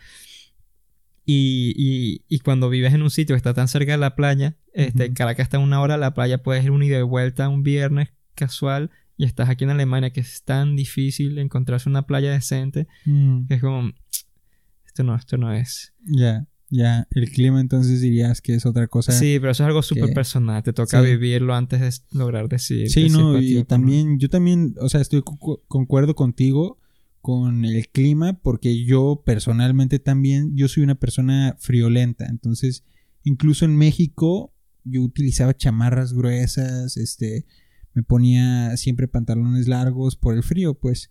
Y, 1.27 2.21
y, 2.29 2.39
cuando 2.39 2.69
vives 2.69 2.93
en 2.93 3.01
un 3.01 3.09
sitio 3.09 3.33
que 3.33 3.37
está 3.37 3.55
tan 3.55 3.67
cerca 3.67 3.93
de 3.93 3.97
la 3.97 4.15
playa, 4.15 4.57
este, 4.73 5.11
Caracas 5.13 5.45
está 5.45 5.57
a 5.57 5.59
una 5.59 5.81
hora, 5.81 5.97
la 5.97 6.13
playa 6.13 6.43
puedes 6.43 6.63
ir 6.63 6.69
un 6.69 6.83
ida 6.83 6.95
y 6.95 6.97
de 6.97 7.03
vuelta 7.03 7.49
un 7.49 7.63
viernes 7.63 8.09
casual 8.35 8.91
y 9.17 9.25
estás 9.25 9.49
aquí 9.49 9.63
en 9.63 9.71
Alemania 9.71 10.11
que 10.11 10.19
es 10.19 10.43
tan 10.43 10.75
difícil 10.75 11.39
encontrarse 11.39 11.89
una 11.89 12.05
playa 12.05 12.31
decente 12.31 12.87
mm. 13.05 13.47
que 13.47 13.55
es 13.55 13.61
como, 13.61 13.91
esto 14.85 15.03
no, 15.03 15.15
esto 15.15 15.37
no 15.37 15.51
es. 15.51 15.93
Ya, 16.05 16.47
ya, 16.69 17.07
el 17.11 17.31
clima 17.31 17.59
entonces 17.59 18.01
dirías 18.01 18.41
que 18.41 18.53
es 18.53 18.65
otra 18.65 18.87
cosa. 18.87 19.11
Sí, 19.11 19.37
pero 19.39 19.51
eso 19.51 19.63
es 19.63 19.67
algo 19.67 19.81
súper 19.81 20.13
personal, 20.13 20.61
te 20.61 20.73
toca 20.73 21.01
vivirlo 21.01 21.55
antes 21.55 21.79
de 21.79 22.17
lograr 22.17 22.49
decir. 22.49 22.89
Sí, 22.89 23.09
no, 23.09 23.39
y 23.39 23.63
también, 23.63 24.19
yo 24.19 24.29
también, 24.29 24.75
o 24.79 24.89
sea, 24.89 25.01
estoy 25.01 25.23
concuerdo 25.67 26.13
contigo 26.13 26.79
con 27.25 27.65
el 27.65 27.87
clima 27.89 28.39
porque 28.39 28.85
yo 28.85 29.23
personalmente 29.25 29.97
también, 29.97 30.55
yo 30.55 30.67
soy 30.67 30.83
una 30.83 30.93
persona 30.93 31.55
friolenta, 31.57 32.27
entonces 32.27 32.83
incluso 33.23 33.65
en 33.65 33.75
México 33.75 34.53
yo 34.83 35.01
utilizaba 35.01 35.57
chamarras 35.57 36.13
gruesas, 36.13 36.97
este, 36.97 37.47
me 37.95 38.03
ponía 38.03 38.77
siempre 38.77 39.07
pantalones 39.07 39.67
largos 39.67 40.15
por 40.15 40.35
el 40.35 40.43
frío, 40.43 40.75
pues. 40.75 41.09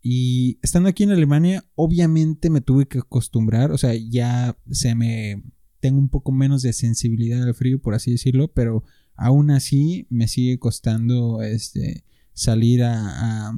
Y 0.00 0.58
estando 0.62 0.88
aquí 0.88 1.02
en 1.02 1.10
Alemania, 1.10 1.62
obviamente 1.74 2.48
me 2.48 2.62
tuve 2.62 2.88
que 2.88 3.00
acostumbrar, 3.00 3.70
o 3.70 3.76
sea, 3.76 3.92
ya 3.92 4.56
se 4.70 4.94
me 4.94 5.42
tengo 5.78 5.98
un 5.98 6.08
poco 6.08 6.32
menos 6.32 6.62
de 6.62 6.72
sensibilidad 6.72 7.42
al 7.42 7.54
frío, 7.54 7.82
por 7.82 7.92
así 7.92 8.12
decirlo, 8.12 8.48
pero 8.48 8.82
aún 9.14 9.50
así 9.50 10.06
me 10.08 10.26
sigue 10.26 10.58
costando 10.58 11.42
este 11.42 12.02
salir 12.32 12.82
a, 12.82 13.52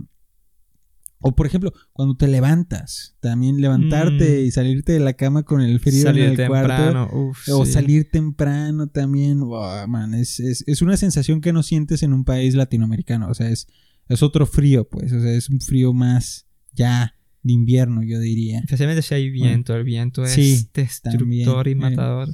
o 1.26 1.34
por 1.34 1.46
ejemplo, 1.46 1.72
cuando 1.92 2.16
te 2.16 2.28
levantas, 2.28 3.16
también 3.20 3.60
levantarte 3.60 4.42
mm. 4.42 4.46
y 4.46 4.50
salirte 4.50 4.92
de 4.92 5.00
la 5.00 5.14
cama 5.14 5.42
con 5.42 5.60
el 5.60 5.80
frío 5.80 6.08
en 6.10 6.18
el 6.18 6.46
cuarto. 6.46 7.08
o 7.52 7.66
salir 7.66 8.10
temprano 8.10 8.88
también. 8.88 9.40
man, 9.88 10.14
es, 10.14 10.40
es, 10.40 10.82
una 10.82 10.96
sensación 10.96 11.40
que 11.40 11.52
no 11.52 11.62
sientes 11.62 12.02
en 12.02 12.12
un 12.12 12.24
país 12.24 12.54
latinoamericano. 12.54 13.28
O 13.28 13.34
sea, 13.34 13.50
es, 13.50 13.66
es 14.08 14.22
otro 14.22 14.46
frío, 14.46 14.88
pues. 14.88 15.12
O 15.12 15.20
sea, 15.20 15.32
es 15.32 15.50
un 15.50 15.60
frío 15.60 15.92
más 15.92 16.46
ya 16.72 17.14
de 17.42 17.52
invierno, 17.52 18.02
yo 18.02 18.20
diría. 18.20 18.60
Especialmente 18.60 19.02
si 19.02 19.14
hay 19.14 19.30
viento. 19.30 19.74
El 19.74 19.84
viento 19.84 20.24
es 20.24 20.72
destructor 20.72 21.68
y 21.68 21.72
eh, 21.72 21.76
matador. 21.76 22.28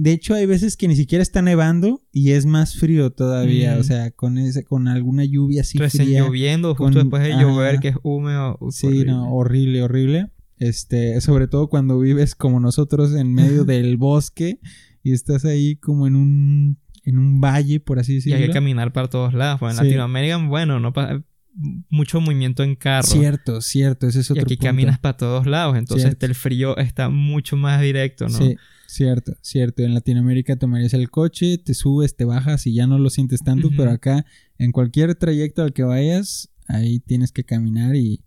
De 0.00 0.12
hecho, 0.12 0.34
hay 0.34 0.46
veces 0.46 0.76
que 0.76 0.86
ni 0.86 0.94
siquiera 0.94 1.22
está 1.22 1.42
nevando 1.42 2.00
y 2.12 2.30
es 2.30 2.46
más 2.46 2.76
frío 2.76 3.10
todavía. 3.10 3.78
O 3.78 3.82
sea, 3.82 4.12
con 4.12 4.38
ese, 4.38 4.62
con 4.64 4.86
alguna 4.86 5.24
lluvia 5.24 5.62
así 5.62 5.76
Recién 5.76 6.10
lloviendo, 6.10 6.76
justo 6.76 7.00
después 7.00 7.20
de 7.24 7.30
llover, 7.30 7.80
que 7.80 7.88
es 7.88 7.96
húmedo. 8.04 8.58
sí, 8.70 8.86
horrible. 8.86 9.12
no, 9.12 9.34
horrible, 9.34 9.82
horrible. 9.82 10.30
Este, 10.56 11.20
sobre 11.20 11.48
todo 11.48 11.68
cuando 11.68 11.98
vives 11.98 12.36
como 12.36 12.60
nosotros 12.60 13.12
en 13.14 13.34
medio 13.34 13.64
del 13.64 13.96
bosque 13.96 14.60
y 15.02 15.12
estás 15.12 15.44
ahí 15.44 15.74
como 15.74 16.06
en 16.06 16.14
un, 16.14 16.78
en 17.02 17.18
un 17.18 17.40
valle, 17.40 17.80
por 17.80 17.98
así 17.98 18.14
decirlo. 18.14 18.38
Y 18.38 18.42
hay 18.42 18.48
que 18.48 18.54
caminar 18.54 18.92
para 18.92 19.08
todos 19.08 19.34
lados. 19.34 19.58
Pues 19.58 19.76
en 19.76 19.84
Latinoamérica, 19.84 20.36
bueno, 20.36 20.78
no 20.78 20.92
mucho 21.88 22.20
movimiento 22.20 22.62
en 22.62 22.76
carro. 22.76 23.08
Cierto, 23.08 23.60
cierto, 23.62 24.06
ese 24.06 24.20
es 24.20 24.30
otro 24.30 24.42
Y 24.42 24.44
aquí 24.44 24.56
caminas 24.56 25.00
para 25.00 25.16
todos 25.16 25.44
lados, 25.46 25.76
entonces 25.76 26.16
el 26.20 26.34
frío 26.36 26.76
está 26.76 27.08
mucho 27.08 27.56
más 27.56 27.80
directo, 27.80 28.28
¿no? 28.28 28.38
Sí. 28.38 28.56
Cierto, 28.88 29.36
cierto. 29.42 29.82
En 29.82 29.92
Latinoamérica 29.92 30.56
tomarías 30.56 30.94
el 30.94 31.10
coche, 31.10 31.58
te 31.58 31.74
subes, 31.74 32.16
te 32.16 32.24
bajas 32.24 32.66
y 32.66 32.72
ya 32.72 32.86
no 32.86 32.98
lo 32.98 33.10
sientes 33.10 33.40
tanto, 33.44 33.68
pero 33.76 33.90
acá 33.90 34.24
en 34.56 34.72
cualquier 34.72 35.14
trayecto 35.14 35.62
al 35.62 35.74
que 35.74 35.82
vayas, 35.82 36.48
ahí 36.68 36.98
tienes 36.98 37.30
que 37.30 37.44
caminar 37.44 37.96
y 37.96 38.22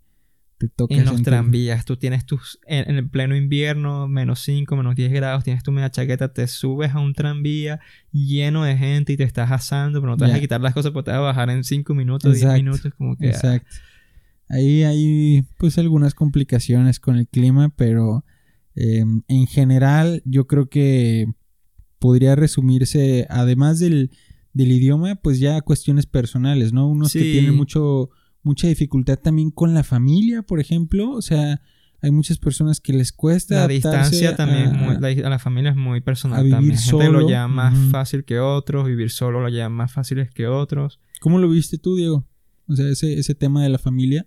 te 0.60 0.70
toca. 0.70 0.94
En 0.94 1.06
los 1.06 1.24
tranvías, 1.24 1.84
tú 1.84 1.98
tienes 1.98 2.28
tus, 2.28 2.60
en, 2.68 2.96
el 2.96 3.10
pleno 3.10 3.36
invierno, 3.36 4.08
menos 4.08 4.42
5, 4.42 4.76
menos 4.76 4.96
10 4.96 5.12
grados, 5.12 5.44
tienes 5.44 5.64
tu 5.64 5.72
media 5.72 5.90
chaqueta, 5.90 6.32
te 6.32 6.46
subes 6.46 6.92
a 6.92 7.00
un 7.00 7.16
tranvía 7.16 7.80
lleno 8.12 8.64
de 8.64 8.78
gente 8.78 9.14
y 9.14 9.18
te 9.18 9.24
estás 9.24 9.50
asando, 9.52 10.00
pero 10.00 10.12
no 10.12 10.18
te 10.18 10.26
vas 10.26 10.36
a 10.36 10.40
quitar 10.40 10.62
las 10.62 10.76
cosas 10.76 10.92
porque 10.92 11.10
te 11.10 11.12
vas 11.12 11.22
a 11.22 11.24
bajar 11.24 11.50
en 11.50 11.64
5 11.64 11.96
minutos, 11.96 12.36
10 12.36 12.54
minutos, 12.54 12.94
como 12.96 13.18
que... 13.18 13.30
Ah. 13.30 13.32
Exacto. 13.32 13.78
Ahí 14.48 14.84
hay 14.84 15.44
pues 15.58 15.80
algunas 15.80 16.14
complicaciones 16.14 17.00
con 17.00 17.18
el 17.18 17.28
clima, 17.28 17.70
pero 17.76 18.26
Eh, 18.76 19.04
en 19.28 19.48
general, 19.48 20.22
yo 20.26 20.48
creo 20.48 20.70
que 20.70 21.28
podría 22.00 22.36
resumirse, 22.36 23.28
además 23.30 23.80
del, 23.80 24.12
del 24.54 24.72
idioma, 24.72 25.16
pues 25.16 25.40
ya 25.40 25.62
cuestiones 25.62 26.06
personales, 26.06 26.74
¿no? 26.74 26.88
Unos 26.88 27.14
que 27.14 27.20
tienen 27.34 27.56
mucho, 27.56 28.10
mucha 28.44 28.68
dificultad 28.68 29.20
también 29.20 29.52
con 29.52 29.74
la 29.74 29.84
familia, 29.84 30.42
por 30.42 30.60
ejemplo. 30.60 31.12
O 31.12 31.22
sea, 31.22 31.62
hay 32.02 32.10
muchas 32.12 32.40
personas 32.40 32.80
que 32.80 32.94
les 32.94 33.12
cuesta. 33.12 33.56
La 33.56 33.68
distancia 33.68 34.36
también, 34.36 34.70
a- 34.70 34.74
muy- 34.74 34.98
la, 35.00 35.28
a 35.28 35.30
la 35.30 35.38
familia 35.40 35.72
es 35.72 35.78
muy 35.78 36.02
personal 36.02 36.40
a 36.40 36.42
vivir 36.42 36.56
también. 36.56 36.78
Gente 36.78 36.90
solo. 37.06 37.20
lo 37.22 37.28
lleva 37.28 37.48
más 37.48 37.78
fácil 37.92 38.24
que 38.26 38.40
otros, 38.40 38.88
vivir 38.88 39.12
solo 39.12 39.42
lo 39.42 39.50
lleva 39.50 39.70
más 39.70 39.92
fáciles 39.92 40.32
que 40.32 40.48
otros. 40.48 41.00
¿Cómo 41.20 41.38
lo 41.38 41.48
viste 41.50 41.78
tú, 41.78 41.96
Diego? 41.96 42.28
O 42.68 42.76
sea, 42.76 42.88
ese, 42.90 43.20
ese 43.20 43.36
tema 43.36 43.62
de 43.62 43.70
la 43.70 43.78
familia. 43.78 44.26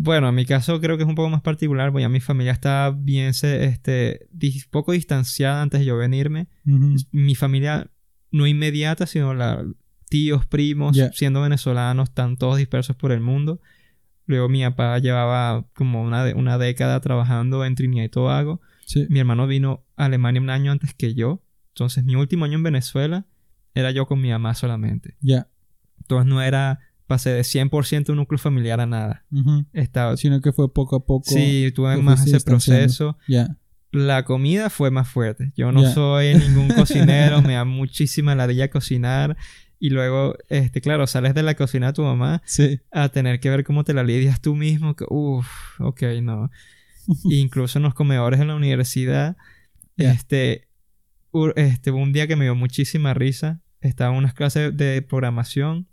Bueno, 0.00 0.28
en 0.28 0.34
mi 0.36 0.44
caso 0.46 0.80
creo 0.80 0.96
que 0.96 1.02
es 1.02 1.08
un 1.08 1.16
poco 1.16 1.28
más 1.28 1.42
particular, 1.42 1.90
porque 1.90 2.02
ya 2.02 2.08
mi 2.08 2.20
familia 2.20 2.52
está 2.52 2.94
bien, 2.96 3.30
este, 3.30 4.28
poco 4.70 4.92
distanciada 4.92 5.60
antes 5.60 5.80
de 5.80 5.86
yo 5.86 5.96
venirme. 5.96 6.46
Mi 7.10 7.34
familia 7.34 7.90
no 8.30 8.46
inmediata, 8.46 9.06
sino 9.06 9.34
la, 9.34 9.64
tíos, 10.08 10.46
primos, 10.46 10.96
siendo 11.12 11.42
venezolanos, 11.42 12.10
están 12.10 12.36
todos 12.36 12.58
dispersos 12.58 12.94
por 12.96 13.10
el 13.12 13.20
mundo. 13.20 13.60
Luego 14.26 14.48
mi 14.48 14.62
papá 14.62 14.98
llevaba 14.98 15.66
como 15.74 16.02
una, 16.02 16.22
de- 16.24 16.34
una 16.34 16.58
década 16.58 17.00
trabajando 17.00 17.64
en 17.64 17.74
Trinidad 17.74 18.04
y 18.04 18.08
Tobago. 18.08 18.60
Sí. 18.86 19.06
Mi 19.10 19.18
hermano 19.18 19.46
vino 19.46 19.84
a 19.96 20.04
Alemania 20.04 20.40
un 20.40 20.50
año 20.50 20.70
antes 20.70 20.94
que 20.94 21.14
yo. 21.14 21.42
Entonces 21.70 22.04
mi 22.04 22.14
último 22.14 22.44
año 22.44 22.54
en 22.56 22.62
Venezuela 22.62 23.26
era 23.74 23.90
yo 23.90 24.06
con 24.06 24.20
mi 24.20 24.30
mamá 24.30 24.54
solamente. 24.54 25.16
Ya. 25.20 25.48
Entonces 26.00 26.26
no 26.28 26.40
era, 26.42 26.78
pasé 27.08 27.30
de 27.30 27.40
100% 27.40 28.10
un 28.10 28.16
núcleo 28.16 28.38
familiar 28.38 28.80
a 28.80 28.86
nada. 28.86 29.24
Estaba, 29.72 30.16
Sino 30.16 30.40
que 30.40 30.52
fue 30.52 30.72
poco 30.72 30.94
a 30.94 31.04
poco. 31.04 31.28
sí, 31.28 31.72
tuve 31.74 31.96
más 31.96 32.24
ese 32.24 32.40
proceso. 32.40 33.18
Ya. 33.26 33.56
La 33.90 34.24
comida 34.24 34.70
fue 34.70 34.90
más 34.92 35.08
fuerte. 35.08 35.52
Yo 35.56 35.72
no 35.72 35.90
soy 35.92 36.34
ningún 36.34 36.68
cocinero, 36.76 37.42
me 37.42 37.54
da 37.54 37.64
muchísima 37.64 38.34
ladilla 38.36 38.70
cocinar. 38.70 39.36
Y 39.80 39.90
luego, 39.90 40.36
este, 40.48 40.80
claro, 40.80 41.06
sales 41.06 41.34
de 41.34 41.42
la 41.42 41.54
cocina 41.54 41.86
de 41.88 41.92
tu 41.94 42.02
mamá 42.02 42.42
Sí. 42.44 42.80
a 42.92 43.08
tener 43.08 43.38
que 43.40 43.48
ver 43.48 43.64
cómo 43.64 43.84
te 43.84 43.94
la 43.94 44.02
lidias 44.04 44.40
tú 44.40 44.54
mismo. 44.54 44.94
Que, 44.94 45.04
uff, 45.08 45.80
ok, 45.80 46.02
no. 46.22 46.50
Incluso 47.30 47.78
en 47.78 47.84
los 47.84 47.94
comedores 47.94 48.40
en 48.40 48.48
la 48.48 48.54
universidad, 48.56 49.36
Ya. 49.96 50.12
este, 50.12 50.68
este, 51.56 51.90
hubo 51.90 52.00
un 52.02 52.12
día 52.12 52.26
que 52.26 52.36
me 52.36 52.44
dio 52.44 52.54
muchísima 52.54 53.14
risa. 53.14 53.60
Estaba 53.80 54.10
en 54.12 54.18
unas 54.18 54.34
clases 54.34 54.76
de 54.76 55.00
programación. 55.00 55.86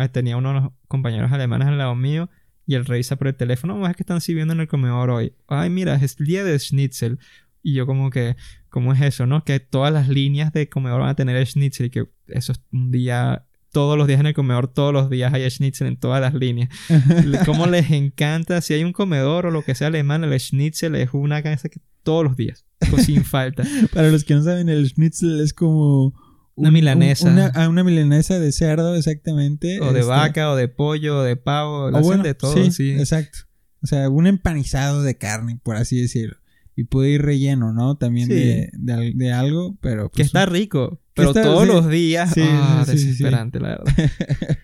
Eh, 0.00 0.08
tenía 0.08 0.36
unos 0.36 0.72
compañeros 0.88 1.32
alemanes 1.32 1.68
al 1.68 1.78
lado 1.78 1.94
mío. 1.94 2.30
Y 2.66 2.74
él 2.76 2.84
revisa 2.84 3.16
por 3.16 3.26
el 3.26 3.34
teléfono. 3.34 3.74
"Oh, 3.76 3.86
es 3.88 3.96
que 3.96 4.02
están 4.04 4.20
sirviendo 4.20 4.54
en 4.54 4.60
el 4.60 4.68
comedor 4.68 5.10
hoy. 5.10 5.34
Ay, 5.48 5.68
mira, 5.68 5.96
es 5.96 6.16
el 6.20 6.26
día 6.26 6.44
de 6.44 6.58
schnitzel. 6.58 7.18
Y 7.62 7.74
yo 7.74 7.86
como 7.86 8.10
que, 8.10 8.36
¿cómo 8.68 8.92
es 8.92 9.00
eso, 9.00 9.26
no? 9.26 9.44
Que 9.44 9.58
todas 9.60 9.92
las 9.92 10.08
líneas 10.08 10.52
de 10.52 10.68
comedor 10.68 11.00
van 11.00 11.10
a 11.10 11.14
tener 11.16 11.44
schnitzel. 11.46 11.86
Y 11.86 11.90
que 11.90 12.08
eso 12.28 12.52
es 12.52 12.60
un 12.72 12.90
día... 12.90 13.44
Todos 13.72 13.96
los 13.96 14.06
días 14.06 14.20
en 14.20 14.26
el 14.26 14.34
comedor, 14.34 14.68
todos 14.68 14.92
los 14.92 15.08
días 15.08 15.32
hay 15.32 15.48
schnitzel 15.50 15.86
en 15.86 15.96
todas 15.96 16.20
las 16.20 16.34
líneas. 16.34 16.68
Cómo 17.46 17.66
les 17.66 17.90
encanta. 17.90 18.60
Si 18.60 18.74
hay 18.74 18.84
un 18.84 18.92
comedor 18.92 19.46
o 19.46 19.50
lo 19.50 19.62
que 19.62 19.74
sea 19.74 19.86
alemán, 19.86 20.22
el 20.24 20.38
schnitzel 20.38 20.94
es 20.94 21.08
una 21.14 21.42
casa 21.42 21.70
que 21.70 21.80
todos 22.02 22.22
los 22.22 22.36
días, 22.36 22.66
o 22.92 22.98
sin 22.98 23.24
falta. 23.24 23.64
Para 23.94 24.10
los 24.10 24.24
que 24.24 24.34
no 24.34 24.42
saben, 24.42 24.68
el 24.68 24.86
schnitzel 24.88 25.40
es 25.40 25.54
como... 25.54 26.12
Una 26.54 26.70
milanesa. 26.70 27.28
una, 27.30 27.46
ah, 27.54 27.68
una 27.68 27.82
milanesa 27.84 28.38
de 28.38 28.52
cerdo, 28.52 28.94
exactamente. 28.94 29.80
O 29.80 29.92
de 29.92 30.00
este, 30.00 30.10
vaca, 30.10 30.50
o 30.52 30.56
de 30.56 30.68
pollo, 30.68 31.18
o 31.18 31.22
de 31.22 31.36
pavo. 31.36 31.90
Lo 31.90 31.96
o 31.96 32.00
hacen 32.00 32.06
bueno, 32.08 32.22
de 32.24 32.34
todo, 32.34 32.54
sí, 32.54 32.70
sí. 32.70 32.90
Exacto. 32.92 33.38
O 33.82 33.86
sea, 33.86 34.08
un 34.10 34.26
empanizado 34.26 35.02
de 35.02 35.16
carne, 35.16 35.58
por 35.62 35.76
así 35.76 36.00
decirlo. 36.00 36.36
Y 36.76 36.84
puede 36.84 37.10
ir 37.10 37.22
relleno, 37.22 37.72
¿no? 37.72 37.96
También 37.96 38.28
Sí. 38.28 38.34
de, 38.34 38.70
de 38.72 38.92
al- 38.92 39.16
de 39.16 39.32
algo, 39.32 39.76
pero... 39.80 40.08
Que 40.10 40.16
pues, 40.18 40.26
está 40.26 40.46
rico. 40.46 41.00
Pero 41.14 41.28
está- 41.28 41.42
todos 41.42 41.66
los 41.66 41.88
días. 41.88 42.32
Sí, 42.32 42.42
ah, 42.44 42.84
sí. 42.86 42.92
desesperante, 42.92 43.58
la 43.60 43.68
verdad. 43.68 43.86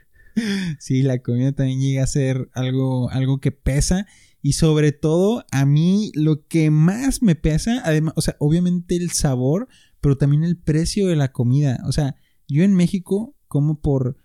Sí, 0.79 1.03
la 1.03 1.19
comida 1.19 1.51
también 1.53 1.81
llega 1.81 2.05
a 2.05 2.07
ser 2.07 2.49
algo, 2.55 3.11
algo 3.11 3.41
que 3.41 3.51
pesa. 3.51 4.07
Y 4.41 4.53
sobre 4.53 4.93
todo, 4.93 5.45
a 5.51 5.67
mí 5.67 6.13
lo 6.15 6.47
que 6.47 6.71
más 6.71 7.23
me 7.23 7.35
pesa, 7.35 7.83
además, 7.85 8.15
o 8.17 8.21
sea, 8.23 8.37
obviamente 8.39 8.95
el 8.95 9.11
sabor, 9.11 9.67
pero 10.01 10.17
también 10.17 10.45
el 10.45 10.57
precio 10.59 11.07
de 11.09 11.17
la 11.17 11.33
comida. 11.33 11.81
O 11.87 11.93
sea, 11.93 12.17
yo 12.49 12.63
en 12.63 12.75
México, 12.75 13.35
como 13.49 13.81
por, 13.81 14.17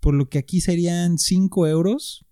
por 0.00 0.14
lo 0.14 0.28
que 0.28 0.38
aquí 0.38 0.60
serían 0.60 1.18
5 1.18 1.66
euros, 1.66 2.26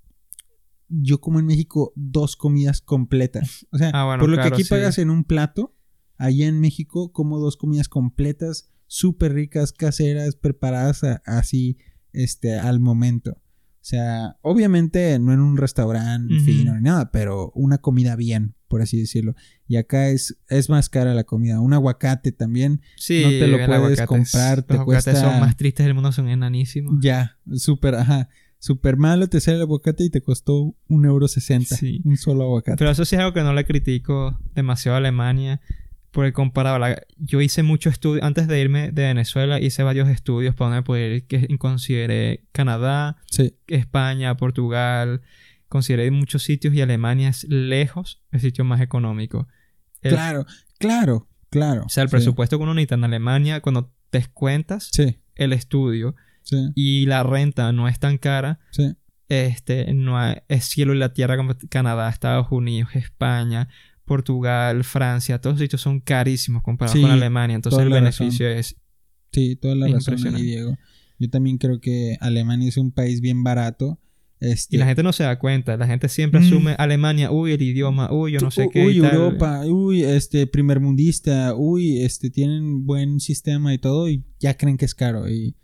yo 0.88 1.20
como 1.20 1.38
en 1.40 1.46
México 1.46 1.92
dos 1.96 2.36
comidas 2.36 2.80
completas. 2.80 3.66
O 3.72 3.78
sea, 3.78 3.90
Ah, 3.94 4.04
bueno, 4.06 4.20
por 4.20 4.30
lo 4.30 4.36
claro, 4.36 4.50
que 4.50 4.54
aquí 4.56 4.64
sí. 4.64 4.70
pagas 4.70 4.98
en 4.98 5.10
un 5.10 5.24
plato, 5.24 5.74
allá 6.16 6.46
en 6.46 6.60
México 6.60 7.10
como 7.12 7.38
dos 7.40 7.56
comidas 7.56 7.88
completas, 7.88 8.70
súper 8.86 9.32
ricas, 9.32 9.72
caseras, 9.72 10.36
preparadas 10.36 11.02
a- 11.04 11.22
así, 11.26 11.78
este, 12.12 12.54
al 12.58 12.78
momento. 12.80 13.32
O 13.32 13.86
sea, 13.86 14.38
obviamente 14.42 15.18
no 15.18 15.32
en 15.32 15.40
un 15.40 15.56
restaurante 15.56 16.38
fino 16.40 16.74
ni 16.74 16.82
nada, 16.82 17.10
pero 17.10 17.50
una 17.54 17.78
comida 17.78 18.16
bien, 18.16 18.54
por 18.74 18.82
así 18.82 18.98
decirlo. 18.98 19.36
Y 19.68 19.76
acá 19.76 20.08
es, 20.08 20.36
es 20.48 20.68
más 20.68 20.88
cara 20.88 21.14
la 21.14 21.22
comida. 21.22 21.60
Un 21.60 21.74
aguacate 21.74 22.32
también, 22.32 22.80
Sí, 22.96 23.22
No 23.22 23.28
te 23.30 23.46
lo 23.46 23.56
puedes 23.58 23.70
aguacate 23.70 24.02
es- 24.02 24.08
comprar, 24.08 24.62
te 24.64 24.74
Los 24.74 24.80
aguacates 24.80 25.12
cuesta- 25.14 25.30
son 25.30 25.38
más 25.40 25.56
tristes 25.56 25.86
del 25.86 25.94
mundo, 25.94 26.10
son 26.10 26.28
enanísimos. 26.28 26.94
ya, 27.00 27.38
súper, 27.54 27.94
ajá, 27.94 28.28
súper 28.58 28.96
malo 28.96 29.28
te 29.28 29.40
sale 29.40 29.58
el 29.58 29.62
aguacate 29.62 30.02
y 30.02 30.10
te 30.10 30.22
costó 30.22 30.74
un 30.88 31.04
euro 31.04 31.28
sesenta. 31.28 31.76
Sí. 31.76 32.00
Un 32.04 32.16
solo 32.16 32.42
aguacate. 32.42 32.78
Pero 32.78 32.90
eso 32.90 33.04
sí 33.04 33.14
es 33.14 33.20
algo 33.20 33.32
que 33.32 33.42
no 33.42 33.52
le 33.54 33.64
critico 33.64 34.36
demasiado 34.56 34.96
a 34.96 34.98
Alemania. 34.98 35.60
Por 36.10 36.26
el 36.26 36.32
comparado, 36.32 36.80
la- 36.80 37.00
yo 37.18 37.40
hice 37.40 37.62
mucho 37.62 37.90
estudio, 37.90 38.24
antes 38.24 38.48
de 38.48 38.60
irme 38.60 38.90
de 38.90 39.02
Venezuela, 39.04 39.60
hice 39.60 39.84
varios 39.84 40.08
estudios 40.08 40.56
para 40.56 40.70
donde 40.70 40.82
poder 40.84 41.12
ir, 41.12 41.26
que 41.28 41.46
consideré 41.58 42.42
Canadá, 42.52 43.16
sí, 43.30 43.54
España, 43.68 44.36
Portugal, 44.36 45.22
consideré 45.74 46.08
muchos 46.12 46.44
sitios 46.44 46.72
y 46.72 46.80
Alemania 46.80 47.28
es 47.30 47.42
lejos 47.48 48.22
el 48.30 48.40
sitio 48.40 48.64
más 48.64 48.80
económico. 48.80 49.48
El- 50.02 50.12
claro, 50.12 50.46
claro, 50.78 51.28
claro. 51.50 51.82
O 51.84 51.88
sea, 51.88 52.04
el 52.04 52.08
Sí, 52.08 52.12
presupuesto 52.12 52.56
que 52.58 52.62
uno 52.62 52.74
necesita 52.74 52.94
en 52.94 53.02
Alemania, 53.04 53.60
cuando 53.60 53.92
descuentas 54.12 54.90
Sí, 54.92 55.18
el 55.34 55.52
estudio 55.52 56.14
sí, 56.44 56.68
y 56.76 57.06
la 57.06 57.24
renta 57.24 57.72
no 57.72 57.88
es 57.88 57.98
tan 57.98 58.18
cara, 58.18 58.60
este, 59.28 59.92
no 59.94 60.16
hay- 60.18 60.36
es 60.48 60.64
cielo 60.66 60.94
y 60.94 60.98
la 60.98 61.12
tierra 61.12 61.36
como 61.36 61.54
Canadá, 61.68 62.08
Estados 62.08 62.46
Unidos, 62.50 62.94
España, 62.94 63.68
Portugal, 64.04 64.84
Francia, 64.84 65.40
todos 65.40 65.54
los 65.54 65.60
sitios 65.62 65.80
son 65.80 65.98
carísimos 66.00 66.62
comparados 66.62 67.00
con 67.00 67.10
Alemania, 67.10 67.56
entonces 67.56 67.80
el 67.80 67.90
beneficio 67.90 68.48
es 68.48 68.76
Sí, 69.32 69.56
toda 69.56 69.74
la 69.74 69.88
razón. 69.88 70.34
Diego. 70.36 70.78
Yo 71.18 71.28
también 71.30 71.58
creo 71.58 71.80
que 71.80 72.16
Alemania 72.20 72.68
es 72.68 72.76
un 72.76 72.92
país 72.92 73.20
bien 73.20 73.42
barato. 73.42 73.98
Este, 74.40 74.76
y 74.76 74.78
la 74.78 74.86
gente 74.86 75.02
no 75.02 75.12
se 75.12 75.22
da 75.22 75.38
cuenta, 75.38 75.76
la 75.76 75.86
gente 75.86 76.08
siempre 76.08 76.40
Mm. 76.40 76.44
asume 76.44 76.74
Alemania, 76.78 77.30
uy, 77.30 77.52
el 77.52 77.62
idioma, 77.62 78.12
uy, 78.12 78.32
yo 78.32 78.40
no 78.40 78.50
sé 78.50 78.68
qué 78.70 78.84
Uy, 78.84 78.98
y 78.98 79.00
tal. 79.00 79.14
Europa, 79.14 79.62
uy, 79.66 80.02
este, 80.02 80.46
primermundista, 80.46 81.54
uy, 81.54 82.02
este, 82.02 82.30
tienen 82.30 82.84
buen 82.84 83.20
sistema 83.20 83.72
y 83.72 83.78
todo, 83.78 84.08
y 84.08 84.24
ya 84.40 84.56
creen 84.56 84.76
que 84.76 84.84
es 84.84 84.94
caro. 84.94 85.28
Y 85.30 85.54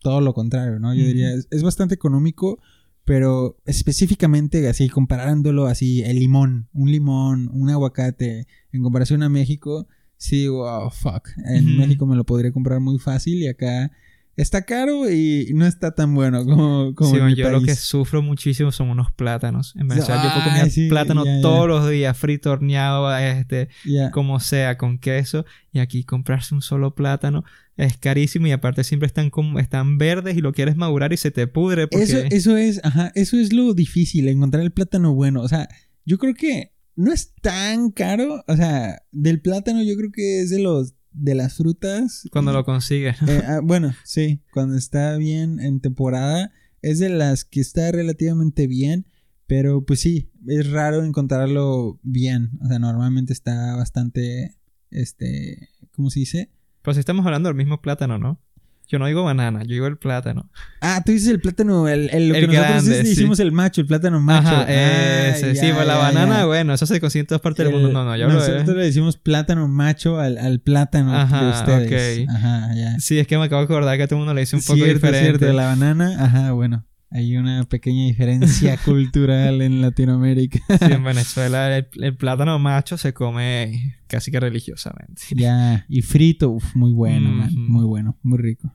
todo 0.00 0.20
lo 0.20 0.34
contrario, 0.34 0.78
¿no? 0.80 0.94
Yo 0.94 1.04
diría, 1.04 1.32
es, 1.34 1.46
es 1.50 1.62
bastante 1.62 1.94
económico, 1.94 2.58
pero 3.04 3.58
específicamente 3.66 4.66
así, 4.68 4.88
comparándolo 4.88 5.66
así, 5.66 6.02
el 6.02 6.18
limón, 6.18 6.68
un 6.72 6.90
limón, 6.90 7.48
un 7.52 7.70
aguacate, 7.70 8.46
en 8.72 8.82
comparación 8.82 9.22
a 9.22 9.28
México, 9.28 9.86
sí, 10.16 10.38
digo, 10.40 10.64
oh, 10.64 10.90
fuck. 10.90 11.28
En. 11.44 11.76
México 11.76 12.06
me 12.06 12.16
lo 12.16 12.24
podría 12.24 12.50
comprar 12.50 12.80
muy 12.80 12.98
fácil 12.98 13.42
y 13.42 13.46
acá 13.46 13.92
está 14.36 14.62
caro 14.62 15.10
y 15.10 15.50
no 15.54 15.66
está 15.66 15.94
tan 15.94 16.14
bueno 16.14 16.44
como, 16.44 16.94
como 16.94 17.10
Sí, 17.10 17.16
en 17.16 17.26
mi 17.26 17.34
yo 17.34 17.50
lo 17.50 17.62
que 17.62 17.74
sufro 17.74 18.22
muchísimo 18.22 18.70
son 18.70 18.90
unos 18.90 19.10
plátanos. 19.12 19.74
En 19.76 19.88
Venezuela 19.88 20.22
yo 20.22 20.30
puedo 20.30 20.44
comer 20.44 20.70
sí, 20.70 20.88
plátano 20.88 21.24
todos 21.42 21.66
los 21.66 21.88
días, 21.88 22.16
frito, 22.16 22.50
horneado, 22.50 23.14
este, 23.16 23.68
como 24.12 24.38
sea, 24.40 24.76
con 24.76 24.98
queso. 24.98 25.44
Y 25.72 25.78
aquí 25.78 26.04
comprarse 26.04 26.54
un 26.54 26.62
solo 26.62 26.94
plátano 26.94 27.44
es 27.76 27.96
carísimo 27.98 28.46
y 28.46 28.52
aparte 28.52 28.84
siempre 28.84 29.06
están, 29.06 29.30
como, 29.30 29.58
están 29.58 29.98
verdes 29.98 30.36
y 30.36 30.40
lo 30.40 30.52
quieres 30.52 30.76
madurar 30.76 31.12
y 31.12 31.16
se 31.16 31.30
te 31.30 31.46
pudre 31.46 31.88
porque... 31.88 32.04
Eso, 32.04 32.18
eso 32.30 32.56
es, 32.56 32.80
ajá, 32.84 33.12
eso 33.14 33.38
es 33.38 33.52
lo 33.52 33.74
difícil, 33.74 34.28
encontrar 34.28 34.62
el 34.62 34.70
plátano 34.70 35.14
bueno. 35.14 35.42
O 35.42 35.48
sea, 35.48 35.68
yo 36.04 36.18
creo 36.18 36.34
que 36.34 36.72
no 36.96 37.12
es 37.12 37.34
tan 37.40 37.90
caro. 37.90 38.42
O 38.48 38.56
sea, 38.56 39.02
del 39.12 39.40
plátano 39.40 39.82
yo 39.82 39.96
creo 39.96 40.10
que 40.10 40.40
es 40.40 40.50
de 40.50 40.58
los 40.58 40.94
de 41.16 41.34
las 41.34 41.54
frutas. 41.54 42.28
Cuando 42.30 42.52
lo 42.52 42.64
consigues. 42.64 43.16
Eh, 43.26 43.42
ah, 43.46 43.60
bueno, 43.62 43.94
sí, 44.04 44.42
cuando 44.52 44.76
está 44.76 45.16
bien 45.16 45.60
en 45.60 45.80
temporada, 45.80 46.52
es 46.82 46.98
de 46.98 47.08
las 47.08 47.44
que 47.44 47.60
está 47.60 47.90
relativamente 47.90 48.66
bien. 48.66 49.06
Pero 49.46 49.84
pues 49.84 50.00
sí, 50.00 50.30
es 50.46 50.70
raro 50.70 51.04
encontrarlo 51.04 52.00
bien. 52.02 52.50
O 52.60 52.68
sea, 52.68 52.78
normalmente 52.78 53.32
está 53.32 53.76
bastante, 53.76 54.56
este, 54.90 55.68
¿cómo 55.92 56.10
se 56.10 56.20
dice? 56.20 56.50
Si 56.92 57.00
estamos 57.00 57.26
hablando 57.26 57.48
del 57.48 57.56
mismo 57.56 57.80
plátano, 57.80 58.18
¿no? 58.18 58.40
Yo 58.88 59.00
no 59.00 59.06
digo 59.06 59.24
banana, 59.24 59.62
yo 59.64 59.70
digo 59.74 59.86
el 59.88 59.96
plátano. 59.96 60.48
Ah, 60.80 61.02
tú 61.04 61.10
dices 61.10 61.28
el 61.28 61.40
plátano, 61.40 61.88
el, 61.88 62.08
el- 62.10 62.28
lo 62.28 62.34
que 62.34 62.40
El 62.40 62.46
nosotros 62.46 62.84
grande, 62.84 63.04
sí. 63.04 63.10
hicimos 63.12 63.40
el 63.40 63.50
macho, 63.50 63.80
el 63.80 63.86
plátano 63.88 64.20
macho. 64.20 64.46
Ajá, 64.48 64.66
Ah, 64.68 65.28
ese, 65.28 65.56
sí, 65.56 65.66
pues 65.74 65.86
la 65.86 65.96
banana, 65.96 66.38
ya. 66.38 66.46
bueno, 66.46 66.72
eso 66.72 66.86
se 66.86 67.00
consigue 67.00 67.20
en 67.22 67.26
todas 67.26 67.40
partes 67.42 67.66
del 67.66 67.74
El- 67.74 67.80
mundo. 67.82 67.92
No, 67.92 68.04
no, 68.04 68.16
yo 68.16 68.28
Nosotros 68.28 68.76
le 68.76 68.84
decimos 68.84 69.16
plátano 69.16 69.66
macho 69.66 70.20
al, 70.20 70.38
al 70.38 70.60
plátano 70.60 71.12
Ajá, 71.16 71.42
de 71.44 71.50
ustedes. 71.50 72.28
ok. 72.28 72.34
Ajá, 72.36 72.74
ya. 72.76 73.00
Sí, 73.00 73.18
es 73.18 73.26
que 73.26 73.36
me 73.38 73.44
acabo 73.44 73.60
de 73.62 73.64
acordar 73.64 73.96
que 73.96 74.04
a 74.04 74.06
todo 74.06 74.16
el 74.18 74.20
mundo 74.20 74.34
le 74.34 74.42
dice 74.42 74.54
un 74.54 74.62
poco 74.62 74.74
cierto, 74.76 74.94
diferente. 74.94 75.38
cierto. 75.38 75.56
La 75.56 75.66
banana, 75.66 76.16
ajá, 76.24 76.52
bueno. 76.52 76.84
Hay 77.10 77.36
una 77.36 77.64
pequeña 77.64 78.04
diferencia 78.04 78.76
cultural 78.84 79.62
en 79.62 79.80
Latinoamérica. 79.80 80.58
Sí, 80.68 80.92
en 80.92 81.04
Venezuela 81.04 81.76
el, 81.76 81.88
el 82.00 82.16
plátano 82.16 82.58
macho 82.58 82.98
se 82.98 83.14
come 83.14 83.96
casi 84.06 84.30
que 84.30 84.40
religiosamente. 84.40 85.22
ya, 85.34 85.84
y 85.88 86.02
frito, 86.02 86.50
uf, 86.50 86.74
muy 86.74 86.92
bueno, 86.92 87.30
man, 87.30 87.54
muy 87.54 87.84
bueno, 87.84 88.18
muy 88.22 88.38
rico. 88.38 88.74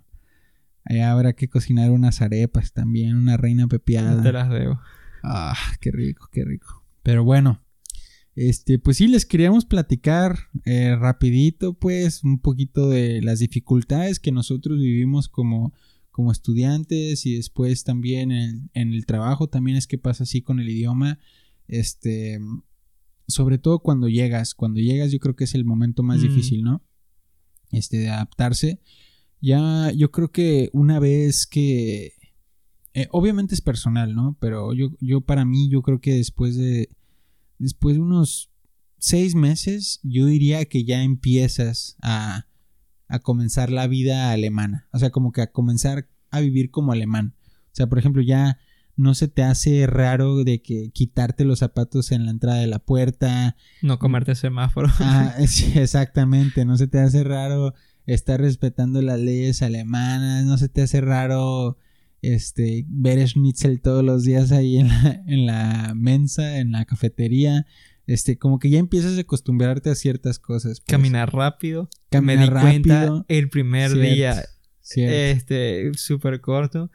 Allá 0.84 1.12
habrá 1.12 1.34
que 1.34 1.48
cocinar 1.50 1.92
unas 1.92 2.22
arepas 2.22 2.74
también, 2.74 3.16
una 3.16 3.38
reina 3.38 3.68
pepiada. 3.68 4.22
Te 4.24 4.32
las 4.32 4.50
debo. 4.50 4.80
Ah, 5.24 5.56
qué 5.80 5.92
rico, 5.92 6.30
qué 6.32 6.44
rico. 6.44 6.84
Pero 7.04 7.24
bueno, 7.24 7.62
este, 8.36 8.80
pues 8.80 8.98
sí, 8.98 9.08
les 9.08 9.26
queríamos 9.26 9.66
platicar 9.66 10.38
eh, 10.66 10.96
rapidito, 10.96 11.74
pues, 11.74 12.24
un 12.24 12.40
poquito 12.40 12.90
de 12.90 13.22
las 13.22 13.40
dificultades 13.40 14.20
que 14.20 14.32
nosotros 14.32 14.80
vivimos 14.80 15.28
como, 15.28 15.74
como 16.12 16.32
estudiantes 16.32 17.26
y 17.26 17.36
después 17.36 17.84
también 17.84 18.32
en 18.32 18.42
el, 18.42 18.70
en 18.74 18.94
el 18.94 19.06
trabajo 19.06 19.48
también 19.48 19.78
es 19.78 19.88
que 19.88 19.98
pasa 19.98 20.24
así 20.24 20.42
con 20.42 20.60
el 20.60 20.70
idioma. 20.70 21.20
Este, 21.68 22.40
sobre 23.28 23.58
todo 23.58 23.80
cuando 23.80 24.08
llegas, 24.10 24.54
cuando 24.54 24.80
llegas 24.80 25.12
yo 25.12 25.20
creo 25.20 25.36
que 25.36 25.46
es 25.46 25.56
el 25.56 25.66
momento 25.66 26.04
más 26.04 26.20
Mm. 26.20 26.24
difícil, 26.24 26.64
¿no? 26.64 26.84
Este, 27.72 27.98
de 27.98 28.10
adaptarse. 28.10 28.82
Ya, 29.42 29.92
yo 29.96 30.12
creo 30.12 30.32
que 30.32 30.70
una 30.74 31.00
vez 31.00 31.48
que 31.48 32.14
eh, 32.94 33.08
obviamente 33.12 33.56
es 33.56 33.62
personal, 33.62 34.14
¿no? 34.14 34.38
Pero 34.42 34.74
yo, 34.74 34.90
yo 35.00 35.22
para 35.22 35.46
mí, 35.46 35.70
yo 35.70 35.82
creo 35.82 36.00
que 36.02 36.14
después 36.14 36.56
de. 36.58 36.90
Después 37.58 37.96
de 37.96 38.02
unos 38.02 38.52
seis 38.98 39.34
meses, 39.36 40.00
yo 40.04 40.26
diría 40.26 40.66
que 40.66 40.84
ya 40.84 41.02
empiezas 41.04 41.96
a, 42.02 42.48
a 43.12 43.20
comenzar 43.20 43.70
la 43.70 43.88
vida 43.88 44.32
alemana. 44.32 44.88
O 44.92 45.00
sea, 45.00 45.10
como 45.10 45.32
que 45.32 45.42
a 45.42 45.52
comenzar 45.52 46.08
a 46.32 46.40
vivir 46.40 46.72
como 46.72 46.94
alemán. 46.94 47.36
O 47.66 47.74
sea, 47.74 47.88
por 47.88 48.00
ejemplo, 48.00 48.22
ya 48.22 48.58
no 48.96 49.14
se 49.16 49.28
te 49.28 49.44
hace 49.44 49.86
raro 49.86 50.44
de 50.44 50.62
que 50.62 50.92
quitarte 50.92 51.44
los 51.44 51.60
zapatos 51.60 52.12
en 52.12 52.26
la 52.26 52.32
entrada 52.32 52.60
de 52.60 52.68
la 52.68 52.80
puerta. 52.80 53.58
No 53.82 54.00
comerte 54.00 54.36
semáforo. 54.36 54.90
Ah, 55.00 55.36
sí, 55.48 55.74
exactamente. 55.76 56.64
No 56.66 56.78
se 56.78 56.88
te 56.88 57.00
hace 57.00 57.24
raro 57.24 57.74
estar 58.06 58.40
respetando 58.40 59.02
las 59.02 59.20
leyes 59.20 59.62
alemanas. 59.62 60.46
No 60.46 60.58
se 60.58 60.70
te 60.70 60.82
hace 60.82 61.02
raro 61.02 61.78
este 62.22 62.86
ver 62.88 63.28
schnitzel 63.28 63.82
todos 63.82 64.06
los 64.06 64.24
días 64.24 64.52
ahí 64.52 64.78
en 64.78 64.88
la, 64.88 65.24
en 65.28 65.46
la 65.46 65.94
mensa, 65.96 66.60
en 66.60 66.72
la 66.72 66.86
cafetería. 66.86 67.66
Este, 68.12 68.38
como 68.38 68.60
que 68.60 68.70
ya 68.70 68.80
empiezas 68.80 69.18
a 69.18 69.22
acostumbrarte 69.22 69.90
a 69.90 69.96
ciertas 69.96 70.38
cosas. 70.40 70.80
pues. 70.82 70.88
Caminar 70.92 71.34
rápido. 71.34 71.90
Caminar 72.10 72.38
me 72.38 72.44
di 72.56 72.62
cuenta 72.62 73.00
rápido. 73.02 73.26
el 73.28 73.50
primer 73.50 73.92
Cierto, 73.92 74.10
día, 74.14 74.44
cierto. 74.82 75.16
este, 75.16 75.92
súper 75.96 76.42
corto. 76.42 76.92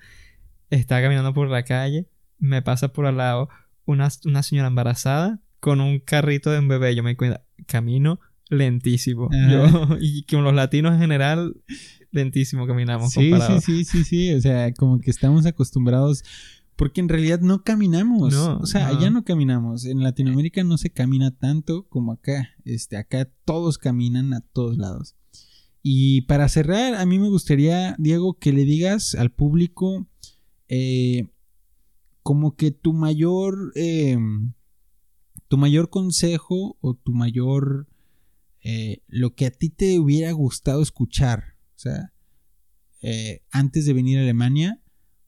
Estaba 0.70 1.00
caminando 1.02 1.32
por 1.32 1.48
la 1.48 1.62
calle. 1.64 2.06
Me 2.38 2.60
pasa 2.62 2.92
por 2.92 3.06
al 3.06 3.16
lado 3.16 3.48
una, 3.86 4.08
una 4.24 4.42
señora 4.42 4.68
embarazada 4.68 5.40
con 5.60 5.80
un 5.80 6.00
carrito 6.00 6.50
de 6.50 6.58
un 6.58 6.68
bebé. 6.68 6.94
Yo 6.94 7.02
me 7.02 7.10
di 7.10 7.16
cuenta, 7.16 7.44
camino 7.66 8.20
lentísimo. 8.50 9.28
Yo, 9.50 9.96
y 10.00 10.24
con 10.24 10.44
los 10.44 10.54
latinos 10.54 10.92
en 10.94 11.00
general, 11.00 11.54
lentísimo 12.10 12.66
caminamos 12.66 13.12
Sí, 13.12 13.30
comparado. 13.30 13.60
sí, 13.60 13.84
sí, 13.84 14.04
sí, 14.04 14.04
sí. 14.04 14.34
O 14.34 14.40
sea, 14.40 14.72
como 14.74 15.00
que 15.00 15.10
estamos 15.10 15.46
acostumbrados. 15.46 16.24
Porque 16.76 17.00
en 17.00 17.08
realidad 17.08 17.40
no 17.40 17.62
caminamos. 17.62 18.34
No, 18.34 18.58
o 18.58 18.66
sea, 18.66 18.88
no. 18.92 18.98
allá 18.98 19.10
no 19.10 19.24
caminamos. 19.24 19.86
En 19.86 20.02
Latinoamérica 20.02 20.62
no 20.62 20.76
se 20.76 20.90
camina 20.90 21.30
tanto 21.30 21.88
como 21.88 22.12
acá. 22.12 22.50
Este, 22.64 22.96
acá 22.96 23.30
todos 23.44 23.78
caminan 23.78 24.34
a 24.34 24.40
todos 24.40 24.76
lados. 24.76 25.16
Y 25.82 26.22
para 26.22 26.48
cerrar, 26.48 26.94
a 26.94 27.06
mí 27.06 27.18
me 27.18 27.28
gustaría, 27.28 27.94
Diego, 27.98 28.38
que 28.38 28.52
le 28.52 28.64
digas 28.64 29.14
al 29.14 29.30
público 29.30 30.06
eh, 30.68 31.30
como 32.22 32.56
que 32.56 32.72
tu 32.72 32.92
mayor, 32.92 33.72
eh, 33.76 34.18
tu 35.46 35.56
mayor 35.56 35.90
consejo 35.90 36.76
o 36.80 36.94
tu 36.94 37.12
mayor, 37.12 37.86
eh, 38.64 39.02
lo 39.06 39.34
que 39.36 39.46
a 39.46 39.52
ti 39.52 39.70
te 39.70 40.00
hubiera 40.00 40.32
gustado 40.32 40.82
escuchar, 40.82 41.54
o 41.76 41.78
sea, 41.78 42.12
eh, 43.00 43.42
antes 43.52 43.86
de 43.86 43.92
venir 43.92 44.18
a 44.18 44.22
Alemania, 44.22 44.82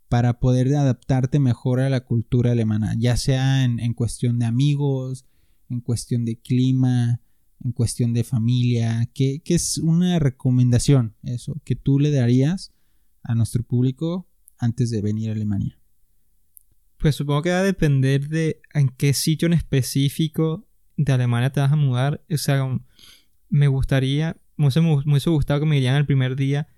para 0.08 0.40
poder 0.40 0.74
adaptarte 0.74 1.38
mejor 1.38 1.80
a 1.80 1.90
la 1.90 2.00
cultura 2.00 2.52
alemana, 2.52 2.94
ya 2.98 3.16
sea 3.16 3.64
en, 3.64 3.94
cuestión 3.94 4.38
de 4.38 4.46
amigos, 4.46 5.26
en 5.68 5.80
cuestión 5.80 6.24
de 6.24 6.40
clima, 6.40 7.20
en 7.62 7.72
cuestión 7.72 8.14
de 8.14 8.24
familia, 8.24 9.10
¿qué, 9.14 9.42
qué 9.44 9.54
es 9.54 9.78
una 9.78 10.18
recomendación 10.18 11.14
eso 11.22 11.60
que 11.64 11.74
tú 11.74 11.98
le 11.98 12.10
darías 12.10 12.72
a 13.22 13.34
nuestro 13.34 13.62
público 13.62 14.28
antes 14.58 14.90
de 14.90 15.02
venir 15.02 15.28
a 15.30 15.32
Alemania? 15.32 15.78
Pues 16.98 17.14
supongo 17.14 17.42
que 17.42 17.50
va 17.50 17.60
a 17.60 17.64
depender 17.64 18.28
de 18.28 18.60
en 18.74 18.88
qué 18.88 19.12
sitio 19.12 19.46
en 19.46 19.52
específico 19.52 20.66
de 20.96 21.12
Alemania 21.12 21.50
te 21.50 21.60
vas 21.60 21.72
a 21.72 21.76
mudar. 21.76 22.24
O 22.30 22.36
sea, 22.36 22.64
um, 22.64 22.80
me 23.48 23.68
gustaría, 23.68 24.36
me 24.56 24.66
hubiese, 24.66 24.80
me 24.80 24.94
hubiese 24.94 25.30
gustado 25.30 25.60
que 25.60 25.66
me 25.66 25.76
dirían 25.76 25.94
el 25.94 26.06
primer 26.06 26.34
día, 26.34 26.68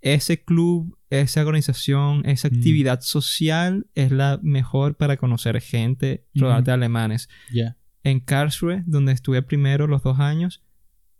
ese 0.00 0.42
club, 0.44 0.96
esa 1.10 1.40
organización, 1.42 2.24
esa 2.26 2.48
Mm. 2.48 2.54
actividad 2.54 3.00
social 3.00 3.86
es 3.94 4.12
la 4.12 4.38
mejor 4.42 4.96
para 4.96 5.16
conocer 5.16 5.60
gente, 5.60 6.24
rodearte 6.34 6.70
de 6.70 6.74
alemanes. 6.74 7.28
Ya. 7.52 7.76
En 8.04 8.20
Karlsruhe, 8.20 8.82
donde 8.86 9.12
estuve 9.12 9.42
primero 9.42 9.86
los 9.86 10.02
dos 10.02 10.20
años, 10.20 10.62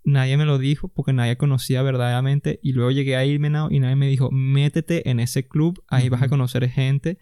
nadie 0.05 0.37
me 0.39 0.45
lo 0.47 0.59
dijo 0.59 0.89
porque 0.89 1.13
nadie 1.13 1.37
conocía 1.37 1.83
verdaderamente. 1.83 2.59
Y 2.63 2.73
luego 2.73 2.91
llegué 2.91 3.17
a 3.17 3.25
Ilmenau 3.27 3.71
y 3.71 3.81
nadie 3.81 3.97
me 3.97 4.09
dijo, 4.09 4.31
métete 4.31 5.11
en 5.11 5.21
ese 5.21 5.47
club, 5.47 5.83
ahí 5.89 6.09
vas 6.09 6.23
a 6.23 6.29
conocer 6.29 6.69
gente. 6.71 7.19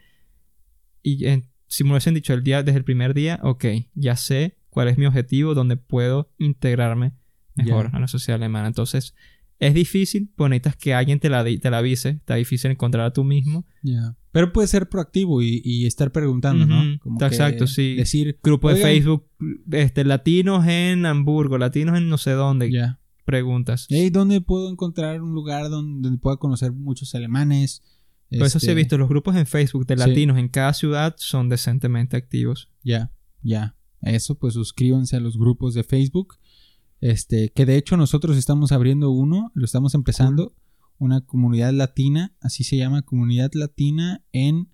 Y 1.02 1.26
en- 1.26 1.48
si 1.66 1.84
me 1.84 1.90
hubiesen 1.90 2.14
dicho 2.14 2.34
el 2.34 2.42
día, 2.44 2.62
desde 2.62 2.78
el 2.78 2.84
primer 2.84 3.14
día, 3.14 3.40
ok, 3.42 3.64
ya 3.94 4.16
sé 4.16 4.56
cuál 4.70 4.88
es 4.88 4.96
mi 4.98 5.06
objetivo, 5.06 5.54
donde 5.54 5.76
puedo 5.76 6.30
integrarme 6.38 7.12
mejor 7.54 7.90
a 7.92 7.98
la 8.00 8.08
sociedad 8.08 8.36
alemana. 8.40 8.68
Entonces, 8.68 9.14
es 9.60 9.74
difícil, 9.74 10.30
pues 10.36 10.50
necesitas 10.50 10.76
que 10.76 10.94
alguien 10.94 11.18
te 11.20 11.28
la, 11.28 11.44
te 11.44 11.70
la 11.70 11.78
avise. 11.78 12.10
Está 12.10 12.36
difícil 12.36 12.70
encontrar 12.70 13.04
a 13.06 13.12
tú 13.12 13.24
mismo. 13.24 13.66
Pero 14.32 14.52
puedes 14.52 14.70
ser 14.70 14.88
proactivo 14.88 15.42
y, 15.42 15.60
y 15.64 15.86
estar 15.86 16.12
preguntando, 16.12 16.66
¿no? 16.66 16.98
Como 17.00 17.18
que 17.18 17.24
exacto, 17.26 17.66
sí. 17.66 17.94
Decir, 17.96 18.38
Grupo 18.42 18.68
de 18.68 18.74
Oigan. 18.74 18.88
Facebook, 18.90 19.26
este, 19.72 20.04
latinos 20.04 20.66
en 20.66 21.06
Hamburgo, 21.06 21.58
latinos 21.58 21.96
en 21.98 22.08
no 22.08 22.18
sé 22.18 22.32
dónde. 22.32 22.70
ya. 22.70 23.00
Preguntas. 23.24 23.86
Hey, 23.90 24.08
¿dónde 24.10 24.40
puedo 24.40 24.70
encontrar 24.70 25.20
un 25.20 25.34
lugar 25.34 25.68
donde, 25.68 26.00
donde 26.08 26.18
pueda 26.18 26.36
conocer 26.38 26.72
muchos 26.72 27.14
alemanes? 27.14 27.82
Por 28.30 28.46
eso 28.46 28.58
sí 28.60 28.66
he 28.66 28.70
Este, 28.70 28.74
visto 28.74 28.96
los 28.98 29.08
grupos 29.08 29.36
en 29.36 29.46
Facebook 29.46 29.86
de 29.86 29.96
Sí. 29.96 30.06
latinos 30.08 30.38
en 30.38 30.48
cada 30.48 30.72
ciudad 30.72 31.14
son 31.18 31.48
decentemente 31.50 32.16
activos. 32.16 32.70
Ya, 32.82 33.12
ya. 33.42 33.76
Eso, 34.00 34.38
pues 34.38 34.54
suscríbanse 34.54 35.16
a 35.16 35.20
los 35.20 35.36
grupos 35.36 35.74
de 35.74 35.82
Facebook. 35.84 36.36
Este, 37.00 37.50
que 37.50 37.64
de 37.64 37.76
hecho 37.76 37.96
nosotros 37.96 38.36
estamos 38.36 38.72
abriendo 38.72 39.10
uno, 39.10 39.52
lo 39.54 39.64
estamos 39.64 39.94
empezando, 39.94 40.54
una 40.98 41.20
comunidad 41.20 41.72
latina, 41.72 42.34
así 42.40 42.64
se 42.64 42.76
llama, 42.76 43.02
comunidad 43.02 43.50
latina 43.54 44.24
en 44.32 44.68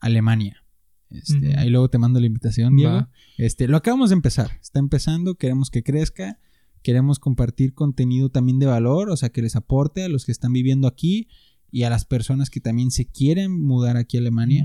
Alemania. 0.00 0.64
Este. 1.10 1.56
Ahí 1.58 1.68
luego 1.68 1.88
te 1.88 1.98
mando 1.98 2.20
la 2.20 2.26
invitación, 2.26 2.76
Diego. 2.76 2.94
Va. 2.94 3.10
Este, 3.36 3.68
lo 3.68 3.76
acabamos 3.76 4.10
de 4.10 4.14
empezar, 4.14 4.58
está 4.60 4.80
empezando, 4.80 5.36
queremos 5.36 5.70
que 5.70 5.82
crezca, 5.82 6.40
queremos 6.82 7.18
compartir 7.18 7.74
contenido 7.74 8.30
también 8.30 8.58
de 8.58 8.66
valor, 8.66 9.10
o 9.10 9.16
sea, 9.16 9.28
que 9.28 9.42
les 9.42 9.54
aporte 9.54 10.02
a 10.02 10.08
los 10.08 10.24
que 10.24 10.32
están 10.32 10.52
viviendo 10.52 10.88
aquí 10.88 11.28
y 11.70 11.84
a 11.84 11.90
las 11.90 12.04
personas 12.04 12.50
que 12.50 12.60
también 12.60 12.90
se 12.90 13.06
quieren 13.06 13.62
mudar 13.62 13.96
aquí 13.96 14.16
a 14.16 14.20
Alemania 14.20 14.64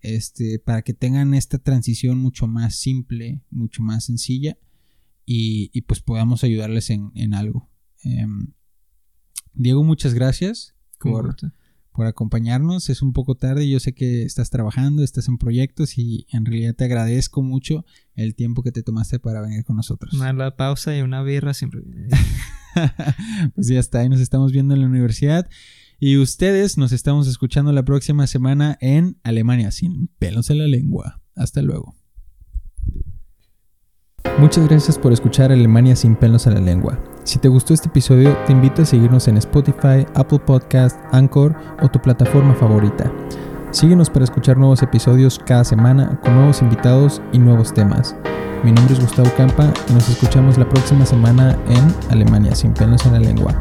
este, 0.00 0.58
para 0.58 0.82
que 0.82 0.94
tengan 0.94 1.34
esta 1.34 1.58
transición 1.58 2.18
mucho 2.18 2.46
más 2.46 2.76
simple, 2.76 3.42
mucho 3.50 3.82
más 3.82 4.04
sencilla 4.04 4.56
y, 5.30 5.70
y, 5.74 5.82
pues 5.82 6.00
podamos 6.00 6.42
ayudarles 6.42 6.88
en, 6.88 7.12
en 7.14 7.34
algo. 7.34 7.68
Em, 8.02 8.54
Diego, 9.52 9.84
muchas 9.84 10.14
gracias 10.14 10.74
por, 10.98 11.36
por 11.92 12.06
acompañarnos. 12.06 12.88
Es 12.88 13.02
un 13.02 13.12
poco 13.12 13.34
tarde, 13.34 13.68
yo 13.68 13.78
sé 13.78 13.92
que 13.92 14.22
estás 14.22 14.48
trabajando, 14.48 15.04
estás 15.04 15.28
en 15.28 15.36
proyectos 15.36 15.98
y 15.98 16.26
en 16.32 16.46
realidad 16.46 16.74
te 16.74 16.84
agradezco 16.84 17.42
mucho 17.42 17.84
el 18.14 18.34
tiempo 18.34 18.62
que 18.62 18.72
te 18.72 18.82
tomaste 18.82 19.18
para 19.18 19.42
venir 19.42 19.66
con 19.66 19.76
nosotros. 19.76 20.14
Una 20.14 20.32
la 20.32 20.56
pausa 20.56 20.96
y 20.96 21.02
una 21.02 21.22
birra 21.22 21.52
siempre. 21.52 21.82
viene 21.82 22.06
bien. 22.06 22.20
pues 23.54 23.66
ya 23.66 23.80
está, 23.80 23.98
ahí 23.98 24.08
nos 24.08 24.20
estamos 24.20 24.50
viendo 24.50 24.72
en 24.72 24.80
la 24.80 24.86
universidad. 24.86 25.46
Y 26.00 26.16
ustedes 26.16 26.78
nos 26.78 26.92
estamos 26.92 27.28
escuchando 27.28 27.70
la 27.72 27.84
próxima 27.84 28.26
semana 28.26 28.78
en 28.80 29.18
Alemania 29.24 29.72
sin 29.72 30.08
pelos 30.18 30.48
en 30.48 30.56
la 30.56 30.68
lengua. 30.68 31.20
Hasta 31.34 31.60
luego. 31.60 31.98
Muchas 34.38 34.68
gracias 34.68 34.96
por 34.96 35.12
escuchar 35.12 35.50
Alemania 35.50 35.96
sin 35.96 36.14
pelos 36.14 36.46
en 36.46 36.54
la 36.54 36.60
lengua. 36.60 36.96
Si 37.24 37.40
te 37.40 37.48
gustó 37.48 37.74
este 37.74 37.88
episodio, 37.88 38.36
te 38.46 38.52
invito 38.52 38.82
a 38.82 38.84
seguirnos 38.84 39.26
en 39.26 39.36
Spotify, 39.36 40.06
Apple 40.14 40.38
Podcast, 40.38 40.96
Anchor 41.10 41.56
o 41.82 41.88
tu 41.88 42.00
plataforma 42.00 42.54
favorita. 42.54 43.12
Síguenos 43.72 44.08
para 44.08 44.24
escuchar 44.24 44.56
nuevos 44.56 44.80
episodios 44.80 45.40
cada 45.44 45.64
semana 45.64 46.20
con 46.22 46.36
nuevos 46.36 46.62
invitados 46.62 47.20
y 47.32 47.40
nuevos 47.40 47.74
temas. 47.74 48.14
Mi 48.62 48.70
nombre 48.70 48.94
es 48.94 49.00
Gustavo 49.00 49.28
Campa 49.36 49.72
y 49.88 49.92
nos 49.92 50.08
escuchamos 50.08 50.56
la 50.56 50.68
próxima 50.68 51.04
semana 51.04 51.58
en 51.68 52.12
Alemania 52.12 52.54
sin 52.54 52.72
pelos 52.74 53.04
en 53.06 53.14
la 53.14 53.20
lengua. 53.20 53.60